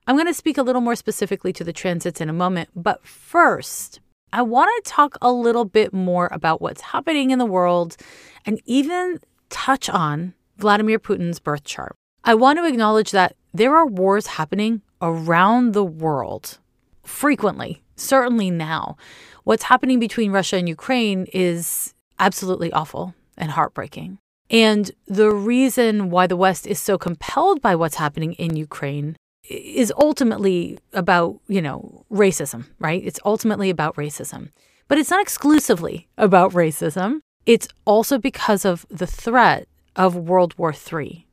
I'm 0.07 0.17
going 0.17 0.27
to 0.27 0.35
speak 0.35 0.57
a 0.57 0.63
little 0.63 0.81
more 0.81 0.97
specifically 0.97 1.53
to 1.53 1.65
the 1.65 1.73
transits 1.73 2.21
in 2.21 2.31
a 2.31 2.33
moment, 2.33 2.71
but 2.75 3.07
first, 3.07 4.01
I 4.33 4.43
want 4.43 4.71
to 4.85 4.91
talk 4.91 5.17
a 5.21 5.31
little 5.31 5.65
bit 5.65 5.93
more 5.93 6.29
about 6.33 6.61
what's 6.61 6.81
happening 6.81 7.31
in 7.31 7.39
the 7.39 7.47
world 7.47 7.97
and 8.45 8.61
even 8.65 9.21
touch 9.51 9.89
on 9.89 10.35
Vladimir 10.59 10.99
Putin's 10.99 11.39
birth 11.39 11.65
chart. 11.65 11.95
I 12.25 12.35
want 12.35 12.59
to 12.59 12.67
acknowledge 12.67 13.13
that 13.13 13.37
there 13.55 13.75
are 13.77 13.87
wars 13.87 14.27
happening 14.27 14.83
around 15.01 15.73
the 15.73 15.85
world 15.85 16.59
frequently, 17.03 17.83
certainly 17.97 18.51
now. 18.51 18.97
What's 19.45 19.65
happening 19.65 19.99
between 19.99 20.33
Russia 20.33 20.57
and 20.57 20.69
Ukraine 20.69 21.27
is 21.33 21.95
absolutely 22.19 22.73
awful 22.73 23.15
and 23.37 23.53
heartbreaking. 23.53 24.19
And 24.51 24.91
the 25.07 25.31
reason 25.31 26.11
why 26.11 26.27
the 26.27 26.37
West 26.37 26.67
is 26.67 26.79
so 26.79 26.99
compelled 26.99 27.61
by 27.61 27.75
what's 27.75 27.97
happening 27.97 28.33
in 28.35 28.57
Ukraine 28.57 29.17
is 29.49 29.93
ultimately 29.97 30.79
about, 30.93 31.41
you 31.49 31.63
know, 31.63 32.05
racism, 32.11 32.67
right? 32.79 33.03
It's 33.05 33.21
ultimately 33.25 33.71
about 33.71 33.97
racism. 33.97 34.51
But 34.89 34.99
it's 34.99 35.11
not 35.11 35.23
exclusively 35.23 36.09
about 36.17 36.53
racism. 36.53 37.21
It's 37.47 37.69
also 37.85 38.19
because 38.19 38.65
of 38.65 38.87
the 38.91 39.07
threat 39.07 39.69
of 39.99 40.17
World 40.17 40.55
War 40.57 40.73
III 40.73 41.27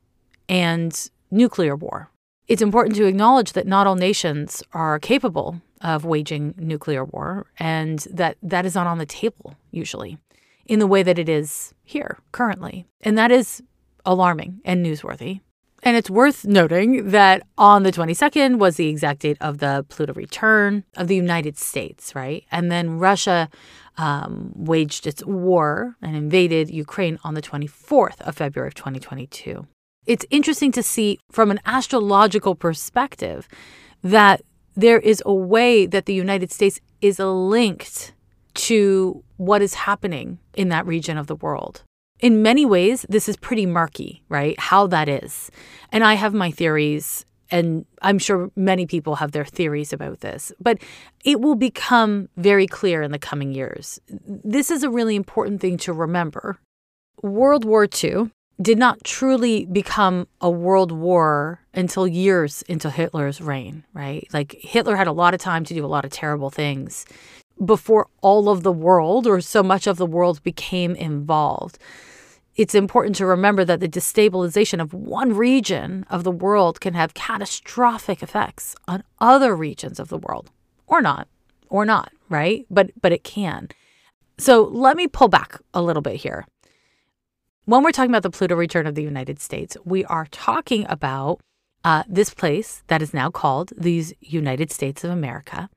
and 0.48 1.10
nuclear 1.30 1.74
war. 1.74 2.10
It's 2.48 2.62
important 2.62 2.96
to 2.96 3.06
acknowledge 3.06 3.52
that 3.52 3.66
not 3.66 3.86
all 3.86 3.96
nations 3.96 4.62
are 4.72 4.98
capable 4.98 5.62
of 5.80 6.04
waging 6.04 6.54
nuclear 6.58 7.04
war 7.04 7.46
and 7.58 8.00
that 8.10 8.36
that 8.42 8.66
is 8.66 8.74
not 8.74 8.86
on 8.86 8.98
the 8.98 9.06
table 9.06 9.56
usually 9.70 10.18
in 10.66 10.78
the 10.78 10.86
way 10.86 11.02
that 11.02 11.18
it 11.18 11.28
is 11.28 11.74
here 11.84 12.18
currently. 12.32 12.86
And 13.00 13.16
that 13.16 13.30
is 13.30 13.62
alarming 14.04 14.60
and 14.64 14.84
newsworthy. 14.84 15.40
And 15.82 15.96
it's 15.96 16.10
worth 16.10 16.44
noting 16.44 17.10
that 17.10 17.42
on 17.56 17.82
the 17.82 17.92
22nd 17.92 18.58
was 18.58 18.76
the 18.76 18.88
exact 18.88 19.20
date 19.20 19.36
of 19.40 19.58
the 19.58 19.84
Pluto 19.88 20.14
return 20.14 20.84
of 20.96 21.06
the 21.06 21.16
United 21.16 21.58
States, 21.58 22.14
right? 22.14 22.44
And 22.50 22.72
then 22.72 22.98
Russia 22.98 23.48
um, 23.96 24.52
waged 24.54 25.06
its 25.06 25.24
war 25.24 25.96
and 26.02 26.16
invaded 26.16 26.70
Ukraine 26.70 27.18
on 27.24 27.34
the 27.34 27.42
24th 27.42 28.20
of 28.22 28.36
February 28.36 28.68
of 28.68 28.74
2022. 28.74 29.66
It's 30.06 30.26
interesting 30.30 30.72
to 30.72 30.82
see 30.82 31.18
from 31.30 31.50
an 31.50 31.60
astrological 31.66 32.54
perspective 32.54 33.48
that 34.02 34.42
there 34.76 34.98
is 34.98 35.22
a 35.26 35.34
way 35.34 35.86
that 35.86 36.06
the 36.06 36.14
United 36.14 36.52
States 36.52 36.80
is 37.00 37.18
linked 37.18 38.12
to 38.54 39.22
what 39.36 39.62
is 39.62 39.74
happening 39.74 40.38
in 40.54 40.68
that 40.68 40.86
region 40.86 41.18
of 41.18 41.26
the 41.26 41.36
world. 41.36 41.82
In 42.20 42.42
many 42.42 42.64
ways, 42.64 43.04
this 43.08 43.28
is 43.28 43.36
pretty 43.36 43.66
murky, 43.66 44.22
right? 44.28 44.58
How 44.58 44.86
that 44.86 45.08
is. 45.08 45.50
And 45.92 46.02
I 46.02 46.14
have 46.14 46.32
my 46.34 46.50
theories 46.50 47.24
and 47.50 47.86
I'm 48.02 48.18
sure 48.18 48.50
many 48.56 48.86
people 48.86 49.16
have 49.16 49.32
their 49.32 49.44
theories 49.44 49.92
about 49.92 50.20
this, 50.20 50.52
but 50.60 50.78
it 51.24 51.40
will 51.40 51.54
become 51.54 52.28
very 52.36 52.66
clear 52.66 53.02
in 53.02 53.12
the 53.12 53.18
coming 53.18 53.52
years. 53.52 54.00
This 54.08 54.70
is 54.70 54.82
a 54.82 54.90
really 54.90 55.16
important 55.16 55.60
thing 55.60 55.76
to 55.78 55.92
remember. 55.92 56.58
World 57.22 57.64
War 57.64 57.86
II 58.02 58.30
did 58.60 58.78
not 58.78 59.04
truly 59.04 59.66
become 59.66 60.26
a 60.40 60.50
world 60.50 60.90
war 60.90 61.60
until 61.74 62.06
years 62.06 62.62
into 62.62 62.90
Hitler's 62.90 63.40
reign, 63.40 63.84
right? 63.92 64.26
Like 64.32 64.56
Hitler 64.58 64.96
had 64.96 65.06
a 65.06 65.12
lot 65.12 65.34
of 65.34 65.40
time 65.40 65.64
to 65.64 65.74
do 65.74 65.84
a 65.84 65.86
lot 65.86 66.04
of 66.04 66.10
terrible 66.10 66.50
things 66.50 67.04
before 67.64 68.08
all 68.20 68.48
of 68.48 68.62
the 68.62 68.72
world 68.72 69.26
or 69.26 69.40
so 69.40 69.62
much 69.62 69.86
of 69.86 69.96
the 69.96 70.06
world 70.06 70.42
became 70.42 70.94
involved. 70.94 71.78
It's 72.54 72.74
important 72.74 73.16
to 73.16 73.26
remember 73.26 73.64
that 73.64 73.80
the 73.80 73.88
destabilization 73.88 74.80
of 74.80 74.94
one 74.94 75.34
region 75.34 76.06
of 76.08 76.24
the 76.24 76.30
world 76.30 76.80
can 76.80 76.94
have 76.94 77.14
catastrophic 77.14 78.22
effects 78.22 78.74
on 78.88 79.04
other 79.20 79.54
regions 79.54 80.00
of 80.00 80.08
the 80.08 80.18
world. 80.18 80.50
Or 80.86 81.02
not. 81.02 81.28
Or 81.68 81.84
not 81.84 82.12
right? 82.28 82.66
But 82.70 82.90
but 83.00 83.12
it 83.12 83.24
can. 83.24 83.68
So 84.38 84.64
let 84.64 84.96
me 84.96 85.06
pull 85.06 85.28
back 85.28 85.60
a 85.72 85.82
little 85.82 86.02
bit 86.02 86.16
here. 86.16 86.46
When 87.64 87.82
we're 87.82 87.92
talking 87.92 88.10
about 88.10 88.22
the 88.22 88.30
Pluto 88.30 88.54
return 88.54 88.86
of 88.86 88.94
the 88.94 89.02
United 89.02 89.40
States, 89.40 89.76
we 89.84 90.04
are 90.04 90.26
talking 90.30 90.86
about 90.88 91.40
uh, 91.84 92.04
this 92.08 92.32
place 92.32 92.82
that 92.88 93.02
is 93.02 93.14
now 93.14 93.30
called 93.30 93.72
these 93.76 94.12
United 94.20 94.70
States 94.70 95.02
of 95.04 95.10
America. 95.10 95.68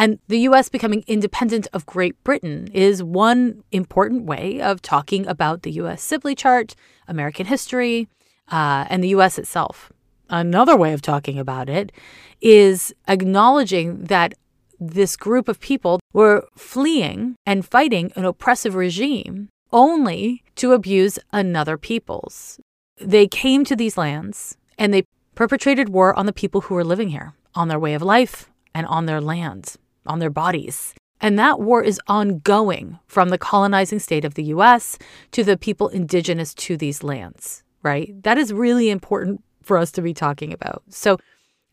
And 0.00 0.18
the 0.28 0.38
US 0.48 0.70
becoming 0.70 1.04
independent 1.06 1.68
of 1.74 1.84
Great 1.84 2.24
Britain 2.24 2.70
is 2.72 3.02
one 3.02 3.62
important 3.70 4.24
way 4.24 4.58
of 4.58 4.80
talking 4.80 5.26
about 5.26 5.60
the 5.60 5.72
US 5.72 6.02
Sibly 6.02 6.34
chart, 6.34 6.74
American 7.06 7.44
history, 7.44 8.08
uh, 8.50 8.86
and 8.88 9.04
the 9.04 9.08
US 9.08 9.38
itself. 9.38 9.92
Another 10.30 10.74
way 10.74 10.94
of 10.94 11.02
talking 11.02 11.38
about 11.38 11.68
it 11.68 11.92
is 12.40 12.94
acknowledging 13.08 14.04
that 14.04 14.32
this 14.80 15.18
group 15.18 15.48
of 15.48 15.60
people 15.60 16.00
were 16.14 16.48
fleeing 16.56 17.36
and 17.44 17.66
fighting 17.66 18.10
an 18.16 18.24
oppressive 18.24 18.74
regime 18.74 19.50
only 19.70 20.42
to 20.54 20.72
abuse 20.72 21.18
another 21.30 21.76
people's. 21.76 22.58
They 22.96 23.26
came 23.26 23.66
to 23.66 23.76
these 23.76 23.98
lands 23.98 24.56
and 24.78 24.94
they 24.94 25.02
perpetrated 25.34 25.90
war 25.90 26.18
on 26.18 26.24
the 26.24 26.32
people 26.32 26.62
who 26.62 26.74
were 26.74 26.84
living 26.84 27.10
here, 27.10 27.34
on 27.54 27.68
their 27.68 27.78
way 27.78 27.92
of 27.92 28.00
life 28.00 28.48
and 28.74 28.86
on 28.86 29.06
their 29.06 29.20
land, 29.20 29.76
on 30.06 30.18
their 30.18 30.30
bodies. 30.30 30.94
And 31.20 31.38
that 31.38 31.60
war 31.60 31.82
is 31.82 32.00
ongoing 32.06 32.98
from 33.06 33.28
the 33.28 33.38
colonizing 33.38 33.98
state 33.98 34.24
of 34.24 34.34
the 34.34 34.44
US 34.44 34.98
to 35.32 35.44
the 35.44 35.56
people 35.56 35.88
indigenous 35.88 36.54
to 36.54 36.76
these 36.76 37.02
lands, 37.02 37.62
right? 37.82 38.10
That 38.22 38.38
is 38.38 38.52
really 38.52 38.90
important 38.90 39.42
for 39.62 39.76
us 39.76 39.92
to 39.92 40.02
be 40.02 40.14
talking 40.14 40.52
about. 40.52 40.82
So, 40.88 41.18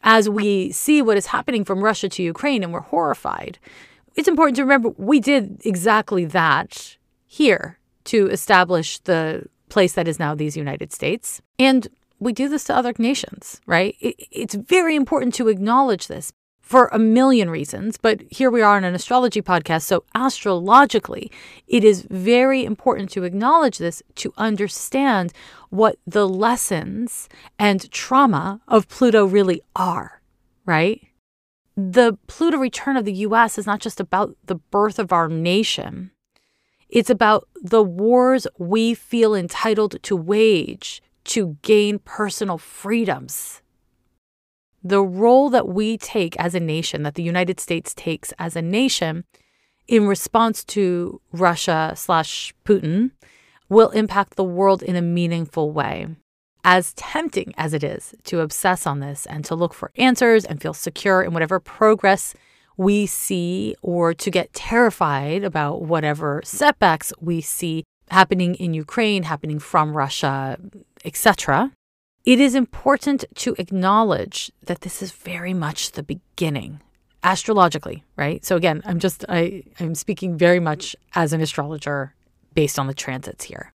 as 0.03 0.29
we 0.29 0.71
see 0.71 1.01
what 1.01 1.17
is 1.17 1.27
happening 1.27 1.65
from 1.65 1.83
Russia 1.83 2.07
to 2.07 2.23
Ukraine 2.23 2.63
and 2.63 2.71
we're 2.71 2.81
horrified, 2.81 3.57
it's 4.15 4.27
important 4.27 4.55
to 4.57 4.63
remember 4.63 4.89
we 4.97 5.19
did 5.19 5.59
exactly 5.65 6.25
that 6.25 6.97
here 7.25 7.79
to 8.05 8.27
establish 8.27 8.99
the 8.99 9.45
place 9.69 9.93
that 9.93 10.07
is 10.07 10.19
now 10.19 10.35
these 10.35 10.55
United 10.55 10.93
States. 10.93 11.41
And 11.57 11.87
we 12.19 12.33
do 12.33 12.47
this 12.49 12.63
to 12.65 12.75
other 12.75 12.93
nations, 12.97 13.61
right? 13.65 13.95
it's 13.99 14.55
very 14.55 14.95
important 14.95 15.33
to 15.35 15.47
acknowledge 15.47 16.07
this 16.07 16.31
for 16.67 16.89
a 16.91 16.99
million 16.99 17.49
reasons, 17.49 17.95
but 17.95 18.21
here 18.29 18.51
we 18.51 18.61
are 18.61 18.75
on 18.75 18.83
an 18.83 18.93
astrology 18.93 19.41
podcast. 19.41 19.83
So, 19.83 20.03
astrologically, 20.13 21.31
it 21.65 21.85
is 21.85 22.01
very 22.01 22.65
important 22.65 23.09
to 23.11 23.23
acknowledge 23.23 23.77
this 23.77 24.03
to 24.15 24.33
understand 24.35 25.31
what 25.69 25.97
the 26.05 26.27
lessons 26.27 27.29
and 27.57 27.89
trauma 27.89 28.59
of 28.67 28.89
Pluto 28.89 29.25
really 29.25 29.61
are, 29.77 30.21
right? 30.65 31.01
The 31.77 32.17
Pluto 32.27 32.57
return 32.57 32.97
of 32.97 33.05
the 33.05 33.13
US 33.13 33.57
is 33.57 33.65
not 33.65 33.79
just 33.79 34.01
about 34.01 34.35
the 34.47 34.55
birth 34.55 34.99
of 34.99 35.13
our 35.13 35.29
nation, 35.29 36.11
it's 36.89 37.09
about 37.09 37.47
the 37.61 37.83
wars 37.83 38.45
we 38.57 38.93
feel 38.93 39.33
entitled 39.33 40.03
to 40.03 40.17
wage 40.17 41.01
to 41.23 41.55
gain 41.61 41.99
personal 41.99 42.57
freedoms 42.57 43.61
the 44.87 45.03
role 45.03 45.49
that 45.49 45.67
we 45.67 45.97
take 45.97 46.35
as 46.37 46.55
a 46.55 46.59
nation, 46.59 47.03
that 47.03 47.15
the 47.15 47.23
United 47.23 47.59
States 47.59 47.93
takes 47.93 48.33
as 48.39 48.55
a 48.55 48.61
nation 48.61 49.25
in 49.87 50.07
response 50.07 50.63
to 50.63 51.21
Russia 51.31 51.93
slash 51.95 52.53
Putin, 52.65 53.11
will 53.69 53.89
impact 53.89 54.35
the 54.35 54.43
world 54.43 54.81
in 54.81 54.95
a 54.95 55.01
meaningful 55.01 55.71
way. 55.71 56.07
As 56.63 56.93
tempting 56.93 57.53
as 57.57 57.73
it 57.73 57.83
is 57.83 58.13
to 58.25 58.41
obsess 58.41 58.85
on 58.85 58.99
this 58.99 59.25
and 59.25 59.45
to 59.45 59.55
look 59.55 59.73
for 59.73 59.91
answers 59.97 60.43
and 60.43 60.61
feel 60.61 60.73
secure 60.73 61.21
in 61.21 61.33
whatever 61.33 61.59
progress 61.59 62.33
we 62.75 63.05
see, 63.05 63.75
or 63.81 64.13
to 64.13 64.29
get 64.29 64.53
terrified 64.53 65.43
about 65.43 65.81
whatever 65.81 66.41
setbacks 66.43 67.11
we 67.19 67.41
see 67.41 67.83
happening 68.09 68.55
in 68.55 68.73
Ukraine, 68.73 69.23
happening 69.23 69.59
from 69.59 69.97
Russia, 69.97 70.57
etc., 71.03 71.71
it 72.25 72.39
is 72.39 72.55
important 72.55 73.23
to 73.35 73.55
acknowledge 73.57 74.51
that 74.63 74.81
this 74.81 75.01
is 75.01 75.11
very 75.11 75.53
much 75.53 75.91
the 75.91 76.03
beginning 76.03 76.81
astrologically, 77.23 78.03
right? 78.15 78.45
So 78.45 78.55
again, 78.55 78.81
I'm 78.85 78.99
just 78.99 79.25
I 79.27 79.63
I'm 79.79 79.95
speaking 79.95 80.37
very 80.37 80.59
much 80.59 80.95
as 81.15 81.33
an 81.33 81.41
astrologer 81.41 82.13
based 82.53 82.79
on 82.79 82.87
the 82.87 82.93
transits 82.93 83.45
here. 83.45 83.71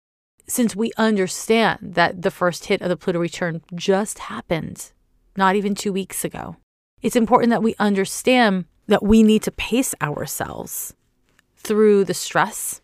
Since 0.47 0.75
we 0.75 0.91
understand 0.97 1.79
that 1.81 2.21
the 2.21 2.31
first 2.31 2.65
hit 2.65 2.81
of 2.81 2.89
the 2.89 2.97
Pluto 2.97 3.19
return 3.19 3.61
just 3.73 4.19
happened 4.19 4.91
not 5.37 5.55
even 5.55 5.75
2 5.75 5.93
weeks 5.93 6.25
ago. 6.25 6.57
It's 7.01 7.15
important 7.15 7.51
that 7.51 7.63
we 7.63 7.75
understand 7.79 8.65
that 8.87 9.03
we 9.03 9.23
need 9.23 9.43
to 9.43 9.51
pace 9.51 9.95
ourselves 10.01 10.93
through 11.55 12.03
the 12.03 12.13
stress, 12.13 12.81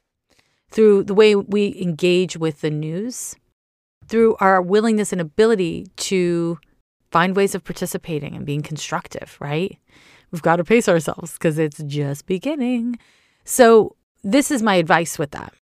through 0.69 1.03
the 1.03 1.13
way 1.13 1.35
we 1.35 1.77
engage 1.81 2.37
with 2.37 2.61
the 2.61 2.69
news, 2.71 3.35
through 4.07 4.35
our 4.39 4.61
willingness 4.61 5.11
and 5.11 5.21
ability 5.21 5.87
to 5.97 6.57
find 7.11 7.35
ways 7.35 7.55
of 7.55 7.63
participating 7.63 8.35
and 8.35 8.45
being 8.45 8.61
constructive, 8.61 9.37
right? 9.39 9.77
We've 10.31 10.41
got 10.41 10.57
to 10.57 10.63
pace 10.63 10.89
ourselves 10.89 11.33
because 11.33 11.57
it's 11.57 11.81
just 11.83 12.25
beginning. 12.25 12.99
So, 13.43 13.95
this 14.23 14.51
is 14.51 14.61
my 14.61 14.75
advice 14.75 15.17
with 15.17 15.31
that 15.31 15.53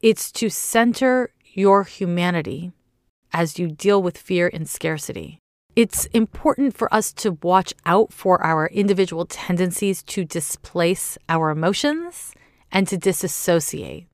it's 0.00 0.30
to 0.32 0.50
center 0.50 1.30
your 1.54 1.84
humanity 1.84 2.72
as 3.32 3.58
you 3.58 3.68
deal 3.68 4.02
with 4.02 4.18
fear 4.18 4.50
and 4.52 4.68
scarcity. 4.68 5.38
It's 5.74 6.04
important 6.06 6.76
for 6.76 6.92
us 6.94 7.12
to 7.14 7.38
watch 7.42 7.72
out 7.86 8.12
for 8.12 8.42
our 8.42 8.66
individual 8.66 9.24
tendencies 9.24 10.02
to 10.04 10.24
displace 10.24 11.18
our 11.28 11.50
emotions 11.50 12.32
and 12.70 12.86
to 12.88 12.96
disassociate. 12.96 14.06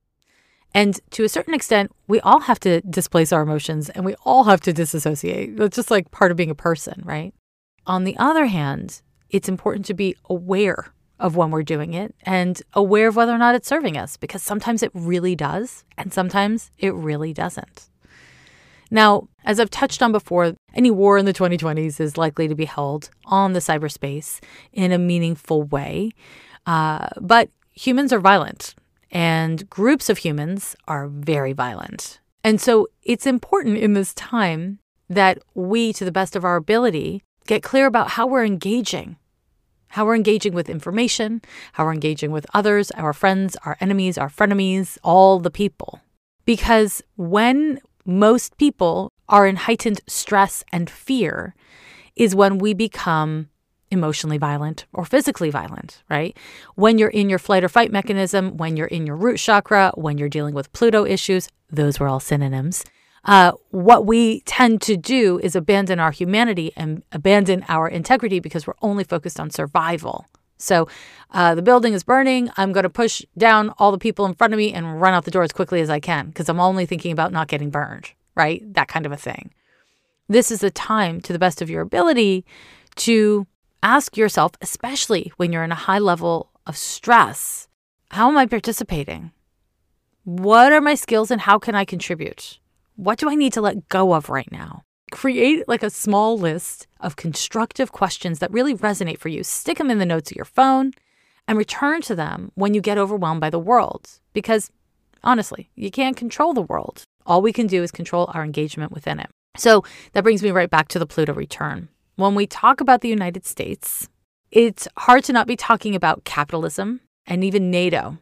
And 0.75 1.01
to 1.11 1.25
a 1.25 1.29
certain 1.29 1.55
extent, 1.55 1.91
we 2.07 2.21
all 2.21 2.41
have 2.41 2.61
to 2.61 2.81
displace 2.83 3.33
our 3.33 3.43
emotions 3.43 3.91
and 3.91 4.05
we 4.05 4.15
all 4.25 4.45
have 4.45 4.61
to 4.63 4.73
disassociate. 4.73 5.57
That's 5.57 5.77
just 5.77 5.91
like 5.91 6.11
part 6.11 6.31
of 6.31 6.37
being 6.37 6.51
a 6.51 6.55
person, 6.55 7.03
right? 7.05 7.35
On 7.87 8.05
the 8.05 8.17
other 8.19 8.47
hand, 8.47 9.03
it's 9.31 9.49
important 9.49 9.87
to 9.87 9.95
be 9.95 10.17
aware 10.29 10.93
of 11.19 11.37
when 11.37 11.51
we're 11.51 11.63
doing 11.63 11.93
it 11.93 12.15
and 12.23 12.63
aware 12.73 13.09
of 13.09 13.17
whether 13.17 13.33
or 13.33 13.39
not 13.39 13.55
it's 13.55 13.69
serving 13.69 13.97
us 13.97 14.17
because 14.17 14.43
sometimes 14.43 14.83
it 14.83 14.91
really 14.95 15.37
does 15.37 15.85
and 15.99 16.13
sometimes 16.13 16.71
it 16.79 16.95
really 16.95 17.33
doesn't. 17.33 17.91
Now, 18.91 19.29
as 19.45 19.61
I've 19.61 19.71
touched 19.71 20.03
on 20.03 20.13
before, 20.13 20.55
any 20.75 20.91
war 20.91 21.19
in 21.19 21.27
the 21.27 21.33
2020s 21.33 22.01
is 22.01 22.17
likely 22.17 22.49
to 22.49 22.55
be 22.55 22.65
held 22.65 23.11
on 23.27 23.53
the 23.53 23.61
cyberspace 23.61 24.41
in 24.73 24.93
a 24.93 24.99
meaningful 24.99 25.63
way. 25.65 26.11
Uh, 26.67 27.09
but 27.21 27.51
humans 27.73 28.13
are 28.13 28.19
violent 28.19 28.75
and 29.11 29.69
groups 29.69 30.09
of 30.09 30.19
humans 30.19 30.77
are 30.87 31.09
very 31.09 31.53
violent. 31.53 32.21
And 32.43 32.61
so 32.61 32.89
it's 33.03 33.27
important 33.27 33.79
in 33.79 33.93
this 33.93 34.15
time 34.15 34.79
that 35.09 35.39
we, 35.55 35.93
to 35.95 36.05
the 36.05 36.13
best 36.13 36.37
of 36.37 36.45
our 36.45 36.57
ability, 36.57 37.23
get 37.47 37.63
clear 37.63 37.87
about 37.87 38.11
how 38.11 38.27
we're 38.27 38.45
engaging, 38.45 39.17
how 39.89 40.07
we're 40.07 40.15
engaging 40.15 40.55
with 40.55 40.71
information, 40.71 41.43
how 41.73 41.85
we're 41.85 41.93
engaging 41.93 42.31
with 42.31 42.47
others, 42.55 42.91
our 42.93 43.13
friends, 43.13 43.57
our 43.65 43.77
enemies, 43.81 44.17
our 44.17 44.29
frenemies, 44.29 44.97
all 45.03 45.41
the 45.41 45.51
people. 45.51 46.01
Because 46.45 47.03
when 47.17 47.81
most 48.07 48.57
people 48.57 49.13
are 49.29 49.47
in 49.47 49.57
heightened 49.57 50.01
stress 50.07 50.65
and 50.73 50.89
fear, 50.89 51.55
is 52.17 52.35
when 52.35 52.59
we 52.59 52.75
become 52.75 53.49
emotionally 53.91 54.39
violent 54.39 54.87
or 54.93 55.05
physically 55.05 55.51
violent, 55.51 56.03
right? 56.09 56.37
When 56.75 56.99
you're 56.99 57.09
in 57.09 57.29
your 57.29 57.39
flight 57.39 57.65
or 57.65 57.69
fight 57.69 57.93
mechanism, 57.93 58.57
when 58.57 58.77
you're 58.77 58.87
in 58.87 59.07
your 59.07 59.17
root 59.17 59.39
chakra, 59.39 59.93
when 59.95 60.19
you're 60.19 60.29
dealing 60.29 60.55
with 60.55 60.73
Pluto 60.73 61.05
issues, 61.05 61.49
those 61.71 62.01
were 62.01 62.09
all 62.09 62.21
synonyms. 62.21 62.85
Uh, 63.25 63.53
what 63.71 64.07
we 64.07 64.41
tend 64.41 64.81
to 64.83 64.97
do 64.97 65.39
is 65.41 65.55
abandon 65.55 66.01
our 66.01 66.11
humanity 66.11 66.73
and 66.77 67.03
abandon 67.13 67.65
our 67.69 67.87
integrity 67.87 68.41
because 68.41 68.67
we're 68.67 68.75
only 68.81 69.05
focused 69.05 69.39
on 69.39 69.51
survival. 69.51 70.27
So 70.57 70.89
uh, 71.31 71.55
the 71.55 71.63
building 71.63 71.95
is 71.95 72.03
burning. 72.03 72.51
I'm 72.57 72.73
going 72.73 72.85
to 72.85 72.91
push 72.91 73.23
down 73.37 73.71
all 73.79 73.93
the 73.93 73.99
people 73.99 74.27
in 74.27 74.35
front 74.35 74.53
of 74.53 74.59
me 74.59 74.73
and 74.73 75.01
run 75.01 75.15
out 75.15 75.25
the 75.25 75.31
door 75.31 75.43
as 75.43 75.53
quickly 75.53 75.81
as 75.81 75.91
I 75.91 76.01
can 76.01 76.29
because 76.29 76.49
I'm 76.49 76.61
only 76.61 76.87
thinking 76.87 77.13
about 77.13 77.33
not 77.33 77.49
getting 77.49 77.71
burned, 77.71 78.11
right? 78.35 78.63
That 78.75 78.89
kind 78.89 79.07
of 79.07 79.13
a 79.13 79.17
thing. 79.17 79.53
This 80.29 80.51
is 80.51 80.61
the 80.61 80.71
time, 80.71 81.21
to 81.23 81.33
the 81.33 81.39
best 81.39 81.61
of 81.61 81.69
your 81.69 81.83
ability, 81.83 82.45
to 82.97 83.47
ask 83.83 84.17
yourself, 84.17 84.53
especially 84.61 85.33
when 85.37 85.53
you're 85.53 85.65
in 85.65 85.73
a 85.73 85.87
high 85.87 85.99
level 85.99 86.51
of 86.67 86.77
stress, 86.77 87.69
how 88.11 88.29
am 88.29 88.37
I 88.37 88.47
participating? 88.47 89.33
What 90.25 90.73
are 90.73 90.81
my 90.81 90.95
skills 90.95 91.31
and 91.31 91.41
how 91.41 91.59
can 91.59 91.75
I 91.75 91.85
contribute? 91.85 92.59
What 92.97 93.19
do 93.19 93.31
I 93.31 93.35
need 93.35 93.53
to 93.55 93.61
let 93.61 93.89
go 93.89 94.13
of 94.13 94.29
right 94.29 94.51
now? 94.53 94.83
Create 95.11 95.67
like 95.67 95.83
a 95.83 95.91
small 95.91 96.39
list 96.39 96.87
of 97.01 97.17
constructive 97.17 97.93
questions 97.93 98.39
that 98.39 98.53
really 98.53 98.75
resonate 98.75 99.19
for 99.19 99.29
you. 99.29 99.43
Stick 99.43 99.79
them 99.79 99.91
in 99.91 99.99
the 99.99 100.07
notes 100.07 100.31
of 100.31 100.37
your 100.37 100.45
phone 100.45 100.93
and 101.49 101.59
return 101.59 102.03
to 102.03 102.15
them 102.15 102.53
when 102.55 102.75
you 102.75 102.81
get 102.81 102.99
overwhelmed 102.99 103.41
by 103.41 103.51
the 103.51 103.59
world. 103.59 104.21
Because 104.33 104.71
honestly, 105.25 105.71
you 105.75 105.91
can't 105.91 106.17
control 106.17 106.53
the 106.53 106.63
world. 106.63 107.03
All 107.27 107.43
we 107.43 107.53
can 107.53 107.67
do 107.67 107.83
is 107.83 107.91
control 107.91 108.31
our 108.35 108.45
engagement 108.45 108.93
within 108.93 109.19
it. 109.19 109.31
So 109.57 109.83
that 110.13 110.23
brings 110.23 110.43
me 110.43 110.51
right 110.51 110.71
back 110.71 110.89
to 110.89 110.99
the 110.99 111.07
Pluto 111.07 111.33
return. 111.33 111.89
When 112.21 112.35
we 112.35 112.47
talk 112.47 112.83
about 112.83 113.01
the 113.01 113.09
United 113.09 113.47
States, 113.47 114.07
it's 114.51 114.87
hard 114.99 115.25
to 115.25 115.33
not 115.33 115.47
be 115.47 115.57
talking 115.57 115.95
about 115.95 116.25
capitalism 116.25 117.01
and 117.27 117.43
even 117.43 117.71
NATO 117.71 118.19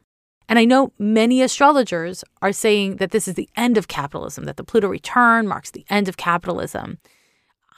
And 0.48 0.56
I 0.56 0.64
know 0.64 0.92
many 1.00 1.42
astrologers 1.42 2.22
are 2.40 2.52
saying 2.52 2.96
that 2.96 3.10
this 3.10 3.26
is 3.26 3.34
the 3.34 3.50
end 3.56 3.76
of 3.76 3.88
capitalism, 3.88 4.44
that 4.44 4.56
the 4.56 4.62
Pluto 4.62 4.86
return 4.86 5.48
marks 5.48 5.72
the 5.72 5.84
end 5.90 6.08
of 6.08 6.16
capitalism. 6.16 6.98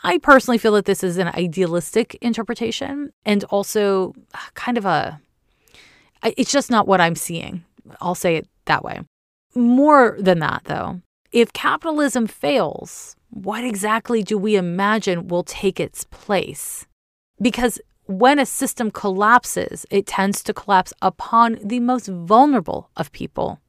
I 0.05 0.19
personally 0.19 0.59
feel 0.59 0.73
that 0.73 0.85
this 0.85 1.03
is 1.03 1.17
an 1.17 1.29
idealistic 1.29 2.17
interpretation 2.21 3.13
and 3.25 3.43
also 3.45 4.13
uh, 4.35 4.39
kind 4.53 4.77
of 4.77 4.85
a, 4.85 5.21
it's 6.23 6.53
just 6.53 6.71
not 6.71 6.87
what 6.87 7.01
I'm 7.01 7.17
seeing. 7.17 7.65
I'll 8.03 8.15
say 8.15 8.37
it 8.37 8.47
that 8.67 8.85
way. 8.85 9.01
More 9.55 10.17
than 10.19 10.39
that, 10.41 10.65
though, 10.65 11.01
if 11.33 11.53
capitalism 11.55 12.27
fails, 12.27 13.17
what 13.31 13.65
exactly 13.65 14.23
do 14.23 14.37
we 14.37 14.57
imagine 14.57 15.29
will 15.29 15.45
take 15.45 15.81
its 15.81 16.05
place? 16.05 16.87
Because 17.41 17.81
when 18.07 18.39
a 18.39 18.47
system 18.47 18.91
collapses, 18.91 19.87
it 19.91 20.07
tends 20.07 20.43
to 20.43 20.53
collapse 20.53 20.93
upon 21.01 21.59
the 21.63 21.81
most 21.81 22.09
vulnerable 22.09 22.91
of 22.97 23.13
people. 23.13 23.61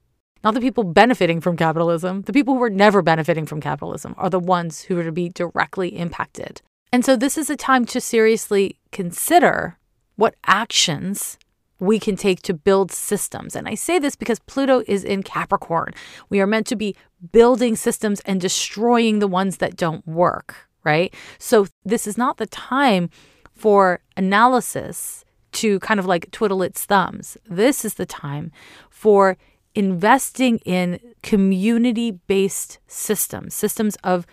Not 0.43 0.55
the 0.55 0.61
people 0.61 0.83
benefiting 0.83 1.39
from 1.39 1.55
capitalism. 1.55 2.23
The 2.23 2.33
people 2.33 2.55
who 2.55 2.63
are 2.63 2.69
never 2.69 3.03
benefiting 3.03 3.45
from 3.45 3.61
capitalism 3.61 4.15
are 4.17 4.29
the 4.29 4.39
ones 4.39 4.81
who 4.81 4.97
are 4.97 5.03
to 5.03 5.11
be 5.11 5.29
directly 5.29 5.89
impacted. 5.89 6.61
And 6.91 7.05
so 7.05 7.15
this 7.15 7.37
is 7.37 7.49
a 7.49 7.55
time 7.55 7.85
to 7.85 8.01
seriously 8.01 8.79
consider 8.91 9.77
what 10.15 10.35
actions 10.45 11.37
we 11.81 11.99
can 11.99 12.15
take 12.15 12.43
to 12.43 12.53
build 12.53 12.91
systems. 12.91 13.55
And 13.55 13.67
I 13.67 13.73
say 13.73 13.97
this 13.97 14.15
because 14.15 14.39
Pluto 14.39 14.83
is 14.87 15.03
in 15.03 15.23
Capricorn. 15.23 15.93
We 16.29 16.39
are 16.39 16.47
meant 16.47 16.67
to 16.67 16.75
be 16.75 16.95
building 17.31 17.75
systems 17.75 18.19
and 18.21 18.39
destroying 18.39 19.17
the 19.17 19.27
ones 19.27 19.57
that 19.57 19.75
don't 19.75 20.07
work, 20.07 20.69
right? 20.83 21.11
So 21.39 21.65
this 21.83 22.05
is 22.05 22.19
not 22.19 22.37
the 22.37 22.45
time 22.45 23.09
for 23.55 23.99
analysis 24.15 25.25
to 25.53 25.79
kind 25.79 25.99
of 25.99 26.05
like 26.05 26.29
twiddle 26.29 26.61
its 26.61 26.85
thumbs. 26.85 27.35
This 27.49 27.83
is 27.83 27.95
the 27.95 28.05
time 28.05 28.51
for 28.91 29.35
investing 29.73 30.59
in 30.59 30.99
community 31.23 32.11
based 32.11 32.77
systems, 32.85 33.55
systems 33.55 33.97
of 34.03 34.27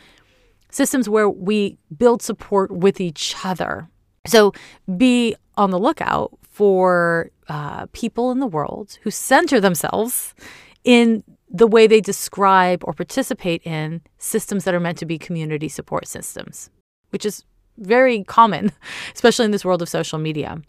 systems 0.70 1.09
where 1.09 1.30
we 1.30 1.78
build 1.96 2.20
support 2.20 2.70
with 2.70 3.01
each 3.01 3.34
other. 3.42 3.88
So 4.26 4.53
be 4.99 5.34
on 5.57 5.70
the 5.70 5.78
lookout 5.78 6.38
for 6.59 7.30
uh, 7.48 7.86
people 7.92 8.32
in 8.32 8.40
the 8.40 8.46
world 8.48 8.98
who 9.02 9.12
center 9.12 9.61
themselves 9.61 10.34
in 10.82 11.22
the 11.48 11.68
way 11.68 11.86
they 11.86 12.00
describe 12.00 12.82
or 12.82 12.92
participate 12.92 13.62
in 13.64 14.00
systems 14.18 14.64
that 14.64 14.74
are 14.74 14.80
meant 14.80 14.98
to 14.98 15.06
be 15.06 15.18
community 15.18 15.68
support 15.68 16.09
systems, 16.09 16.68
which 17.11 17.24
is 17.24 17.44
very 17.76 18.24
common, 18.24 18.72
especially 19.14 19.44
in 19.44 19.52
this 19.52 19.64
world 19.64 19.80
of 19.82 19.88
social 19.88 20.18
media. 20.18 20.61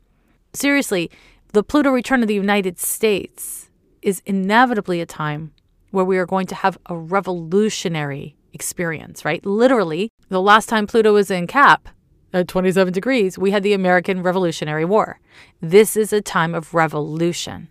Seriously, 0.54 1.10
the 1.54 1.64
Pluto 1.64 1.90
return 1.90 2.22
of 2.22 2.28
the 2.28 2.36
United 2.36 2.78
States 2.78 3.72
is 4.04 4.22
inevitably 4.28 5.02
a 5.02 5.08
time 5.08 5.54
where 5.90 6.06
we 6.06 6.20
are 6.20 6.28
going 6.28 6.46
to 6.46 6.56
have 6.56 6.78
a 6.86 6.96
revolutionary 6.96 8.36
experience, 8.54 9.26
right? 9.26 9.44
Literally, 9.44 10.12
the 10.30 10.40
last 10.40 10.70
time 10.70 10.86
Pluto 10.86 11.14
was 11.14 11.32
in 11.32 11.48
Cap, 11.48 11.90
at 12.34 12.48
27 12.48 12.94
degrees, 12.94 13.38
we 13.38 13.52
had 13.52 13.64
the 13.64 13.74
American 13.74 14.22
Revolutionary 14.22 14.86
War. 14.86 15.20
This 15.62 15.98
is 15.98 16.14
a 16.14 16.22
time 16.22 16.54
of 16.54 16.74
revolution. 16.74 17.68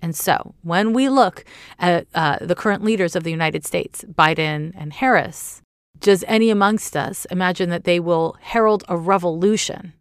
And 0.00 0.14
so, 0.14 0.54
when 0.62 0.92
we 0.92 1.08
look 1.08 1.44
at 1.78 2.06
uh, 2.14 2.38
the 2.40 2.54
current 2.54 2.84
leaders 2.84 3.16
of 3.16 3.24
the 3.24 3.32
United 3.32 3.66
States, 3.66 4.04
Biden 4.04 4.72
and 4.76 4.92
Harris, 4.92 5.60
does 5.98 6.24
any 6.28 6.50
amongst 6.50 6.96
us 6.96 7.24
imagine 7.26 7.70
that 7.70 7.84
they 7.84 7.98
will 7.98 8.36
herald 8.40 8.84
a 8.88 8.96
revolution? 8.96 9.94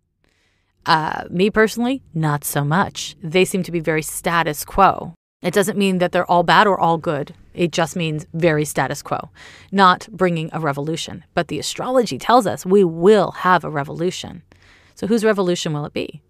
Uh, 0.85 1.23
me 1.29 1.49
personally, 1.49 2.03
not 2.13 2.43
so 2.43 2.63
much. 2.63 3.15
They 3.21 3.43
seem 3.43 3.63
to 3.63 3.71
be 3.71 3.79
very 3.79 4.03
status 4.03 4.63
quo. 4.63 5.16
It 5.41 5.53
doesn't 5.53 5.77
mean 5.77 5.99
that 5.99 6.11
they're 6.11 6.29
all 6.29 6.43
bad 6.43 6.67
or 6.67 6.79
all 6.79 6.97
good. 6.97 7.33
It 7.53 7.71
just 7.71 7.95
means 7.95 8.25
very 8.33 8.65
status 8.65 9.01
quo, 9.01 9.29
not 9.71 10.07
bringing 10.11 10.49
a 10.51 10.59
revolution. 10.59 11.23
But 11.33 11.47
the 11.47 11.59
astrology 11.59 12.17
tells 12.17 12.47
us 12.47 12.65
we 12.65 12.83
will 12.83 13.31
have 13.31 13.63
a 13.63 13.69
revolution. 13.69 14.43
So, 14.95 15.05
whose 15.05 15.23
revolution 15.23 15.73
will 15.73 15.85
it 15.85 15.93
be? 15.93 16.21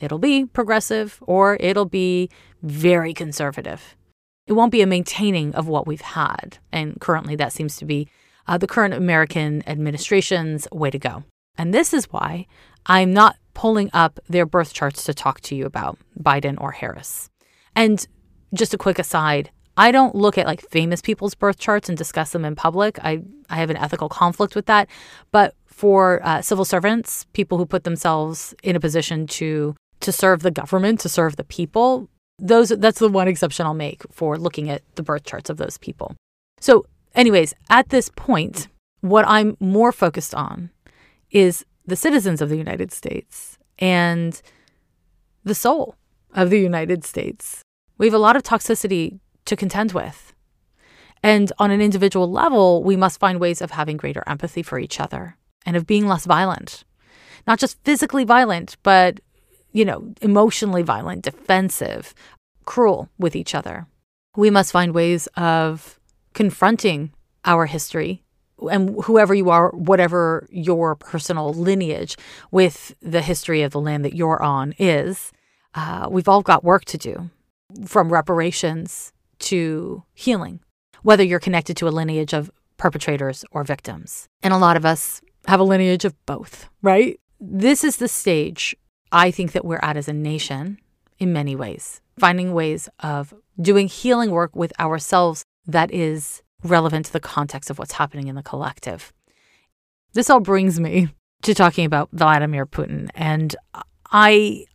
It'll 0.00 0.18
be 0.18 0.44
progressive 0.44 1.18
or 1.22 1.56
it'll 1.60 1.86
be 1.86 2.30
very 2.62 3.14
conservative. 3.14 3.96
It 4.46 4.54
won't 4.54 4.72
be 4.72 4.82
a 4.82 4.86
maintaining 4.86 5.54
of 5.54 5.68
what 5.68 5.86
we've 5.86 6.00
had. 6.00 6.58
And 6.72 7.00
currently, 7.00 7.36
that 7.36 7.52
seems 7.52 7.76
to 7.76 7.84
be 7.84 8.08
uh, 8.46 8.58
the 8.58 8.66
current 8.66 8.94
American 8.94 9.62
administration's 9.68 10.66
way 10.72 10.90
to 10.90 10.98
go. 10.98 11.24
And 11.56 11.72
this 11.72 11.92
is 11.94 12.10
why 12.12 12.46
I'm 12.86 13.12
not 13.12 13.36
pulling 13.54 13.90
up 13.92 14.18
their 14.28 14.46
birth 14.46 14.72
charts 14.72 15.04
to 15.04 15.14
talk 15.14 15.40
to 15.42 15.54
you 15.54 15.66
about 15.66 15.98
Biden 16.18 16.60
or 16.60 16.72
Harris. 16.72 17.28
And 17.76 18.06
just 18.54 18.74
a 18.74 18.78
quick 18.78 18.98
aside 18.98 19.50
I 19.76 19.90
don't 19.90 20.14
look 20.14 20.36
at 20.36 20.46
like 20.46 20.60
famous 20.60 21.00
people's 21.00 21.34
birth 21.34 21.58
charts 21.58 21.88
and 21.88 21.96
discuss 21.96 22.32
them 22.32 22.44
in 22.44 22.54
public. 22.54 22.98
I, 23.02 23.22
I 23.48 23.56
have 23.56 23.70
an 23.70 23.76
ethical 23.76 24.08
conflict 24.08 24.54
with 24.54 24.66
that. 24.66 24.88
But 25.30 25.54
for 25.66 26.20
uh, 26.22 26.42
civil 26.42 26.64
servants, 26.64 27.26
people 27.32 27.58
who 27.58 27.66
put 27.66 27.84
themselves 27.84 28.54
in 28.62 28.76
a 28.76 28.80
position 28.80 29.26
to 29.26 29.74
to 30.00 30.12
serve 30.12 30.42
the 30.42 30.50
government, 30.50 30.98
to 30.98 31.08
serve 31.08 31.36
the 31.36 31.44
people, 31.44 32.08
those 32.38 32.70
that's 32.70 32.98
the 32.98 33.08
one 33.08 33.28
exception 33.28 33.66
I'll 33.66 33.74
make 33.74 34.02
for 34.10 34.36
looking 34.36 34.68
at 34.68 34.82
the 34.96 35.02
birth 35.02 35.24
charts 35.24 35.48
of 35.48 35.56
those 35.56 35.78
people. 35.78 36.16
So, 36.60 36.86
anyways, 37.14 37.54
at 37.70 37.88
this 37.88 38.10
point, 38.14 38.68
what 39.00 39.24
I'm 39.26 39.56
more 39.58 39.92
focused 39.92 40.34
on 40.34 40.70
is 41.30 41.64
the 41.86 41.96
citizens 41.96 42.42
of 42.42 42.48
the 42.48 42.56
United 42.56 42.92
States 42.92 43.58
and 43.78 44.40
the 45.44 45.54
soul 45.54 45.96
of 46.34 46.50
the 46.50 46.60
United 46.60 47.04
States 47.04 47.62
we 47.98 48.06
have 48.06 48.14
a 48.14 48.18
lot 48.18 48.36
of 48.36 48.42
toxicity 48.42 49.18
to 49.44 49.56
contend 49.56 49.92
with. 49.92 50.32
And 51.22 51.52
on 51.58 51.70
an 51.70 51.80
individual 51.80 52.30
level, 52.30 52.82
we 52.82 52.96
must 52.96 53.20
find 53.20 53.38
ways 53.38 53.62
of 53.62 53.70
having 53.70 53.96
greater 53.96 54.24
empathy 54.26 54.62
for 54.62 54.78
each 54.78 55.00
other 55.00 55.36
and 55.64 55.76
of 55.76 55.86
being 55.86 56.06
less 56.06 56.26
violent. 56.26 56.84
Not 57.46 57.58
just 57.58 57.82
physically 57.84 58.24
violent, 58.24 58.76
but, 58.82 59.20
you 59.72 59.84
know, 59.84 60.12
emotionally 60.20 60.82
violent, 60.82 61.22
defensive, 61.22 62.14
cruel 62.64 63.08
with 63.18 63.36
each 63.36 63.54
other. 63.54 63.86
We 64.36 64.50
must 64.50 64.72
find 64.72 64.94
ways 64.94 65.28
of 65.36 66.00
confronting 66.34 67.12
our 67.44 67.66
history 67.66 68.22
and 68.70 68.96
whoever 69.04 69.34
you 69.34 69.50
are, 69.50 69.70
whatever 69.70 70.46
your 70.50 70.94
personal 70.94 71.52
lineage 71.52 72.16
with 72.50 72.94
the 73.00 73.20
history 73.20 73.62
of 73.62 73.72
the 73.72 73.80
land 73.80 74.04
that 74.04 74.14
you're 74.14 74.42
on 74.42 74.74
is, 74.78 75.32
uh, 75.74 76.06
we've 76.10 76.28
all 76.28 76.42
got 76.42 76.62
work 76.62 76.84
to 76.86 76.98
do 76.98 77.30
from 77.86 78.12
reparations 78.12 79.12
to 79.40 80.04
healing, 80.14 80.60
whether 81.02 81.22
you're 81.22 81.40
connected 81.40 81.76
to 81.78 81.88
a 81.88 81.90
lineage 81.90 82.32
of 82.32 82.50
perpetrators 82.76 83.44
or 83.50 83.64
victims. 83.64 84.28
And 84.42 84.52
a 84.52 84.58
lot 84.58 84.76
of 84.76 84.84
us 84.84 85.20
have 85.46 85.60
a 85.60 85.64
lineage 85.64 86.04
of 86.04 86.14
both, 86.26 86.68
right? 86.82 87.18
This 87.40 87.84
is 87.84 87.96
the 87.96 88.08
stage 88.08 88.76
I 89.10 89.30
think 89.30 89.52
that 89.52 89.64
we're 89.64 89.80
at 89.82 89.96
as 89.96 90.08
a 90.08 90.12
nation 90.12 90.78
in 91.18 91.32
many 91.32 91.54
ways, 91.54 92.00
finding 92.18 92.54
ways 92.54 92.88
of 93.00 93.34
doing 93.60 93.88
healing 93.88 94.30
work 94.30 94.54
with 94.56 94.72
ourselves 94.80 95.44
that 95.66 95.92
is 95.92 96.42
relevant 96.64 97.06
to 97.06 97.12
the 97.12 97.20
context 97.20 97.70
of 97.70 97.78
what's 97.78 97.92
happening 97.92 98.28
in 98.28 98.34
the 98.34 98.42
collective. 98.42 99.12
This 100.14 100.30
all 100.30 100.40
brings 100.40 100.78
me 100.78 101.08
to 101.42 101.54
talking 101.54 101.84
about 101.84 102.08
Vladimir 102.12 102.66
Putin. 102.66 103.10
And 103.14 103.54
I 104.10 104.66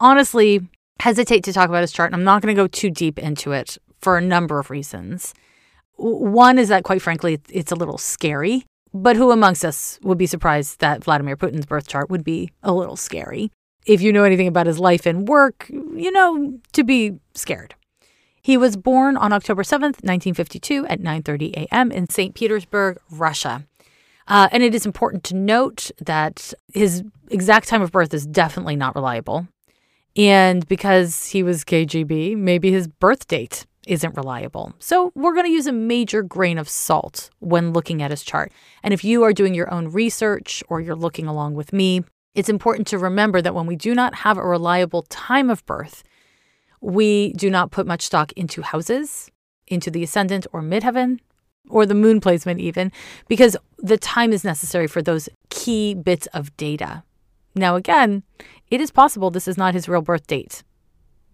honestly 0.00 0.68
hesitate 1.00 1.44
to 1.44 1.52
talk 1.52 1.68
about 1.68 1.82
his 1.82 1.92
chart, 1.92 2.08
and 2.08 2.14
I'm 2.14 2.24
not 2.24 2.42
going 2.42 2.54
to 2.54 2.60
go 2.60 2.66
too 2.66 2.90
deep 2.90 3.18
into 3.18 3.52
it 3.52 3.78
for 4.00 4.16
a 4.16 4.20
number 4.20 4.58
of 4.58 4.70
reasons. 4.70 5.34
One 5.96 6.58
is 6.58 6.68
that, 6.68 6.84
quite 6.84 7.02
frankly, 7.02 7.40
it's 7.50 7.72
a 7.72 7.76
little 7.76 7.98
scary. 7.98 8.64
But 8.94 9.16
who 9.16 9.30
amongst 9.30 9.64
us 9.64 9.98
would 10.02 10.18
be 10.18 10.26
surprised 10.26 10.80
that 10.80 11.04
Vladimir 11.04 11.36
Putin's 11.36 11.66
birth 11.66 11.88
chart 11.88 12.10
would 12.10 12.24
be 12.24 12.50
a 12.62 12.72
little 12.72 12.96
scary? 12.96 13.50
If 13.86 14.02
you 14.02 14.12
know 14.12 14.24
anything 14.24 14.46
about 14.46 14.66
his 14.66 14.78
life 14.78 15.06
and 15.06 15.26
work, 15.26 15.66
you 15.70 16.10
know 16.12 16.58
to 16.72 16.84
be 16.84 17.14
scared. 17.34 17.74
He 18.42 18.56
was 18.56 18.76
born 18.76 19.16
on 19.16 19.32
October 19.32 19.62
7th, 19.62 20.02
1952 20.02 20.86
at 20.86 21.00
9:30 21.00 21.54
a.m. 21.54 21.90
in 21.90 22.08
St. 22.10 22.34
Petersburg, 22.34 22.98
Russia. 23.10 23.66
Uh, 24.28 24.48
and 24.52 24.62
it 24.62 24.74
is 24.74 24.86
important 24.86 25.24
to 25.24 25.36
note 25.36 25.90
that 26.00 26.52
his 26.72 27.02
exact 27.30 27.68
time 27.68 27.82
of 27.82 27.92
birth 27.92 28.12
is 28.14 28.26
definitely 28.26 28.76
not 28.76 28.94
reliable. 28.94 29.48
And 30.16 30.66
because 30.68 31.26
he 31.26 31.42
was 31.42 31.64
KGB, 31.64 32.36
maybe 32.36 32.70
his 32.70 32.86
birth 32.88 33.26
date 33.26 33.66
isn't 33.86 34.16
reliable. 34.16 34.72
So 34.78 35.10
we're 35.14 35.34
going 35.34 35.46
to 35.46 35.52
use 35.52 35.66
a 35.66 35.72
major 35.72 36.22
grain 36.22 36.58
of 36.58 36.68
salt 36.68 37.30
when 37.40 37.72
looking 37.72 38.02
at 38.02 38.10
his 38.10 38.22
chart. 38.22 38.52
And 38.82 38.94
if 38.94 39.04
you 39.04 39.24
are 39.24 39.32
doing 39.32 39.54
your 39.54 39.72
own 39.72 39.88
research 39.88 40.62
or 40.68 40.80
you're 40.80 40.94
looking 40.94 41.26
along 41.26 41.54
with 41.54 41.72
me, 41.72 42.02
it's 42.34 42.48
important 42.48 42.86
to 42.88 42.98
remember 42.98 43.42
that 43.42 43.54
when 43.54 43.66
we 43.66 43.76
do 43.76 43.94
not 43.94 44.14
have 44.16 44.38
a 44.38 44.46
reliable 44.46 45.02
time 45.02 45.50
of 45.50 45.64
birth, 45.66 46.02
we 46.80 47.32
do 47.34 47.50
not 47.50 47.70
put 47.70 47.86
much 47.86 48.02
stock 48.02 48.32
into 48.32 48.62
houses, 48.62 49.30
into 49.66 49.90
the 49.90 50.02
ascendant 50.02 50.46
or 50.52 50.62
midheaven, 50.62 51.18
or 51.68 51.86
the 51.86 51.94
moon 51.94 52.20
placement, 52.20 52.60
even, 52.60 52.90
because 53.28 53.56
the 53.78 53.96
time 53.96 54.32
is 54.32 54.44
necessary 54.44 54.86
for 54.86 55.00
those 55.00 55.28
key 55.50 55.94
bits 55.94 56.26
of 56.28 56.56
data. 56.56 57.04
Now, 57.54 57.76
again, 57.76 58.22
it 58.72 58.80
is 58.80 58.90
possible 58.90 59.30
this 59.30 59.46
is 59.46 59.58
not 59.58 59.74
his 59.74 59.88
real 59.88 60.02
birth 60.02 60.26
date. 60.26 60.62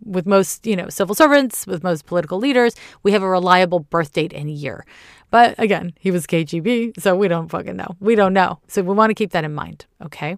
with 0.05 0.26
most, 0.26 0.66
you 0.66 0.76
know, 0.76 0.89
civil 0.89 1.14
servants, 1.14 1.66
with 1.66 1.82
most 1.82 2.07
political 2.07 2.39
leaders, 2.39 2.74
we 3.03 3.12
have 3.12 3.22
a 3.22 3.28
reliable 3.28 3.80
birth 3.80 4.12
date 4.12 4.32
and 4.32 4.51
year. 4.51 4.84
But 5.30 5.55
again, 5.59 5.93
he 5.99 6.11
was 6.11 6.26
KGB, 6.26 7.01
so 7.01 7.16
we 7.16 7.28
don't 7.28 7.49
fucking 7.49 7.76
know. 7.76 7.97
We 8.01 8.14
don't 8.14 8.32
know. 8.32 8.61
So 8.68 8.82
we 8.82 8.95
want 8.95 9.11
to 9.11 9.14
keep 9.14 9.32
that 9.32 9.45
in 9.45 9.55
mind, 9.55 9.86
okay? 10.03 10.36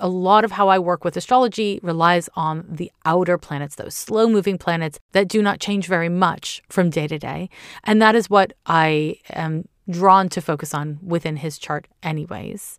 A 0.00 0.08
lot 0.08 0.44
of 0.44 0.52
how 0.52 0.68
I 0.68 0.78
work 0.78 1.04
with 1.04 1.16
astrology 1.16 1.80
relies 1.82 2.28
on 2.36 2.64
the 2.68 2.92
outer 3.04 3.36
planets, 3.36 3.74
those 3.74 3.94
slow 3.94 4.28
moving 4.28 4.56
planets 4.56 5.00
that 5.12 5.26
do 5.26 5.42
not 5.42 5.58
change 5.58 5.88
very 5.88 6.08
much 6.08 6.62
from 6.68 6.90
day 6.90 7.08
to 7.08 7.18
day. 7.18 7.50
And 7.82 8.00
that 8.00 8.14
is 8.14 8.30
what 8.30 8.52
I 8.66 9.16
am 9.30 9.68
drawn 9.88 10.28
to 10.30 10.40
focus 10.40 10.74
on 10.74 10.98
within 11.02 11.36
his 11.36 11.58
chart, 11.58 11.88
anyways. 12.02 12.78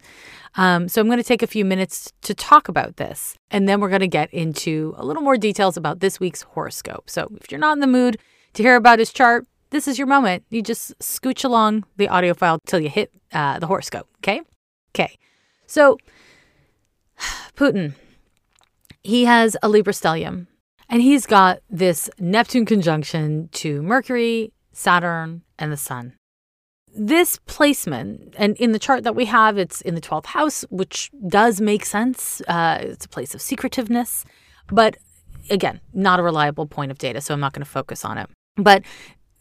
Um, 0.55 0.87
so 0.87 1.01
I'm 1.01 1.07
going 1.07 1.17
to 1.17 1.23
take 1.23 1.43
a 1.43 1.47
few 1.47 1.65
minutes 1.65 2.11
to 2.21 2.33
talk 2.33 2.67
about 2.67 2.97
this, 2.97 3.35
and 3.49 3.67
then 3.67 3.79
we're 3.79 3.89
going 3.89 3.99
to 4.01 4.07
get 4.07 4.33
into 4.33 4.93
a 4.97 5.05
little 5.05 5.23
more 5.23 5.37
details 5.37 5.77
about 5.77 5.99
this 5.99 6.19
week's 6.19 6.43
horoscope. 6.43 7.09
So 7.09 7.31
if 7.41 7.51
you're 7.51 7.59
not 7.59 7.73
in 7.73 7.79
the 7.79 7.87
mood 7.87 8.19
to 8.53 8.63
hear 8.63 8.75
about 8.75 8.99
his 8.99 9.11
chart, 9.11 9.47
this 9.71 9.87
is 9.87 9.97
your 9.97 10.07
moment. 10.07 10.43
You 10.49 10.61
just 10.61 10.97
scooch 10.99 11.43
along 11.43 11.85
the 11.97 12.07
audio 12.07 12.33
file 12.33 12.59
till 12.65 12.79
you 12.79 12.89
hit 12.89 13.11
uh, 13.31 13.59
the 13.59 13.67
horoscope. 13.67 14.07
Okay. 14.17 14.41
Okay. 14.95 15.17
So 15.67 15.97
Putin, 17.55 17.93
he 19.03 19.25
has 19.25 19.55
a 19.61 19.69
Libra 19.69 19.93
stellium, 19.93 20.47
and 20.89 21.01
he's 21.01 21.25
got 21.25 21.59
this 21.69 22.09
Neptune 22.19 22.65
conjunction 22.65 23.49
to 23.53 23.81
Mercury, 23.81 24.51
Saturn, 24.73 25.43
and 25.57 25.71
the 25.71 25.77
Sun 25.77 26.13
this 26.95 27.39
placement, 27.45 28.35
and 28.37 28.55
in 28.57 28.71
the 28.71 28.79
chart 28.79 29.03
that 29.03 29.15
we 29.15 29.25
have, 29.25 29.57
it's 29.57 29.81
in 29.81 29.95
the 29.95 30.01
12th 30.01 30.27
house, 30.27 30.65
which 30.69 31.11
does 31.27 31.61
make 31.61 31.85
sense. 31.85 32.41
Uh, 32.47 32.79
it's 32.81 33.05
a 33.05 33.09
place 33.09 33.33
of 33.33 33.41
secretiveness, 33.41 34.25
but 34.67 34.97
again, 35.49 35.79
not 35.93 36.19
a 36.19 36.23
reliable 36.23 36.65
point 36.65 36.91
of 36.91 36.97
data, 36.97 37.21
so 37.21 37.33
I'm 37.33 37.39
not 37.39 37.53
going 37.53 37.63
to 37.63 37.69
focus 37.69 38.03
on 38.05 38.17
it. 38.17 38.29
But 38.55 38.83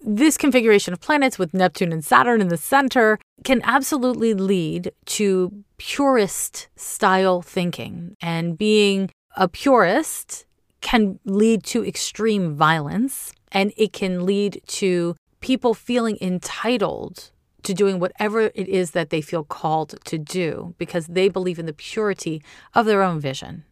this 0.00 0.36
configuration 0.36 0.92
of 0.92 1.00
planets 1.00 1.38
with 1.38 1.52
Neptune 1.52 1.92
and 1.92 2.04
Saturn 2.04 2.40
in 2.40 2.48
the 2.48 2.56
center 2.56 3.18
can 3.44 3.60
absolutely 3.64 4.34
lead 4.34 4.92
to 5.06 5.64
purist 5.76 6.68
style 6.76 7.42
thinking. 7.42 8.16
And 8.20 8.56
being 8.56 9.10
a 9.36 9.48
purist 9.48 10.46
can 10.80 11.18
lead 11.24 11.64
to 11.64 11.84
extreme 11.84 12.54
violence 12.54 13.32
and 13.50 13.72
it 13.76 13.92
can 13.92 14.24
lead 14.24 14.62
to 14.66 15.16
people 15.40 15.74
feeling 15.74 16.18
entitled 16.20 17.30
to 17.62 17.74
doing 17.74 17.98
whatever 17.98 18.40
it 18.40 18.68
is 18.68 18.92
that 18.92 19.10
they 19.10 19.20
feel 19.20 19.44
called 19.44 19.94
to 20.04 20.18
do 20.18 20.74
because 20.78 21.06
they 21.06 21.28
believe 21.28 21.58
in 21.58 21.66
the 21.66 21.72
purity 21.72 22.42
of 22.74 22.86
their 22.86 23.02
own 23.02 23.20
vision. 23.20 23.64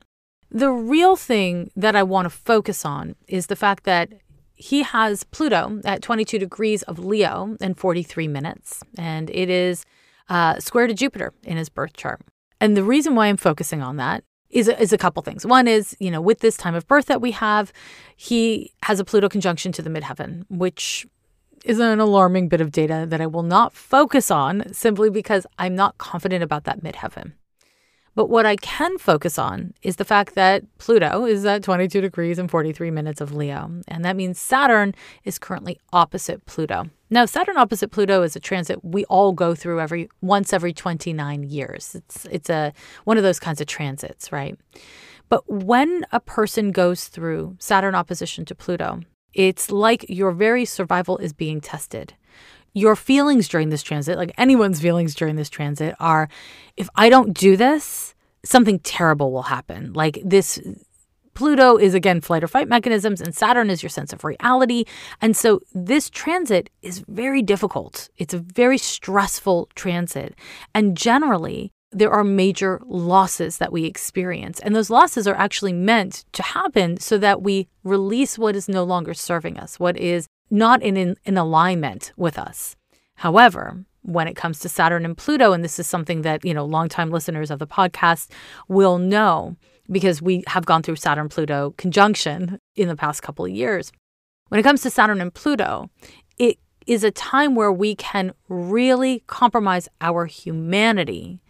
The 0.50 0.70
real 0.70 1.16
thing 1.16 1.70
that 1.76 1.96
I 1.96 2.02
want 2.02 2.26
to 2.26 2.30
focus 2.30 2.84
on 2.84 3.16
is 3.28 3.46
the 3.46 3.56
fact 3.56 3.84
that 3.84 4.12
he 4.54 4.82
has 4.82 5.22
Pluto 5.24 5.80
at 5.84 6.02
22 6.02 6.38
degrees 6.38 6.82
of 6.84 6.98
Leo 6.98 7.56
in 7.60 7.74
43 7.74 8.26
minutes, 8.28 8.82
and 8.96 9.28
it 9.30 9.50
is 9.50 9.84
uh, 10.28 10.58
square 10.60 10.86
to 10.86 10.94
Jupiter 10.94 11.32
in 11.44 11.56
his 11.56 11.68
birth 11.68 11.92
chart. 11.92 12.22
And 12.60 12.76
the 12.76 12.84
reason 12.84 13.14
why 13.14 13.26
I'm 13.26 13.36
focusing 13.36 13.82
on 13.82 13.96
that 13.96 14.24
is 14.48 14.68
is 14.68 14.92
a 14.92 14.98
couple 14.98 15.22
things. 15.22 15.44
One 15.44 15.68
is, 15.68 15.96
you 16.00 16.10
know, 16.10 16.20
with 16.20 16.40
this 16.40 16.56
time 16.56 16.74
of 16.74 16.86
birth 16.86 17.06
that 17.06 17.20
we 17.20 17.32
have, 17.32 17.72
he 18.16 18.72
has 18.84 19.00
a 19.00 19.04
Pluto 19.04 19.28
conjunction 19.28 19.72
to 19.72 19.82
the 19.82 19.90
midheaven, 19.90 20.44
which 20.48 21.06
is 21.64 21.78
an 21.80 22.00
alarming 22.00 22.48
bit 22.48 22.60
of 22.60 22.70
data 22.70 23.06
that 23.08 23.20
I 23.20 23.26
will 23.26 23.42
not 23.42 23.72
focus 23.72 24.30
on 24.30 24.72
simply 24.72 25.10
because 25.10 25.46
I'm 25.58 25.74
not 25.74 25.98
confident 25.98 26.42
about 26.42 26.64
that 26.64 26.82
midheaven. 26.82 27.32
But 28.16 28.30
what 28.30 28.46
I 28.46 28.56
can 28.56 28.96
focus 28.96 29.38
on 29.38 29.74
is 29.82 29.96
the 29.96 30.04
fact 30.04 30.36
that 30.36 30.64
Pluto 30.78 31.26
is 31.26 31.44
at 31.44 31.62
22 31.62 32.00
degrees 32.00 32.38
and 32.38 32.50
43 32.50 32.90
minutes 32.90 33.20
of 33.20 33.34
Leo. 33.34 33.70
And 33.86 34.04
that 34.06 34.16
means 34.16 34.40
Saturn 34.40 34.94
is 35.24 35.38
currently 35.38 35.78
opposite 35.92 36.44
Pluto. 36.46 36.86
Now, 37.10 37.26
Saturn 37.26 37.58
opposite 37.58 37.90
Pluto 37.90 38.22
is 38.22 38.34
a 38.34 38.40
transit 38.40 38.82
we 38.82 39.04
all 39.04 39.32
go 39.32 39.54
through 39.54 39.80
every 39.80 40.08
once 40.22 40.54
every 40.54 40.72
29 40.72 41.42
years. 41.42 41.94
It's 41.94 42.24
it's 42.24 42.48
a 42.48 42.72
one 43.04 43.18
of 43.18 43.22
those 43.22 43.38
kinds 43.38 43.60
of 43.60 43.66
transits, 43.66 44.32
right? 44.32 44.58
But 45.28 45.42
when 45.52 46.06
a 46.10 46.20
person 46.20 46.72
goes 46.72 47.08
through 47.08 47.56
Saturn 47.58 47.94
opposition 47.94 48.46
to 48.46 48.54
Pluto, 48.54 49.00
it's 49.36 49.70
like 49.70 50.06
your 50.08 50.32
very 50.32 50.64
survival 50.64 51.18
is 51.18 51.34
being 51.34 51.60
tested. 51.60 52.14
Your 52.72 52.96
feelings 52.96 53.48
during 53.48 53.68
this 53.68 53.82
transit, 53.82 54.16
like 54.16 54.32
anyone's 54.38 54.80
feelings 54.80 55.14
during 55.14 55.36
this 55.36 55.50
transit, 55.50 55.94
are 56.00 56.28
if 56.76 56.88
I 56.96 57.10
don't 57.10 57.32
do 57.32 57.56
this, 57.56 58.14
something 58.44 58.78
terrible 58.80 59.32
will 59.32 59.42
happen. 59.42 59.92
Like 59.92 60.18
this 60.24 60.58
Pluto 61.34 61.76
is 61.76 61.92
again 61.92 62.22
flight 62.22 62.42
or 62.42 62.48
fight 62.48 62.66
mechanisms, 62.66 63.20
and 63.20 63.34
Saturn 63.34 63.68
is 63.68 63.82
your 63.82 63.90
sense 63.90 64.14
of 64.14 64.24
reality. 64.24 64.84
And 65.20 65.36
so 65.36 65.60
this 65.74 66.08
transit 66.08 66.70
is 66.80 67.04
very 67.08 67.42
difficult. 67.42 68.08
It's 68.16 68.32
a 68.32 68.38
very 68.38 68.78
stressful 68.78 69.68
transit. 69.74 70.34
And 70.74 70.96
generally, 70.96 71.72
there 71.92 72.10
are 72.10 72.24
major 72.24 72.80
losses 72.84 73.58
that 73.58 73.72
we 73.72 73.84
experience. 73.84 74.60
And 74.60 74.74
those 74.74 74.90
losses 74.90 75.26
are 75.26 75.36
actually 75.36 75.72
meant 75.72 76.24
to 76.32 76.42
happen 76.42 76.98
so 76.98 77.16
that 77.18 77.42
we 77.42 77.68
release 77.84 78.38
what 78.38 78.56
is 78.56 78.68
no 78.68 78.84
longer 78.84 79.14
serving 79.14 79.58
us, 79.58 79.78
what 79.78 79.96
is 79.96 80.26
not 80.50 80.82
in, 80.82 80.96
in, 80.96 81.16
in 81.24 81.36
alignment 81.36 82.12
with 82.16 82.38
us. 82.38 82.76
However, 83.16 83.84
when 84.02 84.28
it 84.28 84.36
comes 84.36 84.58
to 84.60 84.68
Saturn 84.68 85.04
and 85.04 85.16
Pluto, 85.16 85.52
and 85.52 85.64
this 85.64 85.78
is 85.78 85.86
something 85.86 86.22
that, 86.22 86.44
you 86.44 86.54
know, 86.54 86.64
longtime 86.64 87.10
listeners 87.10 87.50
of 87.50 87.58
the 87.58 87.66
podcast 87.66 88.30
will 88.68 88.98
know 88.98 89.56
because 89.90 90.22
we 90.22 90.44
have 90.48 90.66
gone 90.66 90.82
through 90.82 90.96
Saturn 90.96 91.28
Pluto 91.28 91.74
conjunction 91.76 92.58
in 92.74 92.88
the 92.88 92.96
past 92.96 93.22
couple 93.22 93.44
of 93.44 93.50
years. 93.50 93.92
When 94.48 94.60
it 94.60 94.62
comes 94.62 94.82
to 94.82 94.90
Saturn 94.90 95.20
and 95.20 95.34
Pluto, 95.34 95.90
it 96.38 96.58
is 96.86 97.04
a 97.04 97.10
time 97.10 97.54
where 97.54 97.72
we 97.72 97.94
can 97.94 98.32
really 98.48 99.22
compromise 99.26 99.88
our 100.00 100.26
humanity 100.26 101.40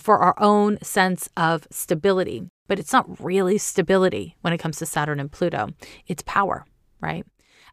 for 0.00 0.18
our 0.18 0.34
own 0.40 0.78
sense 0.82 1.28
of 1.36 1.66
stability. 1.70 2.48
But 2.68 2.78
it's 2.78 2.92
not 2.92 3.20
really 3.20 3.58
stability 3.58 4.36
when 4.40 4.52
it 4.52 4.58
comes 4.58 4.78
to 4.78 4.86
Saturn 4.86 5.20
and 5.20 5.30
Pluto, 5.30 5.68
it's 6.06 6.22
power, 6.26 6.64
right? 7.00 7.24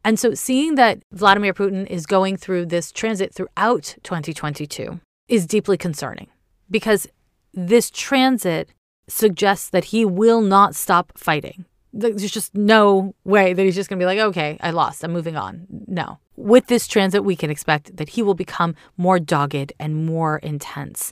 And 0.06 0.20
so 0.20 0.34
seeing 0.34 0.76
that 0.76 1.02
Vladimir 1.12 1.54
Putin 1.54 1.88
is 1.88 2.06
going 2.06 2.38
through 2.38 2.68
this 2.68 2.92
transit 2.92 3.34
throughout 3.34 3.96
2022 4.04 5.00
is 5.28 5.48
deeply 5.48 5.78
concerning 5.78 6.28
because 6.70 7.08
this 7.54 7.90
transit 7.90 8.70
suggests 9.08 9.70
that 9.70 9.86
he 9.86 10.06
will 10.06 10.42
not 10.42 10.76
stop 10.76 11.18
fighting. 11.18 11.66
There's 11.94 12.32
just 12.32 12.56
no 12.56 13.14
way 13.24 13.54
that 13.54 13.64
he's 13.64 13.76
just 13.76 13.90
going 13.90 14.00
to 14.00 14.04
be 14.04 14.08
like, 14.08 14.20
okay, 14.20 14.58
I 14.62 14.72
lost, 14.72 15.04
I'm 15.04 15.14
moving 15.14 15.38
on. 15.38 15.68
No. 15.88 16.18
With 16.36 16.66
this 16.66 16.88
transit, 16.88 17.24
we 17.24 17.36
can 17.36 17.52
expect 17.52 17.96
that 17.98 18.10
he 18.10 18.24
will 18.24 18.34
become 18.34 18.76
more 18.98 19.20
dogged 19.20 19.72
and 19.80 20.06
more 20.06 20.40
intense. 20.40 21.12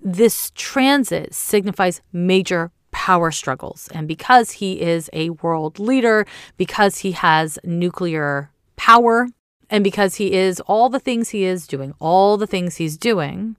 This 0.00 0.52
transit 0.54 1.34
signifies 1.34 2.00
major 2.12 2.70
power 2.92 3.32
struggles. 3.32 3.88
And 3.92 4.06
because 4.06 4.52
he 4.52 4.80
is 4.80 5.10
a 5.12 5.30
world 5.30 5.80
leader, 5.80 6.24
because 6.56 6.98
he 6.98 7.12
has 7.12 7.58
nuclear 7.64 8.50
power, 8.76 9.26
and 9.70 9.82
because 9.82 10.16
he 10.16 10.34
is 10.34 10.60
all 10.60 10.88
the 10.88 11.00
things 11.00 11.30
he 11.30 11.44
is 11.44 11.66
doing, 11.66 11.94
all 11.98 12.36
the 12.36 12.46
things 12.46 12.76
he's 12.76 12.96
doing, 12.96 13.56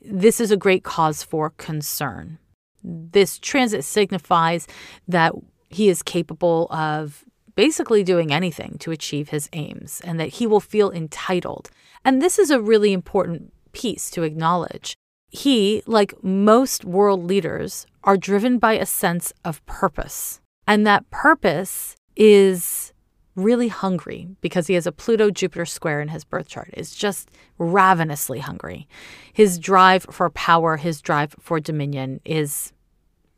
this 0.00 0.40
is 0.40 0.50
a 0.50 0.56
great 0.56 0.84
cause 0.84 1.22
for 1.22 1.50
concern. 1.50 2.38
This 2.82 3.38
transit 3.38 3.84
signifies 3.84 4.68
that 5.08 5.34
he 5.68 5.88
is 5.88 6.02
capable 6.02 6.66
of 6.70 7.24
basically 7.54 8.04
doing 8.04 8.32
anything 8.32 8.76
to 8.78 8.90
achieve 8.90 9.30
his 9.30 9.48
aims 9.52 10.00
and 10.04 10.20
that 10.20 10.28
he 10.28 10.46
will 10.46 10.60
feel 10.60 10.90
entitled. 10.90 11.70
And 12.04 12.20
this 12.20 12.38
is 12.38 12.50
a 12.50 12.60
really 12.60 12.92
important 12.92 13.52
piece 13.72 14.10
to 14.10 14.22
acknowledge. 14.22 14.96
He, 15.30 15.82
like 15.86 16.14
most 16.22 16.84
world 16.84 17.24
leaders, 17.24 17.86
are 18.04 18.16
driven 18.16 18.58
by 18.58 18.74
a 18.74 18.86
sense 18.86 19.32
of 19.44 19.64
purpose. 19.66 20.40
And 20.66 20.86
that 20.86 21.10
purpose 21.10 21.96
is 22.14 22.92
really 23.34 23.68
hungry 23.68 24.28
because 24.40 24.66
he 24.66 24.74
has 24.74 24.86
a 24.86 24.92
Pluto 24.92 25.30
Jupiter 25.30 25.66
square 25.66 26.00
in 26.00 26.08
his 26.08 26.24
birth 26.24 26.48
chart. 26.48 26.70
Is 26.72 26.94
just 26.94 27.30
ravenously 27.58 28.38
hungry. 28.40 28.88
His 29.32 29.58
drive 29.58 30.06
for 30.10 30.30
power, 30.30 30.76
his 30.76 31.00
drive 31.00 31.34
for 31.38 31.60
dominion 31.60 32.20
is 32.24 32.72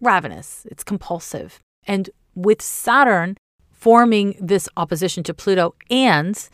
ravenous. 0.00 0.66
It's 0.70 0.84
compulsive. 0.84 1.60
And 1.86 2.10
with 2.34 2.62
Saturn 2.62 3.36
forming 3.72 4.36
this 4.40 4.68
opposition 4.76 5.22
to 5.24 5.34
Pluto 5.34 5.74
and 5.90 6.48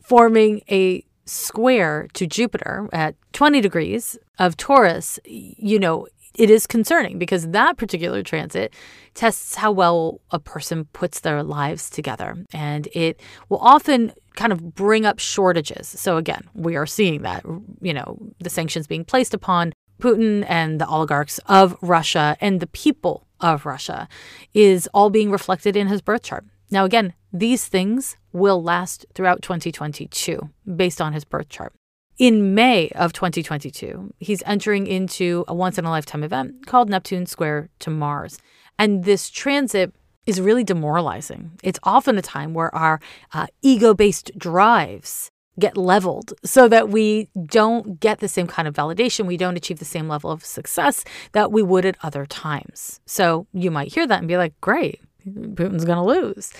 forming 0.00 0.60
a 0.70 1.04
square 1.24 2.08
to 2.12 2.26
Jupiter 2.26 2.88
at 2.92 3.14
20 3.32 3.60
degrees 3.60 4.18
of 4.38 4.56
Taurus, 4.56 5.18
you 5.24 5.78
know, 5.78 6.06
it 6.36 6.50
is 6.50 6.66
concerning 6.66 7.18
because 7.18 7.48
that 7.50 7.76
particular 7.76 8.22
transit 8.22 8.74
tests 9.14 9.54
how 9.54 9.70
well 9.70 10.20
a 10.32 10.38
person 10.38 10.86
puts 10.86 11.20
their 11.20 11.42
lives 11.42 11.88
together. 11.88 12.36
And 12.52 12.88
it 12.92 13.20
will 13.48 13.58
often 13.58 14.12
kind 14.34 14.52
of 14.52 14.74
bring 14.74 15.06
up 15.06 15.20
shortages. 15.20 15.86
So, 15.88 16.16
again, 16.16 16.42
we 16.54 16.74
are 16.76 16.86
seeing 16.86 17.22
that, 17.22 17.44
you 17.80 17.94
know, 17.94 18.18
the 18.40 18.50
sanctions 18.50 18.86
being 18.88 19.04
placed 19.04 19.32
upon 19.32 19.72
Putin 20.00 20.44
and 20.48 20.80
the 20.80 20.88
oligarchs 20.88 21.38
of 21.46 21.76
Russia 21.80 22.36
and 22.40 22.58
the 22.58 22.66
people 22.66 23.26
of 23.44 23.66
Russia 23.66 24.08
is 24.54 24.88
all 24.94 25.10
being 25.10 25.30
reflected 25.30 25.76
in 25.76 25.86
his 25.86 26.00
birth 26.00 26.22
chart. 26.22 26.44
Now, 26.70 26.84
again, 26.84 27.12
these 27.32 27.66
things 27.66 28.16
will 28.32 28.62
last 28.62 29.04
throughout 29.14 29.42
2022 29.42 30.50
based 30.74 31.00
on 31.00 31.12
his 31.12 31.24
birth 31.24 31.50
chart. 31.50 31.74
In 32.16 32.54
May 32.54 32.88
of 32.90 33.12
2022, 33.12 34.14
he's 34.18 34.42
entering 34.46 34.86
into 34.86 35.44
a 35.46 35.54
once 35.54 35.78
in 35.78 35.84
a 35.84 35.90
lifetime 35.90 36.24
event 36.24 36.66
called 36.66 36.88
Neptune 36.88 37.26
Square 37.26 37.68
to 37.80 37.90
Mars. 37.90 38.38
And 38.78 39.04
this 39.04 39.28
transit 39.28 39.92
is 40.24 40.40
really 40.40 40.64
demoralizing. 40.64 41.52
It's 41.62 41.80
often 41.82 42.16
a 42.16 42.22
time 42.22 42.54
where 42.54 42.74
our 42.74 42.98
uh, 43.34 43.48
ego 43.62 43.92
based 43.92 44.30
drives 44.38 45.30
get 45.58 45.76
leveled 45.76 46.34
so 46.44 46.68
that 46.68 46.88
we 46.88 47.28
don't 47.46 48.00
get 48.00 48.20
the 48.20 48.28
same 48.28 48.46
kind 48.46 48.66
of 48.66 48.74
validation. 48.74 49.26
We 49.26 49.36
don't 49.36 49.56
achieve 49.56 49.78
the 49.78 49.84
same 49.84 50.08
level 50.08 50.30
of 50.30 50.44
success 50.44 51.04
that 51.32 51.52
we 51.52 51.62
would 51.62 51.86
at 51.86 51.96
other 52.02 52.26
times. 52.26 53.00
So 53.06 53.46
you 53.52 53.70
might 53.70 53.92
hear 53.92 54.06
that 54.06 54.18
and 54.18 54.28
be 54.28 54.36
like, 54.36 54.60
great, 54.60 55.00
Putin's 55.26 55.84
going 55.84 55.98
to 55.98 56.02
lose. 56.02 56.52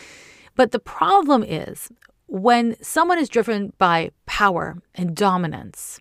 But 0.57 0.73
the 0.73 0.79
problem 0.79 1.43
is 1.43 1.91
when 2.27 2.77
someone 2.83 3.19
is 3.19 3.29
driven 3.29 3.73
by 3.79 4.11
power 4.27 4.79
and 4.95 5.17
dominance 5.17 6.01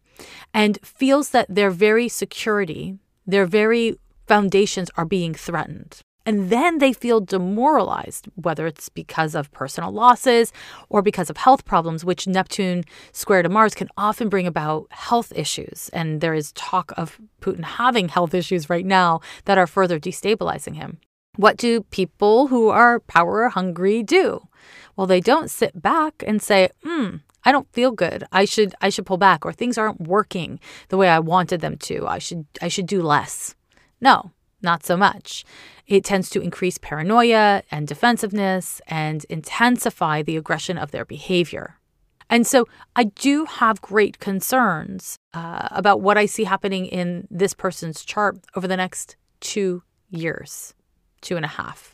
and 0.53 0.79
feels 0.83 1.29
that 1.29 1.47
their 1.49 1.71
very 1.71 2.07
security, 2.07 2.97
their 3.25 3.45
very 3.45 3.97
foundations 4.27 4.89
are 4.95 5.05
being 5.05 5.33
threatened, 5.33 5.99
and 6.25 6.49
then 6.49 6.77
they 6.77 6.93
feel 6.93 7.19
demoralized, 7.19 8.27
whether 8.35 8.65
it's 8.65 8.89
because 8.89 9.35
of 9.35 9.51
personal 9.51 9.91
losses 9.91 10.53
or 10.89 11.01
because 11.01 11.29
of 11.29 11.37
health 11.37 11.65
problems, 11.65 12.05
which 12.05 12.27
Neptune 12.27 12.83
square 13.11 13.43
to 13.43 13.49
Mars 13.49 13.75
can 13.75 13.89
often 13.97 14.29
bring 14.29 14.47
about 14.47 14.87
health 14.91 15.33
issues. 15.35 15.89
And 15.91 16.21
there 16.21 16.33
is 16.33 16.53
talk 16.53 16.93
of 16.95 17.19
Putin 17.41 17.63
having 17.63 18.07
health 18.07 18.33
issues 18.33 18.69
right 18.69 18.85
now 18.85 19.19
that 19.45 19.57
are 19.57 19.67
further 19.67 19.99
destabilizing 19.99 20.75
him. 20.75 20.99
What 21.35 21.57
do 21.57 21.81
people 21.81 22.47
who 22.47 22.69
are 22.69 22.99
power 22.99 23.49
hungry 23.49 24.03
do? 24.03 24.47
Well, 24.95 25.07
they 25.07 25.19
don't 25.19 25.49
sit 25.49 25.81
back 25.81 26.23
and 26.25 26.41
say, 26.41 26.69
hmm, 26.83 27.17
I 27.43 27.51
don't 27.51 27.71
feel 27.73 27.91
good. 27.91 28.23
I 28.31 28.45
should 28.45 28.75
I 28.79 28.89
should 28.89 29.05
pull 29.05 29.17
back 29.17 29.45
or 29.45 29.51
things 29.51 29.77
aren't 29.77 30.01
working 30.01 30.59
the 30.89 30.97
way 30.97 31.09
I 31.09 31.19
wanted 31.19 31.59
them 31.61 31.77
to. 31.79 32.07
I 32.07 32.19
should 32.19 32.45
I 32.61 32.67
should 32.67 32.85
do 32.85 33.01
less. 33.01 33.55
No, 33.99 34.31
not 34.63 34.85
so 34.85 34.97
much. 34.97 35.43
It 35.87 36.03
tends 36.03 36.29
to 36.31 36.41
increase 36.41 36.77
paranoia 36.77 37.63
and 37.69 37.87
defensiveness 37.87 38.81
and 38.87 39.25
intensify 39.29 40.21
the 40.21 40.37
aggression 40.37 40.77
of 40.77 40.91
their 40.91 41.05
behavior. 41.05 41.77
And 42.29 42.47
so 42.47 42.67
I 42.95 43.03
do 43.03 43.45
have 43.45 43.81
great 43.81 44.19
concerns 44.19 45.19
uh, 45.33 45.67
about 45.71 46.01
what 46.01 46.17
I 46.17 46.25
see 46.25 46.45
happening 46.45 46.85
in 46.85 47.27
this 47.29 47.53
person's 47.53 48.03
chart 48.03 48.39
over 48.55 48.67
the 48.67 48.77
next 48.77 49.17
two 49.39 49.83
years, 50.09 50.73
two 51.21 51.35
and 51.35 51.45
a 51.45 51.49
half. 51.49 51.93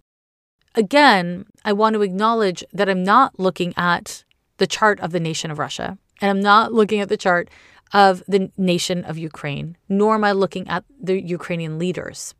Again, 0.76 1.45
I 1.65 1.74
want 1.74 1.95
to 1.95 2.03
acknowledge 2.03 2.63
that 2.72 2.88
I'm 2.88 3.03
not 3.03 3.39
looking 3.39 3.74
at 3.76 4.24
the 4.57 4.67
chart 4.67 4.99
of 4.99 5.11
the 5.11 5.20
nation 5.20 5.51
of 5.51 5.59
Russia, 5.59 5.97
and 6.22 6.30
I'm 6.30 6.41
not 6.41 6.72
looking 6.74 7.01
at 7.01 7.09
the 7.09 7.17
chart 7.17 7.49
of 7.91 8.24
the 8.28 8.51
nation 8.55 9.03
of 9.03 9.17
Ukraine, 9.17 9.78
nor 9.88 10.15
am 10.15 10.24
I 10.24 10.32
looking 10.32 10.67
at 10.67 10.86
the 11.01 11.20
Ukrainian 11.22 11.80
leaders. 11.80 12.36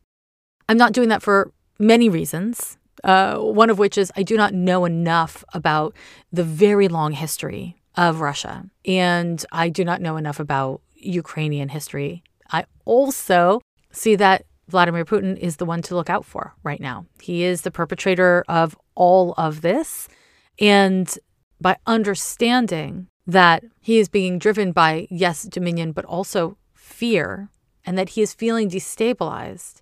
I'm 0.70 0.76
not 0.76 0.92
doing 0.92 1.08
that 1.08 1.20
for 1.20 1.50
many 1.80 2.08
reasons. 2.08 2.78
Uh, 3.02 3.38
one 3.38 3.70
of 3.70 3.80
which 3.80 3.98
is 3.98 4.12
I 4.14 4.22
do 4.22 4.36
not 4.36 4.54
know 4.54 4.84
enough 4.84 5.42
about 5.52 5.96
the 6.32 6.44
very 6.44 6.86
long 6.86 7.10
history 7.10 7.76
of 7.96 8.20
Russia, 8.20 8.66
and 8.84 9.44
I 9.50 9.68
do 9.68 9.84
not 9.84 10.00
know 10.00 10.16
enough 10.16 10.38
about 10.38 10.80
Ukrainian 10.94 11.70
history. 11.70 12.22
I 12.52 12.66
also 12.84 13.60
see 13.90 14.14
that 14.14 14.44
Vladimir 14.68 15.04
Putin 15.04 15.36
is 15.38 15.56
the 15.56 15.64
one 15.64 15.82
to 15.82 15.96
look 15.96 16.08
out 16.08 16.24
for 16.24 16.54
right 16.62 16.80
now. 16.80 17.04
He 17.20 17.42
is 17.42 17.62
the 17.62 17.72
perpetrator 17.72 18.44
of 18.46 18.78
all 18.94 19.34
of 19.36 19.62
this. 19.62 20.06
And 20.60 21.12
by 21.60 21.78
understanding 21.84 23.08
that 23.26 23.64
he 23.80 23.98
is 23.98 24.08
being 24.08 24.38
driven 24.38 24.70
by, 24.70 25.08
yes, 25.10 25.42
dominion, 25.42 25.90
but 25.90 26.04
also 26.04 26.56
fear, 26.74 27.48
and 27.84 27.98
that 27.98 28.10
he 28.10 28.22
is 28.22 28.34
feeling 28.34 28.70
destabilized, 28.70 29.80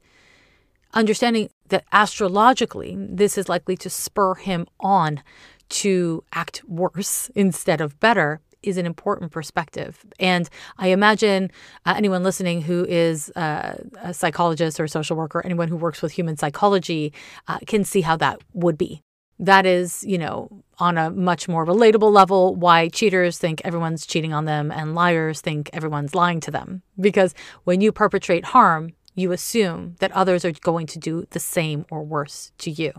understanding 0.94 1.50
that 1.68 1.84
astrologically, 1.92 2.96
this 2.98 3.36
is 3.38 3.48
likely 3.48 3.76
to 3.76 3.90
spur 3.90 4.34
him 4.34 4.66
on 4.80 5.22
to 5.68 6.24
act 6.32 6.62
worse 6.66 7.30
instead 7.34 7.80
of 7.80 8.00
better 8.00 8.40
is 8.62 8.76
an 8.76 8.86
important 8.86 9.30
perspective. 9.30 10.04
And 10.18 10.48
I 10.78 10.88
imagine 10.88 11.50
uh, 11.86 11.94
anyone 11.96 12.24
listening 12.24 12.62
who 12.62 12.84
is 12.88 13.30
uh, 13.30 13.76
a 14.02 14.12
psychologist 14.12 14.80
or 14.80 14.84
a 14.84 14.88
social 14.88 15.16
worker, 15.16 15.42
anyone 15.44 15.68
who 15.68 15.76
works 15.76 16.02
with 16.02 16.12
human 16.12 16.36
psychology, 16.36 17.12
uh, 17.46 17.58
can 17.66 17.84
see 17.84 18.00
how 18.00 18.16
that 18.16 18.40
would 18.54 18.76
be. 18.76 19.02
That 19.38 19.66
is, 19.66 20.02
you 20.02 20.18
know, 20.18 20.64
on 20.80 20.98
a 20.98 21.10
much 21.10 21.48
more 21.48 21.64
relatable 21.64 22.12
level, 22.12 22.56
why 22.56 22.88
cheaters 22.88 23.38
think 23.38 23.62
everyone's 23.64 24.04
cheating 24.04 24.32
on 24.32 24.46
them 24.46 24.72
and 24.72 24.96
liars 24.96 25.40
think 25.40 25.70
everyone's 25.72 26.14
lying 26.14 26.40
to 26.40 26.50
them. 26.50 26.82
Because 26.98 27.34
when 27.62 27.80
you 27.80 27.92
perpetrate 27.92 28.46
harm, 28.46 28.92
you 29.20 29.32
assume 29.32 29.96
that 30.00 30.12
others 30.12 30.44
are 30.44 30.52
going 30.52 30.86
to 30.86 30.98
do 30.98 31.26
the 31.30 31.40
same 31.40 31.84
or 31.90 32.02
worse 32.02 32.52
to 32.58 32.70
you. 32.70 32.92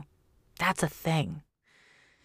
That's 0.57 0.83
a 0.83 0.87
thing. 0.87 1.41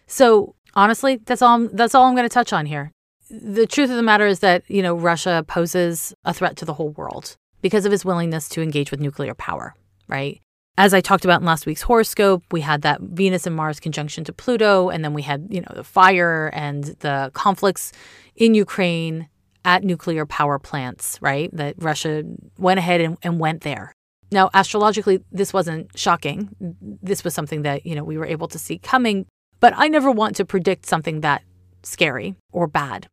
So 0.07 0.55
honestly, 0.75 1.17
that's 1.17 1.41
all. 1.41 1.55
I'm, 1.55 1.75
that's 1.75 1.95
all 1.95 2.05
I'm 2.05 2.15
going 2.15 2.27
to 2.27 2.33
touch 2.33 2.53
on 2.53 2.65
here. 2.65 2.91
The 3.29 3.65
truth 3.65 3.89
of 3.89 3.95
the 3.95 4.03
matter 4.03 4.27
is 4.27 4.39
that 4.39 4.63
you 4.67 4.81
know 4.81 4.95
Russia 4.95 5.43
poses 5.47 6.13
a 6.25 6.33
threat 6.33 6.57
to 6.57 6.65
the 6.65 6.73
whole 6.73 6.89
world 6.89 7.37
because 7.61 7.85
of 7.85 7.91
his 7.91 8.05
willingness 8.05 8.47
to 8.49 8.61
engage 8.61 8.91
with 8.91 8.99
nuclear 8.99 9.33
power. 9.33 9.73
Right. 10.07 10.41
As 10.77 10.93
I 10.93 10.99
talked 10.99 11.23
about 11.23 11.39
in 11.39 11.45
last 11.45 11.65
week's 11.65 11.81
horoscope, 11.81 12.43
we 12.51 12.59
had 12.59 12.81
that 12.81 12.99
Venus 12.99 13.47
and 13.47 13.55
Mars 13.55 13.79
conjunction 13.79 14.25
to 14.25 14.33
Pluto, 14.33 14.89
and 14.89 15.03
then 15.03 15.13
we 15.13 15.21
had 15.21 15.47
you 15.49 15.61
know 15.61 15.71
the 15.73 15.83
fire 15.83 16.51
and 16.53 16.83
the 16.99 17.31
conflicts 17.33 17.91
in 18.35 18.53
Ukraine 18.53 19.29
at 19.65 19.83
nuclear 19.83 20.25
power 20.25 20.59
plants, 20.59 21.17
right? 21.21 21.49
That 21.53 21.75
Russia 21.77 22.23
went 22.57 22.77
ahead 22.77 23.01
and, 23.01 23.17
and 23.23 23.39
went 23.39 23.61
there. 23.61 23.93
Now, 24.31 24.49
astrologically, 24.53 25.21
this 25.31 25.51
wasn't 25.51 25.97
shocking. 25.97 26.55
This 27.01 27.23
was 27.23 27.33
something 27.33 27.63
that, 27.63 27.85
you 27.85 27.95
know, 27.95 28.03
we 28.03 28.17
were 28.17 28.25
able 28.25 28.47
to 28.49 28.59
see 28.59 28.77
coming, 28.77 29.25
but 29.59 29.73
I 29.75 29.87
never 29.87 30.11
want 30.11 30.35
to 30.37 30.45
predict 30.45 30.85
something 30.85 31.21
that 31.21 31.43
scary 31.83 32.35
or 32.51 32.67
bad. 32.67 33.07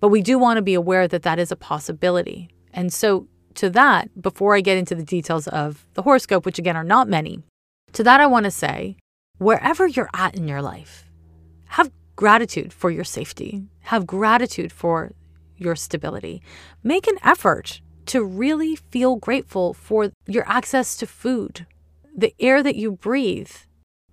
But 0.00 0.08
we 0.08 0.22
do 0.22 0.38
want 0.38 0.56
to 0.58 0.62
be 0.62 0.74
aware 0.74 1.06
that 1.06 1.22
that 1.22 1.38
is 1.38 1.52
a 1.52 1.56
possibility. 1.56 2.48
And 2.72 2.92
so, 2.92 3.28
to 3.54 3.70
that, 3.70 4.20
before 4.20 4.56
I 4.56 4.60
get 4.60 4.78
into 4.78 4.94
the 4.94 5.04
details 5.04 5.46
of 5.48 5.86
the 5.94 6.02
horoscope, 6.02 6.46
which 6.46 6.58
again 6.58 6.76
are 6.76 6.84
not 6.84 7.08
many, 7.08 7.42
to 7.92 8.02
that 8.02 8.20
I 8.20 8.26
want 8.26 8.44
to 8.44 8.50
say 8.50 8.96
wherever 9.38 9.86
you're 9.86 10.10
at 10.14 10.34
in 10.34 10.48
your 10.48 10.62
life, 10.62 11.10
have 11.66 11.90
gratitude 12.16 12.72
for 12.72 12.90
your 12.90 13.04
safety, 13.04 13.64
have 13.80 14.06
gratitude 14.06 14.72
for 14.72 15.12
your 15.56 15.76
stability. 15.76 16.42
Make 16.82 17.06
an 17.06 17.18
effort 17.22 17.80
to 18.06 18.24
really 18.24 18.76
feel 18.76 19.16
grateful 19.16 19.74
for 19.74 20.10
your 20.26 20.48
access 20.48 20.96
to 20.96 21.06
food, 21.06 21.66
the 22.14 22.34
air 22.40 22.62
that 22.62 22.76
you 22.76 22.92
breathe. 22.92 23.50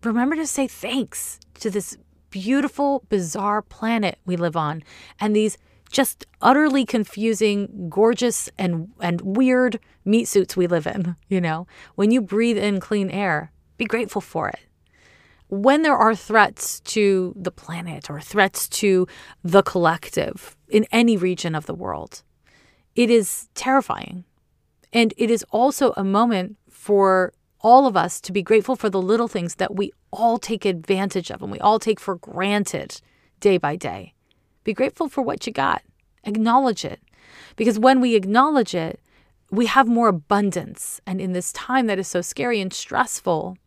Remember 0.03 0.35
to 0.35 0.47
say 0.47 0.67
thanks 0.67 1.39
to 1.55 1.69
this 1.69 1.97
beautiful, 2.29 3.03
bizarre 3.09 3.61
planet 3.61 4.19
we 4.25 4.35
live 4.35 4.55
on 4.55 4.83
and 5.19 5.35
these 5.35 5.57
just 5.91 6.25
utterly 6.41 6.85
confusing, 6.85 7.89
gorgeous, 7.89 8.47
and, 8.59 8.89
and 9.01 9.21
weird 9.21 9.79
meat 10.05 10.25
suits 10.25 10.55
we 10.55 10.67
live 10.67 10.85
in. 10.85 11.15
You 11.27 11.41
know, 11.41 11.65
when 11.95 12.11
you 12.11 12.21
breathe 12.21 12.59
in 12.59 12.79
clean 12.79 13.09
air, 13.09 13.51
be 13.77 13.85
grateful 13.85 14.21
for 14.21 14.49
it 14.49 14.59
when 15.49 15.81
there 15.81 15.97
are 15.97 16.15
threats 16.15 16.79
to 16.81 17.33
the 17.35 17.51
planet 17.51 18.09
or 18.09 18.21
threats 18.21 18.69
to 18.69 19.07
the 19.43 19.63
collective 19.63 20.55
in 20.69 20.85
any 20.91 21.17
region 21.17 21.55
of 21.55 21.65
the 21.65 21.73
world, 21.73 22.23
it 22.95 23.09
is 23.09 23.49
terrifying. 23.55 24.25
And 24.93 25.13
it 25.17 25.29
is 25.29 25.43
also 25.51 25.93
a 25.97 26.03
moment 26.03 26.57
for 26.69 27.33
all 27.61 27.87
of 27.87 27.97
us 27.97 28.21
to 28.21 28.31
be 28.31 28.41
grateful 28.41 28.75
for 28.75 28.89
the 28.89 29.01
little 29.01 29.27
things 29.27 29.55
that 29.55 29.75
we 29.75 29.91
all 30.11 30.37
take 30.37 30.65
advantage 30.65 31.29
of 31.29 31.41
and 31.41 31.51
we 31.51 31.59
all 31.59 31.79
take 31.79 31.99
for 31.99 32.15
granted 32.15 33.01
day 33.39 33.57
by 33.57 33.75
day. 33.75 34.13
Be 34.63 34.73
grateful 34.73 35.09
for 35.09 35.21
what 35.21 35.45
you 35.45 35.53
got, 35.53 35.81
acknowledge 36.23 36.85
it. 36.85 37.01
Because 37.55 37.79
when 37.79 38.01
we 38.01 38.15
acknowledge 38.15 38.73
it, 38.73 38.99
we 39.51 39.65
have 39.65 39.87
more 39.87 40.07
abundance. 40.07 41.01
And 41.05 41.19
in 41.19 41.33
this 41.33 41.51
time 41.53 41.87
that 41.87 41.99
is 41.99 42.07
so 42.07 42.21
scary 42.21 42.61
and 42.61 42.71
stressful, 42.71 43.57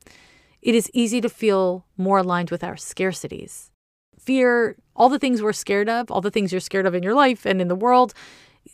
it 0.62 0.74
is 0.74 0.90
easy 0.94 1.20
to 1.20 1.28
feel 1.28 1.84
more 1.96 2.18
aligned 2.18 2.50
with 2.50 2.62
our 2.64 2.76
scarcities. 2.76 3.70
Fear, 4.18 4.76
all 4.94 5.08
the 5.08 5.18
things 5.18 5.42
we're 5.42 5.52
scared 5.52 5.88
of, 5.88 6.10
all 6.10 6.20
the 6.20 6.30
things 6.30 6.52
you're 6.52 6.60
scared 6.60 6.86
of 6.86 6.94
in 6.94 7.02
your 7.02 7.14
life 7.14 7.44
and 7.44 7.60
in 7.60 7.66
the 7.66 7.74
world, 7.74 8.14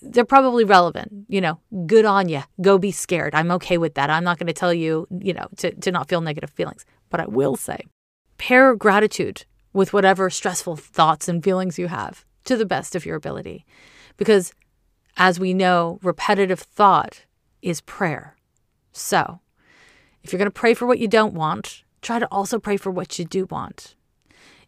they're 0.03 0.24
probably 0.24 0.64
relevant. 0.64 1.24
You 1.28 1.41
know, 1.41 1.61
good 1.86 2.05
on 2.05 2.28
you. 2.28 2.43
Go 2.61 2.76
be 2.76 2.93
scared. 2.93 3.34
I'm 3.34 3.51
okay 3.53 3.78
with 3.78 3.95
that. 3.95 4.11
I'm 4.11 4.24
not 4.24 4.39
going 4.39 4.49
to 4.49 4.53
tell 4.53 4.74
you, 4.74 5.07
you 5.18 5.32
know, 5.32 5.49
to, 5.57 5.74
to 5.74 5.91
not 5.91 6.09
feel 6.09 6.20
negative 6.20 6.51
feelings. 6.51 6.84
But 7.09 7.20
I 7.20 7.26
will 7.26 7.57
say, 7.57 7.80
pair 8.36 8.76
gratitude 8.76 9.47
with 9.72 9.95
whatever 9.95 10.28
stressful 10.28 10.76
thoughts 10.76 11.28
and 11.28 11.43
feelings 11.43 11.78
you 11.78 11.89
have 11.89 12.26
to 12.45 12.57
the 12.57 12.66
best 12.66 12.95
of 12.95 13.07
your 13.07 13.16
ability. 13.16 13.64
Because 14.18 14.53
as 15.16 15.41
we 15.41 15.55
know, 15.55 15.99
repetitive 16.03 16.61
thought 16.61 17.24
is 17.62 17.80
prayer. 17.80 18.36
So 18.93 19.41
if 20.29 20.33
you're 20.35 20.39
going 20.39 20.45
to 20.45 20.51
pray 20.51 20.74
for 20.74 20.87
what 20.87 20.99
you 20.99 21.09
don't 21.09 21.33
want, 21.33 21.85
try 22.03 22.18
to 22.18 22.26
also 22.26 22.59
pray 22.59 22.76
for 22.76 22.91
what 22.91 23.18
you 23.18 23.24
do 23.24 23.47
want. 23.47 23.97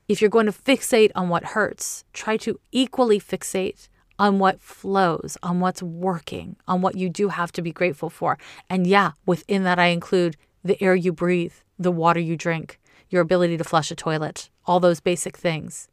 If 0.08 0.22
you're 0.22 0.30
going 0.30 0.46
to 0.46 0.52
fixate 0.52 1.10
on 1.14 1.28
what 1.28 1.44
hurts, 1.44 2.02
try 2.14 2.38
to 2.38 2.58
equally 2.72 3.20
fixate 3.20 3.90
on 4.18 4.38
what 4.38 4.62
flows, 4.62 5.36
on 5.42 5.60
what's 5.60 5.82
working, 5.82 6.56
on 6.66 6.80
what 6.80 6.96
you 6.96 7.10
do 7.10 7.28
have 7.28 7.52
to 7.52 7.60
be 7.60 7.72
grateful 7.72 8.08
for. 8.08 8.38
And 8.70 8.86
yeah, 8.86 9.10
within 9.26 9.64
that, 9.64 9.78
I 9.78 9.88
include 9.88 10.38
the 10.64 10.82
air 10.82 10.94
you 10.94 11.12
breathe, 11.12 11.52
the 11.78 11.92
water 11.92 12.20
you 12.20 12.38
drink, 12.38 12.80
your 13.10 13.20
ability 13.20 13.58
to 13.58 13.64
flush 13.64 13.90
a 13.90 13.94
toilet, 13.94 14.48
all 14.64 14.80
those 14.80 15.00
basic 15.00 15.36
things. 15.36 15.88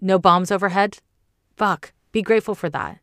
No 0.00 0.18
bombs 0.18 0.50
overhead? 0.50 0.98
Fuck, 1.56 1.92
be 2.10 2.22
grateful 2.22 2.56
for 2.56 2.68
that. 2.70 2.98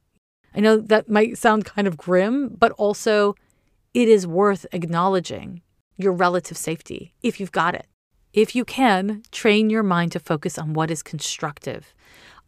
I 0.54 0.60
know 0.60 0.76
that 0.82 1.08
might 1.08 1.38
sound 1.38 1.64
kind 1.64 1.88
of 1.88 1.96
grim, 1.96 2.50
but 2.60 2.74
also 2.74 3.36
it 3.94 4.10
is 4.10 4.28
worth 4.28 4.66
acknowledging 4.74 5.62
your 6.00 6.14
relative 6.14 6.58
safety 6.58 7.14
if 7.22 7.40
you've 7.40 7.52
got 7.52 7.76
it. 7.76 7.86
If 8.34 8.56
you 8.56 8.64
can, 8.64 9.24
train 9.32 9.70
your 9.70 9.84
mind 9.84 10.12
to 10.14 10.20
focus 10.20 10.58
on 10.58 10.74
what 10.74 10.90
is 10.90 11.04
constructive, 11.04 11.94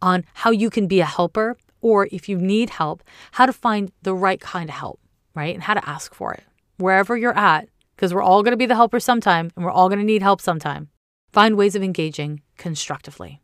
on 0.00 0.24
how 0.34 0.50
you 0.50 0.70
can 0.70 0.86
be 0.86 1.00
a 1.00 1.04
helper 1.04 1.56
or 1.80 2.08
if 2.10 2.28
you 2.28 2.38
need 2.38 2.70
help, 2.70 3.02
how 3.32 3.46
to 3.46 3.52
find 3.52 3.92
the 4.02 4.14
right 4.14 4.40
kind 4.40 4.70
of 4.70 4.76
help, 4.76 5.00
right? 5.34 5.54
And 5.54 5.64
how 5.64 5.74
to 5.74 5.88
ask 5.88 6.14
for 6.14 6.32
it 6.32 6.44
wherever 6.78 7.16
you're 7.16 7.36
at, 7.36 7.68
because 7.94 8.14
we're 8.14 8.22
all 8.22 8.42
going 8.42 8.52
to 8.52 8.56
be 8.56 8.66
the 8.66 8.74
helper 8.74 8.98
sometime 8.98 9.52
and 9.54 9.64
we're 9.64 9.70
all 9.70 9.88
going 9.88 9.98
to 9.98 10.04
need 10.04 10.22
help 10.22 10.40
sometime. 10.40 10.88
Find 11.32 11.56
ways 11.56 11.74
of 11.74 11.82
engaging 11.82 12.42
constructively. 12.56 13.40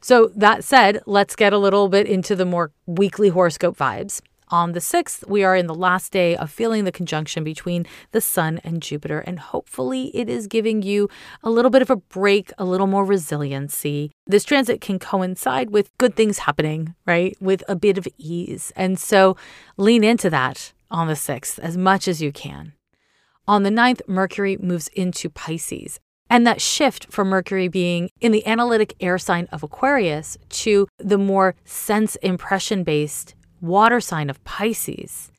So, 0.00 0.30
that 0.36 0.64
said, 0.64 1.00
let's 1.06 1.34
get 1.34 1.54
a 1.54 1.58
little 1.58 1.88
bit 1.88 2.06
into 2.06 2.36
the 2.36 2.44
more 2.44 2.72
weekly 2.84 3.30
horoscope 3.30 3.78
vibes. 3.78 4.20
On 4.48 4.72
the 4.72 4.80
6th, 4.80 5.26
we 5.26 5.42
are 5.42 5.56
in 5.56 5.66
the 5.66 5.74
last 5.74 6.12
day 6.12 6.36
of 6.36 6.50
feeling 6.50 6.84
the 6.84 6.92
conjunction 6.92 7.44
between 7.44 7.86
the 8.12 8.20
Sun 8.20 8.60
and 8.62 8.82
Jupiter, 8.82 9.20
and 9.20 9.38
hopefully 9.38 10.14
it 10.14 10.28
is 10.28 10.46
giving 10.46 10.82
you 10.82 11.08
a 11.42 11.50
little 11.50 11.70
bit 11.70 11.82
of 11.82 11.90
a 11.90 11.96
break, 11.96 12.52
a 12.58 12.64
little 12.64 12.86
more 12.86 13.04
resiliency. 13.04 14.12
This 14.26 14.44
transit 14.44 14.80
can 14.80 14.98
coincide 14.98 15.70
with 15.70 15.96
good 15.98 16.14
things 16.14 16.40
happening, 16.40 16.94
right? 17.06 17.36
With 17.40 17.64
a 17.68 17.74
bit 17.74 17.96
of 17.96 18.06
ease. 18.18 18.72
And 18.76 18.98
so 18.98 19.36
lean 19.76 20.04
into 20.04 20.28
that 20.30 20.72
on 20.90 21.08
the 21.08 21.14
6th 21.14 21.58
as 21.58 21.76
much 21.76 22.06
as 22.06 22.20
you 22.20 22.30
can. 22.30 22.74
On 23.48 23.62
the 23.62 23.70
9th, 23.70 24.06
Mercury 24.06 24.56
moves 24.58 24.88
into 24.88 25.28
Pisces. 25.30 26.00
And 26.30 26.46
that 26.46 26.60
shift 26.60 27.12
from 27.12 27.28
Mercury 27.28 27.68
being 27.68 28.10
in 28.20 28.32
the 28.32 28.46
analytic 28.46 28.94
air 29.00 29.18
sign 29.18 29.46
of 29.52 29.62
Aquarius 29.62 30.38
to 30.48 30.88
the 30.98 31.18
more 31.18 31.54
sense 31.64 32.16
impression 32.16 32.82
based 32.82 33.34
water 33.64 34.00
sign 34.00 34.30
of 34.30 34.42
Pisces, 34.44 35.32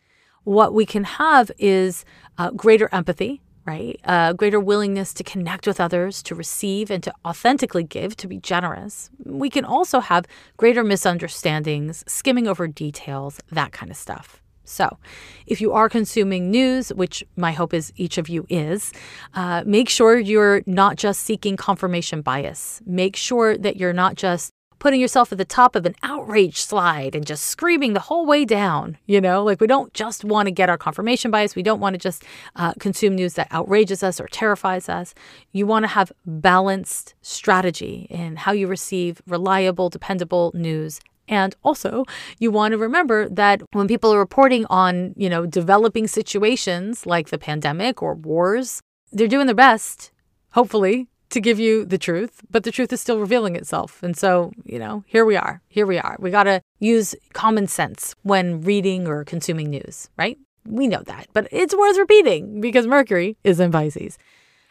what 0.43 0.73
we 0.73 0.85
can 0.85 1.03
have 1.03 1.51
is 1.57 2.05
uh, 2.37 2.51
greater 2.51 2.89
empathy, 2.91 3.41
right? 3.65 3.99
Uh, 4.03 4.33
greater 4.33 4.59
willingness 4.59 5.13
to 5.13 5.23
connect 5.23 5.65
with 5.65 5.79
others, 5.79 6.21
to 6.23 6.35
receive 6.35 6.91
and 6.91 7.03
to 7.03 7.13
authentically 7.25 7.83
give, 7.83 8.15
to 8.17 8.27
be 8.27 8.37
generous. 8.37 9.09
We 9.23 9.49
can 9.49 9.65
also 9.65 9.99
have 9.99 10.25
greater 10.57 10.83
misunderstandings, 10.83 12.03
skimming 12.07 12.47
over 12.47 12.67
details, 12.67 13.39
that 13.51 13.71
kind 13.71 13.91
of 13.91 13.97
stuff. 13.97 14.41
So, 14.67 14.97
if 15.45 15.61
you 15.61 15.73
are 15.73 15.89
consuming 15.89 16.49
news, 16.49 16.89
which 16.89 17.23
my 17.35 17.51
hope 17.51 17.71
is 17.71 17.93
each 17.97 18.17
of 18.17 18.27
you 18.27 18.47
is, 18.49 18.91
uh, 19.35 19.63
make 19.63 19.89
sure 19.89 20.17
you're 20.17 20.63
not 20.65 20.95
just 20.95 21.21
seeking 21.21 21.55
confirmation 21.55 22.21
bias. 22.21 22.81
Make 22.85 23.15
sure 23.15 23.57
that 23.59 23.77
you're 23.77 23.93
not 23.93 24.15
just 24.15 24.51
putting 24.85 25.01
yourself 25.01 25.31
at 25.31 25.39
the 25.39 25.45
top 25.45 25.75
of 25.75 25.83
an 25.87 25.95
outrage 26.03 26.61
slide 26.61 27.15
and 27.15 27.25
just 27.25 27.45
screaming 27.45 27.93
the 27.93 28.01
whole 28.01 28.23
way 28.23 28.45
down. 28.45 28.95
You 29.07 29.19
know, 29.19 29.43
like 29.43 29.59
we 29.59 29.65
don't 29.65 29.91
just 29.95 30.23
want 30.23 30.45
to 30.45 30.51
get 30.51 30.69
our 30.69 30.77
confirmation 30.77 31.31
bias. 31.31 31.55
We 31.55 31.63
don't 31.63 31.79
want 31.79 31.95
to 31.95 31.97
just 31.97 32.23
uh, 32.55 32.73
consume 32.79 33.15
news 33.15 33.33
that 33.33 33.47
outrages 33.49 34.03
us 34.03 34.21
or 34.21 34.27
terrifies 34.27 34.87
us. 34.87 35.15
You 35.53 35.65
want 35.65 35.85
to 35.85 35.87
have 35.87 36.11
balanced 36.27 37.15
strategy 37.23 38.05
in 38.11 38.35
how 38.35 38.51
you 38.51 38.67
receive 38.67 39.23
reliable, 39.25 39.89
dependable 39.89 40.51
news 40.53 41.01
and 41.27 41.55
also, 41.63 42.05
you 42.37 42.51
want 42.51 42.73
to 42.73 42.77
remember 42.77 43.27
that 43.29 43.63
when 43.71 43.87
people 43.87 44.13
are 44.13 44.19
reporting 44.19 44.67
on, 44.67 45.15
you 45.17 45.27
know, 45.27 45.47
developing 45.47 46.07
situations 46.07 47.07
like 47.07 47.29
the 47.29 47.39
pandemic 47.39 48.03
or 48.03 48.13
wars, 48.13 48.79
they're 49.11 49.27
doing 49.27 49.47
their 49.47 49.55
best, 49.55 50.11
hopefully, 50.51 51.07
to 51.35 51.41
give 51.41 51.59
you 51.59 51.83
the 51.83 51.97
truth, 51.97 52.41
but 52.49 52.63
the 52.63 52.71
truth 52.71 52.93
is 52.93 53.01
still 53.01 53.19
revealing 53.19 53.57
itself. 53.57 54.01
And 54.01 54.15
so, 54.15 54.53
you 54.63 54.79
know, 54.79 55.03
here 55.05 55.25
we 55.25 55.35
are. 55.35 55.61
Here 55.67 55.85
we 55.85 55.99
are. 55.99 56.15
We 56.17 56.31
got 56.31 56.43
to 56.43 56.61
use 56.79 57.13
common 57.33 57.67
sense 57.67 58.15
when 58.23 58.61
reading 58.61 59.05
or 59.05 59.25
consuming 59.25 59.69
news, 59.69 60.09
right? 60.17 60.37
We 60.65 60.87
know 60.87 61.03
that, 61.03 61.27
but 61.33 61.49
it's 61.51 61.75
worth 61.75 61.97
repeating 61.97 62.61
because 62.61 62.87
Mercury 62.87 63.35
is 63.43 63.59
in 63.59 63.69
Pisces. 63.69 64.17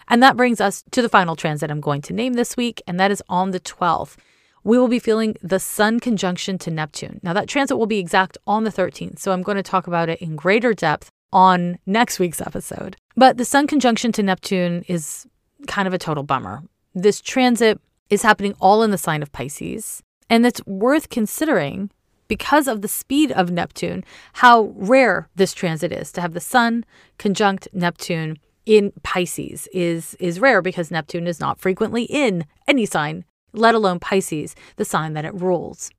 And 0.09 0.23
that 0.23 0.39
brings 0.39 0.59
us 0.59 0.83
to 0.93 1.03
the 1.03 1.09
final 1.11 1.37
transit 1.37 1.71
I'm 1.71 1.83
going 1.83 2.01
to 2.03 2.15
name 2.15 2.33
this 2.33 2.57
week, 2.57 2.83
and 2.87 2.99
that 2.99 3.11
is 3.11 3.23
on 3.29 3.51
the 3.51 3.61
12th. 3.61 4.17
We 4.65 4.79
will 4.79 4.89
be 4.89 4.99
feeling 4.99 5.37
the 5.43 5.61
Sun 5.61 6.01
conjunction 6.01 6.57
to 6.59 6.71
Neptune. 6.71 7.21
Now, 7.23 7.35
that 7.35 7.47
transit 7.47 7.77
will 7.77 7.87
be 7.87 7.99
exact 7.99 8.39
on 8.47 8.65
the 8.65 8.71
13th, 8.71 9.19
so 9.19 9.33
I'm 9.33 9.43
going 9.43 9.57
to 9.57 9.63
talk 9.63 9.87
about 9.87 10.09
it 10.09 10.23
in 10.23 10.35
greater 10.35 10.73
depth 10.73 11.11
on 11.31 11.79
next 11.85 12.19
week's 12.19 12.41
episode. 12.41 12.97
But 13.15 13.37
the 13.37 13.45
Sun 13.45 13.67
conjunction 13.67 14.13
to 14.13 14.23
Neptune 14.23 14.83
is 14.89 15.27
kind 15.67 15.89
of 15.89 15.95
a 15.95 15.99
total 15.99 16.23
bummer. 16.23 16.63
This 16.95 17.21
transit 17.21 17.81
is 18.11 18.23
happening 18.23 18.55
all 18.61 18.83
in 18.83 18.91
the 18.91 18.99
sign 18.99 19.23
of 19.23 19.33
Pisces, 19.33 20.03
and 20.31 20.47
it's 20.47 20.65
worth 20.67 21.09
considering 21.09 21.91
because 22.29 22.67
of 22.69 22.83
the 22.83 22.89
speed 22.89 23.33
of 23.33 23.51
Neptune, 23.51 24.05
how 24.35 24.73
rare 24.77 25.29
this 25.37 25.53
transit 25.53 25.93
is 25.93 26.11
to 26.13 26.21
have 26.21 26.33
the 26.33 26.41
Sun 26.41 26.85
conjunct 27.19 27.69
Neptune 27.73 28.39
in 28.67 28.93
Pisces 29.03 29.69
is 29.73 30.15
is 30.15 30.41
rare 30.41 30.63
because 30.63 30.91
Neptune 30.91 31.27
is 31.27 31.39
not 31.39 31.61
frequently 31.61 32.05
in 32.05 32.47
any 32.67 32.87
sign, 32.87 33.25
let 33.53 33.75
alone 33.75 34.01
Pisces, 34.01 34.55
the 34.77 34.85
sign 34.85 35.13
that 35.13 35.25
it 35.25 35.35
rules. 35.35 35.91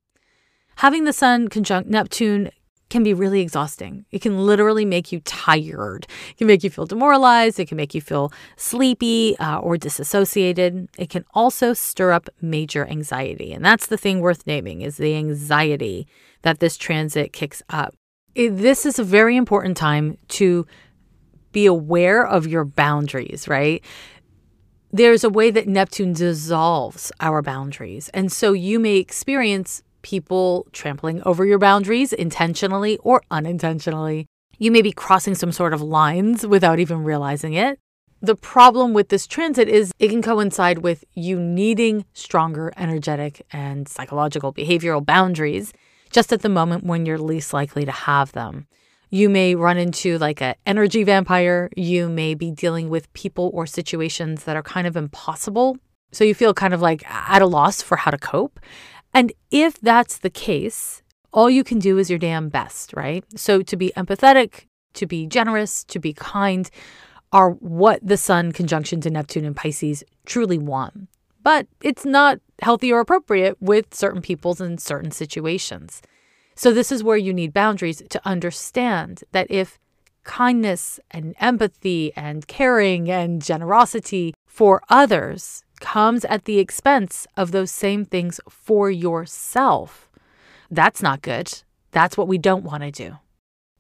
Having 0.78 1.06
the 1.06 1.14
Sun 1.14 1.50
conjunct 1.50 1.90
Neptune 1.90 2.50
can 2.96 3.04
be 3.04 3.14
really 3.14 3.42
exhausting. 3.42 4.06
It 4.10 4.22
can 4.22 4.46
literally 4.46 4.86
make 4.86 5.12
you 5.12 5.20
tired. 5.20 6.08
It 6.30 6.38
can 6.38 6.48
make 6.48 6.64
you 6.64 6.70
feel 6.70 6.86
demoralized. 6.86 7.60
It 7.60 7.68
can 7.68 7.76
make 7.76 7.94
you 7.94 8.00
feel 8.00 8.32
sleepy 8.56 9.38
uh, 9.38 9.60
or 9.60 9.76
disassociated. 9.76 10.88
It 10.98 11.10
can 11.10 11.26
also 11.34 11.74
stir 11.74 12.14
up 12.14 12.30
major 12.40 12.88
anxiety. 12.88 13.52
And 13.52 13.66
that's 13.66 13.88
the 13.88 13.98
thing 13.98 14.22
worth 14.22 14.48
naming 14.48 14.80
is 14.80 14.96
the 14.96 15.14
anxiety 15.14 16.08
that 16.44 16.62
this 16.62 16.78
transit 16.78 17.34
kicks 17.34 17.62
up. 17.68 17.94
It, 18.34 18.52
this 18.52 18.86
is 18.86 18.98
a 18.98 19.04
very 19.04 19.36
important 19.36 19.76
time 19.76 20.18
to 20.30 20.66
be 21.52 21.66
aware 21.66 22.26
of 22.26 22.48
your 22.48 22.64
boundaries, 22.64 23.46
right? 23.50 23.84
There's 24.94 25.26
a 25.26 25.30
way 25.30 25.52
that 25.52 25.68
Neptune 25.68 26.14
dissolves 26.14 27.12
our 27.20 27.42
boundaries. 27.42 28.08
And 28.14 28.32
so 28.32 28.54
you 28.54 28.80
may 28.80 28.96
experience 28.96 29.84
people 30.06 30.68
trampling 30.72 31.20
over 31.24 31.44
your 31.48 31.58
boundaries 31.58 32.14
intentionally 32.14 33.00
or 33.00 33.24
unintentionally. 33.32 34.28
You 34.60 34.70
may 34.70 34.84
be 34.84 34.92
crossing 34.92 35.34
some 35.34 35.52
sort 35.52 35.74
of 35.74 35.82
lines 35.82 36.46
without 36.46 36.78
even 36.78 37.04
realizing 37.04 37.54
it. 37.54 37.80
The 38.22 38.36
problem 38.36 38.94
with 38.94 39.10
this 39.10 39.26
transit 39.26 39.68
is 39.68 39.92
it 39.98 40.10
can 40.10 40.22
coincide 40.22 40.78
with 40.80 41.04
you 41.16 41.40
needing 41.40 42.06
stronger 42.14 42.72
energetic 42.78 43.48
and 43.52 43.90
psychological 43.90 44.54
behavioral 44.54 45.04
boundaries 45.04 45.74
just 46.12 46.32
at 46.32 46.44
the 46.44 46.50
moment 46.50 46.84
when 46.84 47.08
you're 47.08 47.18
least 47.18 47.52
likely 47.52 47.84
to 47.84 47.92
have 47.92 48.32
them. 48.34 48.68
You 49.10 49.28
may 49.28 49.56
run 49.56 49.80
into 49.80 50.20
like 50.20 50.40
an 50.40 50.54
energy 50.68 51.04
vampire. 51.04 51.72
You 51.76 52.10
may 52.10 52.36
be 52.36 52.52
dealing 52.52 52.90
with 52.90 53.12
people 53.14 53.50
or 53.56 53.66
situations 53.66 54.44
that 54.44 54.56
are 54.56 54.64
kind 54.64 54.86
of 54.86 54.96
impossible. 54.96 55.78
So 56.12 56.24
you 56.24 56.34
feel 56.34 56.54
kind 56.54 56.74
of 56.74 56.82
like 56.82 57.04
at 57.10 57.42
a 57.42 57.46
loss 57.46 57.82
for 57.82 57.98
how 57.98 58.12
to 58.12 58.18
cope. 58.18 58.60
And 59.16 59.32
if 59.50 59.80
that's 59.80 60.18
the 60.18 60.30
case, 60.30 61.02
all 61.32 61.50
you 61.50 61.64
can 61.64 61.80
do 61.80 61.98
is 61.98 62.10
your 62.10 62.20
damn 62.20 62.50
best, 62.50 62.92
right? 62.94 63.24
So 63.36 63.62
to 63.64 63.78
be 63.78 63.94
empathetic, 63.96 64.68
to 64.96 65.06
be 65.06 65.26
generous, 65.26 65.86
to 65.86 66.00
be 66.00 66.12
kind 66.12 66.70
are 67.32 67.52
what 67.52 68.06
the 68.06 68.18
Sun 68.18 68.52
conjunction 68.52 69.00
to 69.02 69.10
Neptune 69.10 69.46
and 69.46 69.56
Pisces 69.56 70.04
truly 70.26 70.58
want. 70.58 71.08
But 71.42 71.68
it's 71.82 72.04
not 72.04 72.40
healthy 72.62 72.92
or 72.92 73.00
appropriate 73.00 73.56
with 73.62 73.94
certain 73.96 74.22
peoples 74.22 74.60
in 74.60 74.78
certain 74.80 75.12
situations. 75.12 76.02
So, 76.56 76.74
this 76.74 76.92
is 76.92 77.04
where 77.04 77.18
you 77.18 77.34
need 77.34 77.54
boundaries 77.54 78.02
to 78.10 78.22
understand 78.26 79.24
that 79.32 79.48
if 79.50 79.80
kindness 80.24 81.00
and 81.12 81.36
empathy 81.40 82.12
and 82.16 82.48
caring 82.48 83.10
and 83.10 83.42
generosity 83.42 84.34
for 84.46 84.82
others 84.90 85.64
comes 85.80 86.26
at 86.26 86.46
the 86.46 86.60
expense 86.60 87.28
of 87.38 87.52
those 87.52 87.72
same 87.72 88.06
things 88.06 88.40
for 88.50 88.90
yourself. 88.90 90.10
That's 90.72 91.02
not 91.02 91.22
good. 91.22 91.64
That's 91.92 92.18
what 92.18 92.28
we 92.28 92.38
don't 92.38 92.64
want 92.64 92.84
to 92.84 92.92
do. 92.92 93.18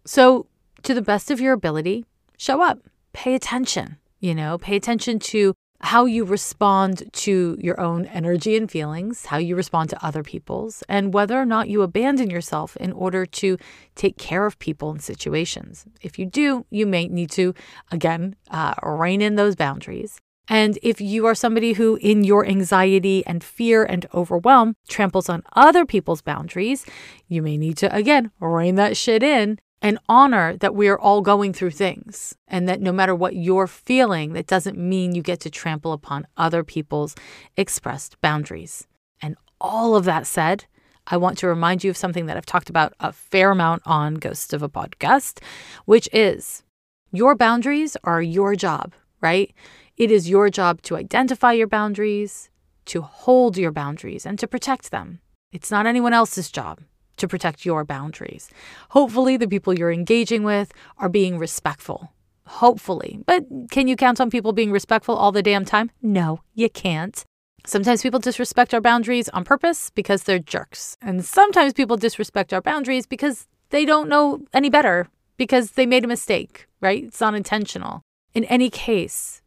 So, 0.05 0.47
to 0.83 0.93
the 0.93 1.01
best 1.01 1.31
of 1.31 1.41
your 1.41 1.53
ability, 1.53 2.05
show 2.37 2.61
up, 2.61 2.79
pay 3.13 3.33
attention, 3.33 3.97
you 4.19 4.35
know, 4.35 4.57
pay 4.57 4.75
attention 4.75 5.19
to 5.19 5.53
how 5.81 6.05
you 6.05 6.23
respond 6.23 7.03
to 7.11 7.57
your 7.59 7.79
own 7.79 8.05
energy 8.05 8.55
and 8.55 8.71
feelings, 8.71 9.25
how 9.25 9.37
you 9.37 9.55
respond 9.55 9.89
to 9.89 10.05
other 10.05 10.23
people's, 10.23 10.83
and 10.87 11.13
whether 11.13 11.39
or 11.39 11.45
not 11.45 11.69
you 11.69 11.81
abandon 11.81 12.29
yourself 12.29 12.77
in 12.77 12.91
order 12.93 13.25
to 13.25 13.57
take 13.95 14.17
care 14.17 14.45
of 14.45 14.57
people 14.59 14.89
and 14.89 15.01
situations. 15.01 15.85
If 16.01 16.17
you 16.17 16.25
do, 16.25 16.65
you 16.69 16.85
may 16.85 17.07
need 17.07 17.29
to, 17.31 17.53
again, 17.91 18.35
uh, 18.49 18.73
rein 18.83 19.21
in 19.21 19.35
those 19.35 19.55
boundaries 19.55 20.19
And 20.47 20.77
if 20.83 21.01
you 21.01 21.25
are 21.25 21.35
somebody 21.35 21.73
who, 21.73 21.97
in 22.01 22.23
your 22.23 22.45
anxiety 22.45 23.25
and 23.25 23.43
fear 23.43 23.83
and 23.83 24.05
overwhelm, 24.13 24.75
tramples 24.87 25.29
on 25.29 25.43
other 25.53 25.85
people's 25.85 26.21
boundaries, 26.21 26.85
you 27.27 27.41
may 27.41 27.57
need 27.57 27.77
to, 27.77 27.93
again, 27.95 28.31
rein 28.39 28.75
that 28.75 28.95
shit 28.95 29.23
in 29.23 29.59
and 29.81 29.99
honor 30.07 30.55
that 30.57 30.75
we 30.75 30.87
are 30.87 30.99
all 30.99 31.21
going 31.21 31.53
through 31.53 31.71
things. 31.71 32.35
And 32.47 32.67
that 32.69 32.81
no 32.81 32.91
matter 32.91 33.15
what 33.15 33.35
you're 33.35 33.67
feeling, 33.67 34.33
that 34.33 34.47
doesn't 34.47 34.77
mean 34.77 35.15
you 35.15 35.21
get 35.21 35.39
to 35.41 35.49
trample 35.49 35.93
upon 35.93 36.27
other 36.37 36.63
people's 36.63 37.15
expressed 37.57 38.19
boundaries. 38.21 38.87
And 39.21 39.35
all 39.59 39.95
of 39.95 40.05
that 40.05 40.27
said, 40.27 40.65
I 41.07 41.17
want 41.17 41.37
to 41.39 41.47
remind 41.47 41.83
you 41.83 41.91
of 41.91 41.97
something 41.97 42.25
that 42.25 42.37
I've 42.37 42.45
talked 42.45 42.69
about 42.69 42.93
a 42.99 43.11
fair 43.11 43.51
amount 43.51 43.83
on 43.85 44.15
Ghosts 44.15 44.53
of 44.53 44.63
a 44.63 44.69
Podcast, 44.69 45.39
which 45.85 46.09
is 46.11 46.63
your 47.11 47.35
boundaries 47.35 47.95
are 48.03 48.21
your 48.21 48.55
job, 48.55 48.93
right? 49.21 49.53
It 49.97 50.11
is 50.11 50.29
your 50.29 50.49
job 50.49 50.81
to 50.83 50.97
identify 50.97 51.53
your 51.53 51.67
boundaries, 51.67 52.49
to 52.85 53.01
hold 53.01 53.57
your 53.57 53.71
boundaries, 53.71 54.25
and 54.25 54.37
to 54.39 54.47
protect 54.47 54.91
them. 54.91 55.19
It's 55.53 55.71
not 55.71 55.85
anyone 55.85 56.11
else's 56.11 56.51
job 56.51 56.81
to 57.15 57.29
protect 57.29 57.65
your 57.65 57.85
boundaries. 57.85 58.49
Hopefully, 58.89 59.37
the 59.37 59.47
people 59.47 59.73
you're 59.73 59.93
engaging 59.93 60.43
with 60.43 60.73
are 60.97 61.07
being 61.07 61.37
respectful. 61.37 62.11
Hopefully. 62.45 63.19
But 63.25 63.45
can 63.71 63.87
you 63.87 63.95
count 63.95 64.19
on 64.19 64.29
people 64.29 64.51
being 64.51 64.73
respectful 64.73 65.15
all 65.15 65.31
the 65.31 65.41
damn 65.41 65.63
time? 65.63 65.91
No, 66.01 66.41
you 66.53 66.69
can't. 66.69 67.23
Sometimes 67.65 68.03
people 68.03 68.19
disrespect 68.19 68.73
our 68.73 68.81
boundaries 68.81 69.29
on 69.29 69.45
purpose 69.45 69.91
because 69.91 70.23
they're 70.23 70.39
jerks. 70.39 70.97
And 71.01 71.23
sometimes 71.23 71.71
people 71.71 71.95
disrespect 71.95 72.51
our 72.51 72.61
boundaries 72.61 73.07
because 73.07 73.47
they 73.69 73.85
don't 73.85 74.09
know 74.09 74.41
any 74.53 74.69
better, 74.69 75.07
because 75.37 75.71
they 75.71 75.85
made 75.85 76.03
a 76.03 76.07
mistake, 76.07 76.67
right? 76.81 77.05
It's 77.05 77.21
not 77.21 77.33
intentional. 77.33 78.01
In 78.33 78.43
any 78.43 78.69
case, 78.69 79.41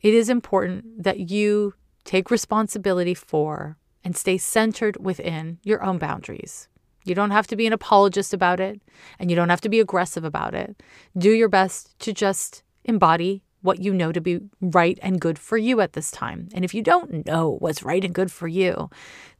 it 0.00 0.14
is 0.14 0.28
important 0.28 1.02
that 1.02 1.30
you 1.30 1.74
take 2.04 2.30
responsibility 2.30 3.14
for 3.14 3.76
and 4.04 4.16
stay 4.16 4.38
centered 4.38 4.96
within 5.04 5.58
your 5.62 5.82
own 5.82 5.98
boundaries. 5.98 6.68
You 7.04 7.14
don't 7.14 7.30
have 7.30 7.46
to 7.48 7.56
be 7.56 7.66
an 7.66 7.72
apologist 7.72 8.34
about 8.34 8.60
it, 8.60 8.80
and 9.18 9.30
you 9.30 9.36
don't 9.36 9.48
have 9.48 9.60
to 9.62 9.68
be 9.68 9.80
aggressive 9.80 10.24
about 10.24 10.54
it. 10.54 10.82
Do 11.16 11.30
your 11.30 11.48
best 11.48 11.98
to 12.00 12.12
just 12.12 12.62
embody 12.84 13.42
what 13.60 13.80
you 13.80 13.92
know 13.92 14.12
to 14.12 14.20
be 14.20 14.40
right 14.60 14.98
and 15.02 15.20
good 15.20 15.38
for 15.38 15.58
you 15.58 15.80
at 15.80 15.94
this 15.94 16.10
time. 16.10 16.48
And 16.54 16.64
if 16.64 16.74
you 16.74 16.82
don't 16.82 17.26
know 17.26 17.56
what's 17.58 17.82
right 17.82 18.04
and 18.04 18.14
good 18.14 18.30
for 18.30 18.46
you, 18.46 18.88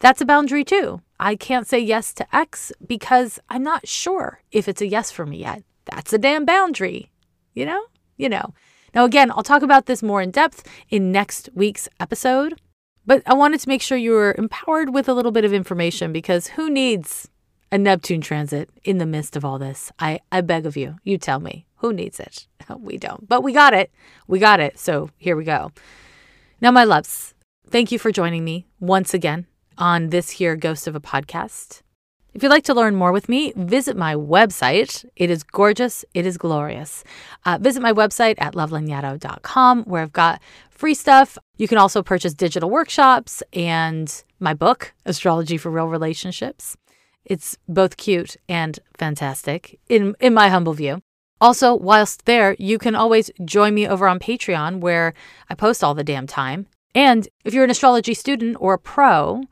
that's 0.01 0.21
a 0.21 0.27
boundary 0.27 0.65
too. 0.65 1.01
I 1.21 1.37
can't 1.37 1.67
say 1.67 1.79
yes 1.79 2.13
to 2.15 2.37
X 2.37 2.73
because 2.85 3.39
I'm 3.49 3.63
not 3.63 3.87
sure 3.87 4.43
if 4.51 4.69
it's 4.69 4.83
a 4.83 4.87
yes 4.87 5.11
for 5.11 5.25
me 5.25 5.39
yet. 5.39 5.63
That's 5.85 6.13
a 6.13 6.19
damn 6.19 6.45
boundary. 6.45 7.11
You 7.55 7.67
know? 7.67 7.85
You 8.17 8.29
know. 8.29 8.55
Now, 8.95 9.05
again, 9.05 9.31
I'll 9.31 9.43
talk 9.43 9.63
about 9.63 9.87
this 9.87 10.03
more 10.03 10.23
in 10.23 10.31
depth 10.31 10.67
in 10.89 11.13
next 11.13 11.49
week's 11.55 11.89
episode, 12.01 12.61
but 13.07 13.23
I 13.27 13.35
wanted 13.35 13.61
to 13.61 13.69
make 13.69 13.83
sure 13.83 13.99
you 13.99 14.13
were 14.13 14.35
empowered 14.37 14.93
with 14.93 15.09
a 15.09 15.15
little 15.15 15.33
bit 15.33 15.45
of 15.45 15.53
information 15.53 16.13
because 16.13 16.49
who 16.49 16.71
needs 16.71 17.29
a 17.71 17.79
Neptune 17.79 18.21
transit 18.21 18.71
in 18.85 18.99
the 18.99 19.07
midst 19.07 19.37
of 19.37 19.45
all 19.45 19.59
this? 19.59 19.93
I, 19.99 20.21
I 20.33 20.41
beg 20.41 20.67
of 20.67 20.77
you, 20.77 20.97
you 21.05 21.19
tell 21.19 21.41
me. 21.41 21.67
Who 21.77 21.93
needs 21.93 22.21
it? 22.21 22.47
We 22.79 22.99
don't. 22.99 23.27
But 23.27 23.43
we 23.43 23.55
got 23.55 23.73
it. 23.73 23.91
We 24.27 24.39
got 24.39 24.61
it. 24.61 24.79
So 24.79 25.09
here 25.17 25.37
we 25.37 25.45
go. 25.45 25.73
Now, 26.61 26.71
my 26.71 26.85
loves, 26.85 27.33
thank 27.71 27.91
you 27.91 27.99
for 27.99 28.13
joining 28.13 28.45
me 28.45 28.67
once 28.79 29.15
again 29.15 29.47
on 29.79 30.11
this 30.11 30.31
here 30.31 30.55
Ghost 30.55 30.87
of 30.87 30.95
a 30.95 31.01
Podcast. 31.01 31.81
If 32.39 32.45
you'd 32.45 32.51
like 32.51 32.67
to 32.67 32.75
learn 32.75 32.95
more 32.95 33.11
with 33.11 33.29
me, 33.29 33.53
visit 33.57 33.97
my 33.97 34.15
website. 34.15 35.05
It 35.17 35.29
is 35.29 35.43
gorgeous. 35.43 36.05
It 36.15 36.25
is 36.25 36.39
glorious. 36.39 37.03
Uh, 37.45 37.59
visit 37.61 37.83
my 37.83 37.93
website 37.93 38.37
at 38.39 38.55
lovelanyadoo.com 38.55 39.83
where 39.87 40.03
I've 40.03 40.13
got 40.13 40.41
free 40.71 40.95
stuff. 40.95 41.37
You 41.57 41.67
can 41.67 41.79
also 41.79 42.01
purchase 42.01 42.35
digital 42.35 42.71
workshops 42.71 43.43
and 43.53 44.23
my 44.39 44.55
book, 44.55 44.95
Astrology 45.05 45.57
for 45.59 45.73
Real 45.73 45.89
Relationships. 45.89 46.77
It's 47.25 47.59
both 47.69 47.97
cute 47.97 48.37
and 48.49 48.79
fantastic, 48.97 49.81
in, 49.89 50.15
in 50.21 50.33
my 50.33 50.49
humble 50.49 50.75
view. 50.75 51.03
Also, 51.41 51.75
whilst 51.75 52.25
there, 52.27 52.55
you 52.61 52.79
can 52.79 52.95
always 52.95 53.33
join 53.45 53.75
me 53.75 53.89
over 53.89 54.07
on 54.07 54.21
Patreon 54.21 54.79
where 54.79 55.13
I 55.51 55.57
post 55.57 55.83
all 55.83 55.97
the 55.97 56.05
damn 56.05 56.29
time. 56.29 56.69
And 56.95 57.27
if 57.45 57.53
you're 57.53 57.65
an 57.65 57.71
astrology 57.71 58.15
student 58.15 58.57
or 58.61 58.75
a 58.75 58.79
pro, 58.79 59.43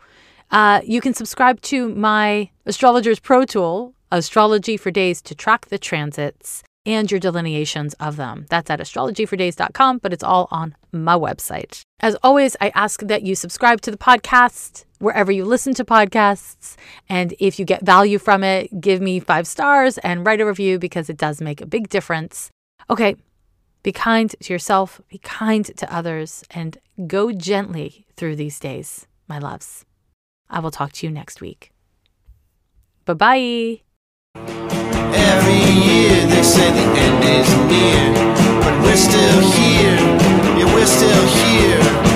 uh, 0.50 0.80
you 0.84 1.00
can 1.00 1.14
subscribe 1.14 1.60
to 1.62 1.88
my 1.88 2.50
Astrologer's 2.64 3.20
Pro 3.20 3.44
Tool, 3.44 3.94
Astrology 4.10 4.76
for 4.76 4.90
Days 4.90 5.20
to 5.22 5.34
track 5.34 5.66
the 5.66 5.78
transits 5.78 6.62
and 6.86 7.10
your 7.10 7.18
delineations 7.18 7.94
of 7.94 8.16
them. 8.16 8.46
That's 8.48 8.70
at 8.70 8.78
astrologyfordays.com, 8.78 9.98
but 9.98 10.12
it's 10.12 10.22
all 10.22 10.46
on 10.52 10.76
my 10.92 11.16
website. 11.16 11.82
As 12.00 12.16
always, 12.22 12.56
I 12.60 12.70
ask 12.74 13.00
that 13.00 13.22
you 13.22 13.34
subscribe 13.34 13.80
to 13.82 13.90
the 13.90 13.96
podcast 13.96 14.84
wherever 14.98 15.32
you 15.32 15.44
listen 15.44 15.74
to 15.74 15.84
podcasts. 15.84 16.76
And 17.08 17.34
if 17.40 17.58
you 17.58 17.64
get 17.64 17.84
value 17.84 18.18
from 18.18 18.44
it, 18.44 18.80
give 18.80 19.00
me 19.00 19.18
five 19.18 19.46
stars 19.46 19.98
and 19.98 20.24
write 20.24 20.40
a 20.40 20.46
review 20.46 20.78
because 20.78 21.10
it 21.10 21.16
does 21.16 21.40
make 21.40 21.60
a 21.60 21.66
big 21.66 21.88
difference. 21.88 22.50
Okay, 22.88 23.16
be 23.82 23.92
kind 23.92 24.34
to 24.40 24.52
yourself, 24.52 25.00
be 25.08 25.18
kind 25.18 25.64
to 25.76 25.92
others, 25.94 26.44
and 26.50 26.78
go 27.06 27.32
gently 27.32 28.06
through 28.16 28.36
these 28.36 28.60
days, 28.60 29.06
my 29.28 29.38
loves. 29.38 29.85
I 30.48 30.60
will 30.60 30.70
talk 30.70 30.92
to 30.92 31.06
you 31.06 31.12
next 31.12 31.40
week. 31.40 31.72
Bye 33.04 33.14
bye. 33.14 33.80
Every 34.34 35.62
year 35.86 36.26
they 36.26 36.42
say 36.42 36.70
the 36.70 36.86
end 37.04 37.24
is 37.24 37.50
near, 37.70 38.14
but 38.62 38.74
we're 38.82 38.96
still 38.96 39.40
here. 39.52 39.96
Yeah, 40.58 40.74
we're 40.74 40.86
still 40.86 41.26
here. 41.26 42.15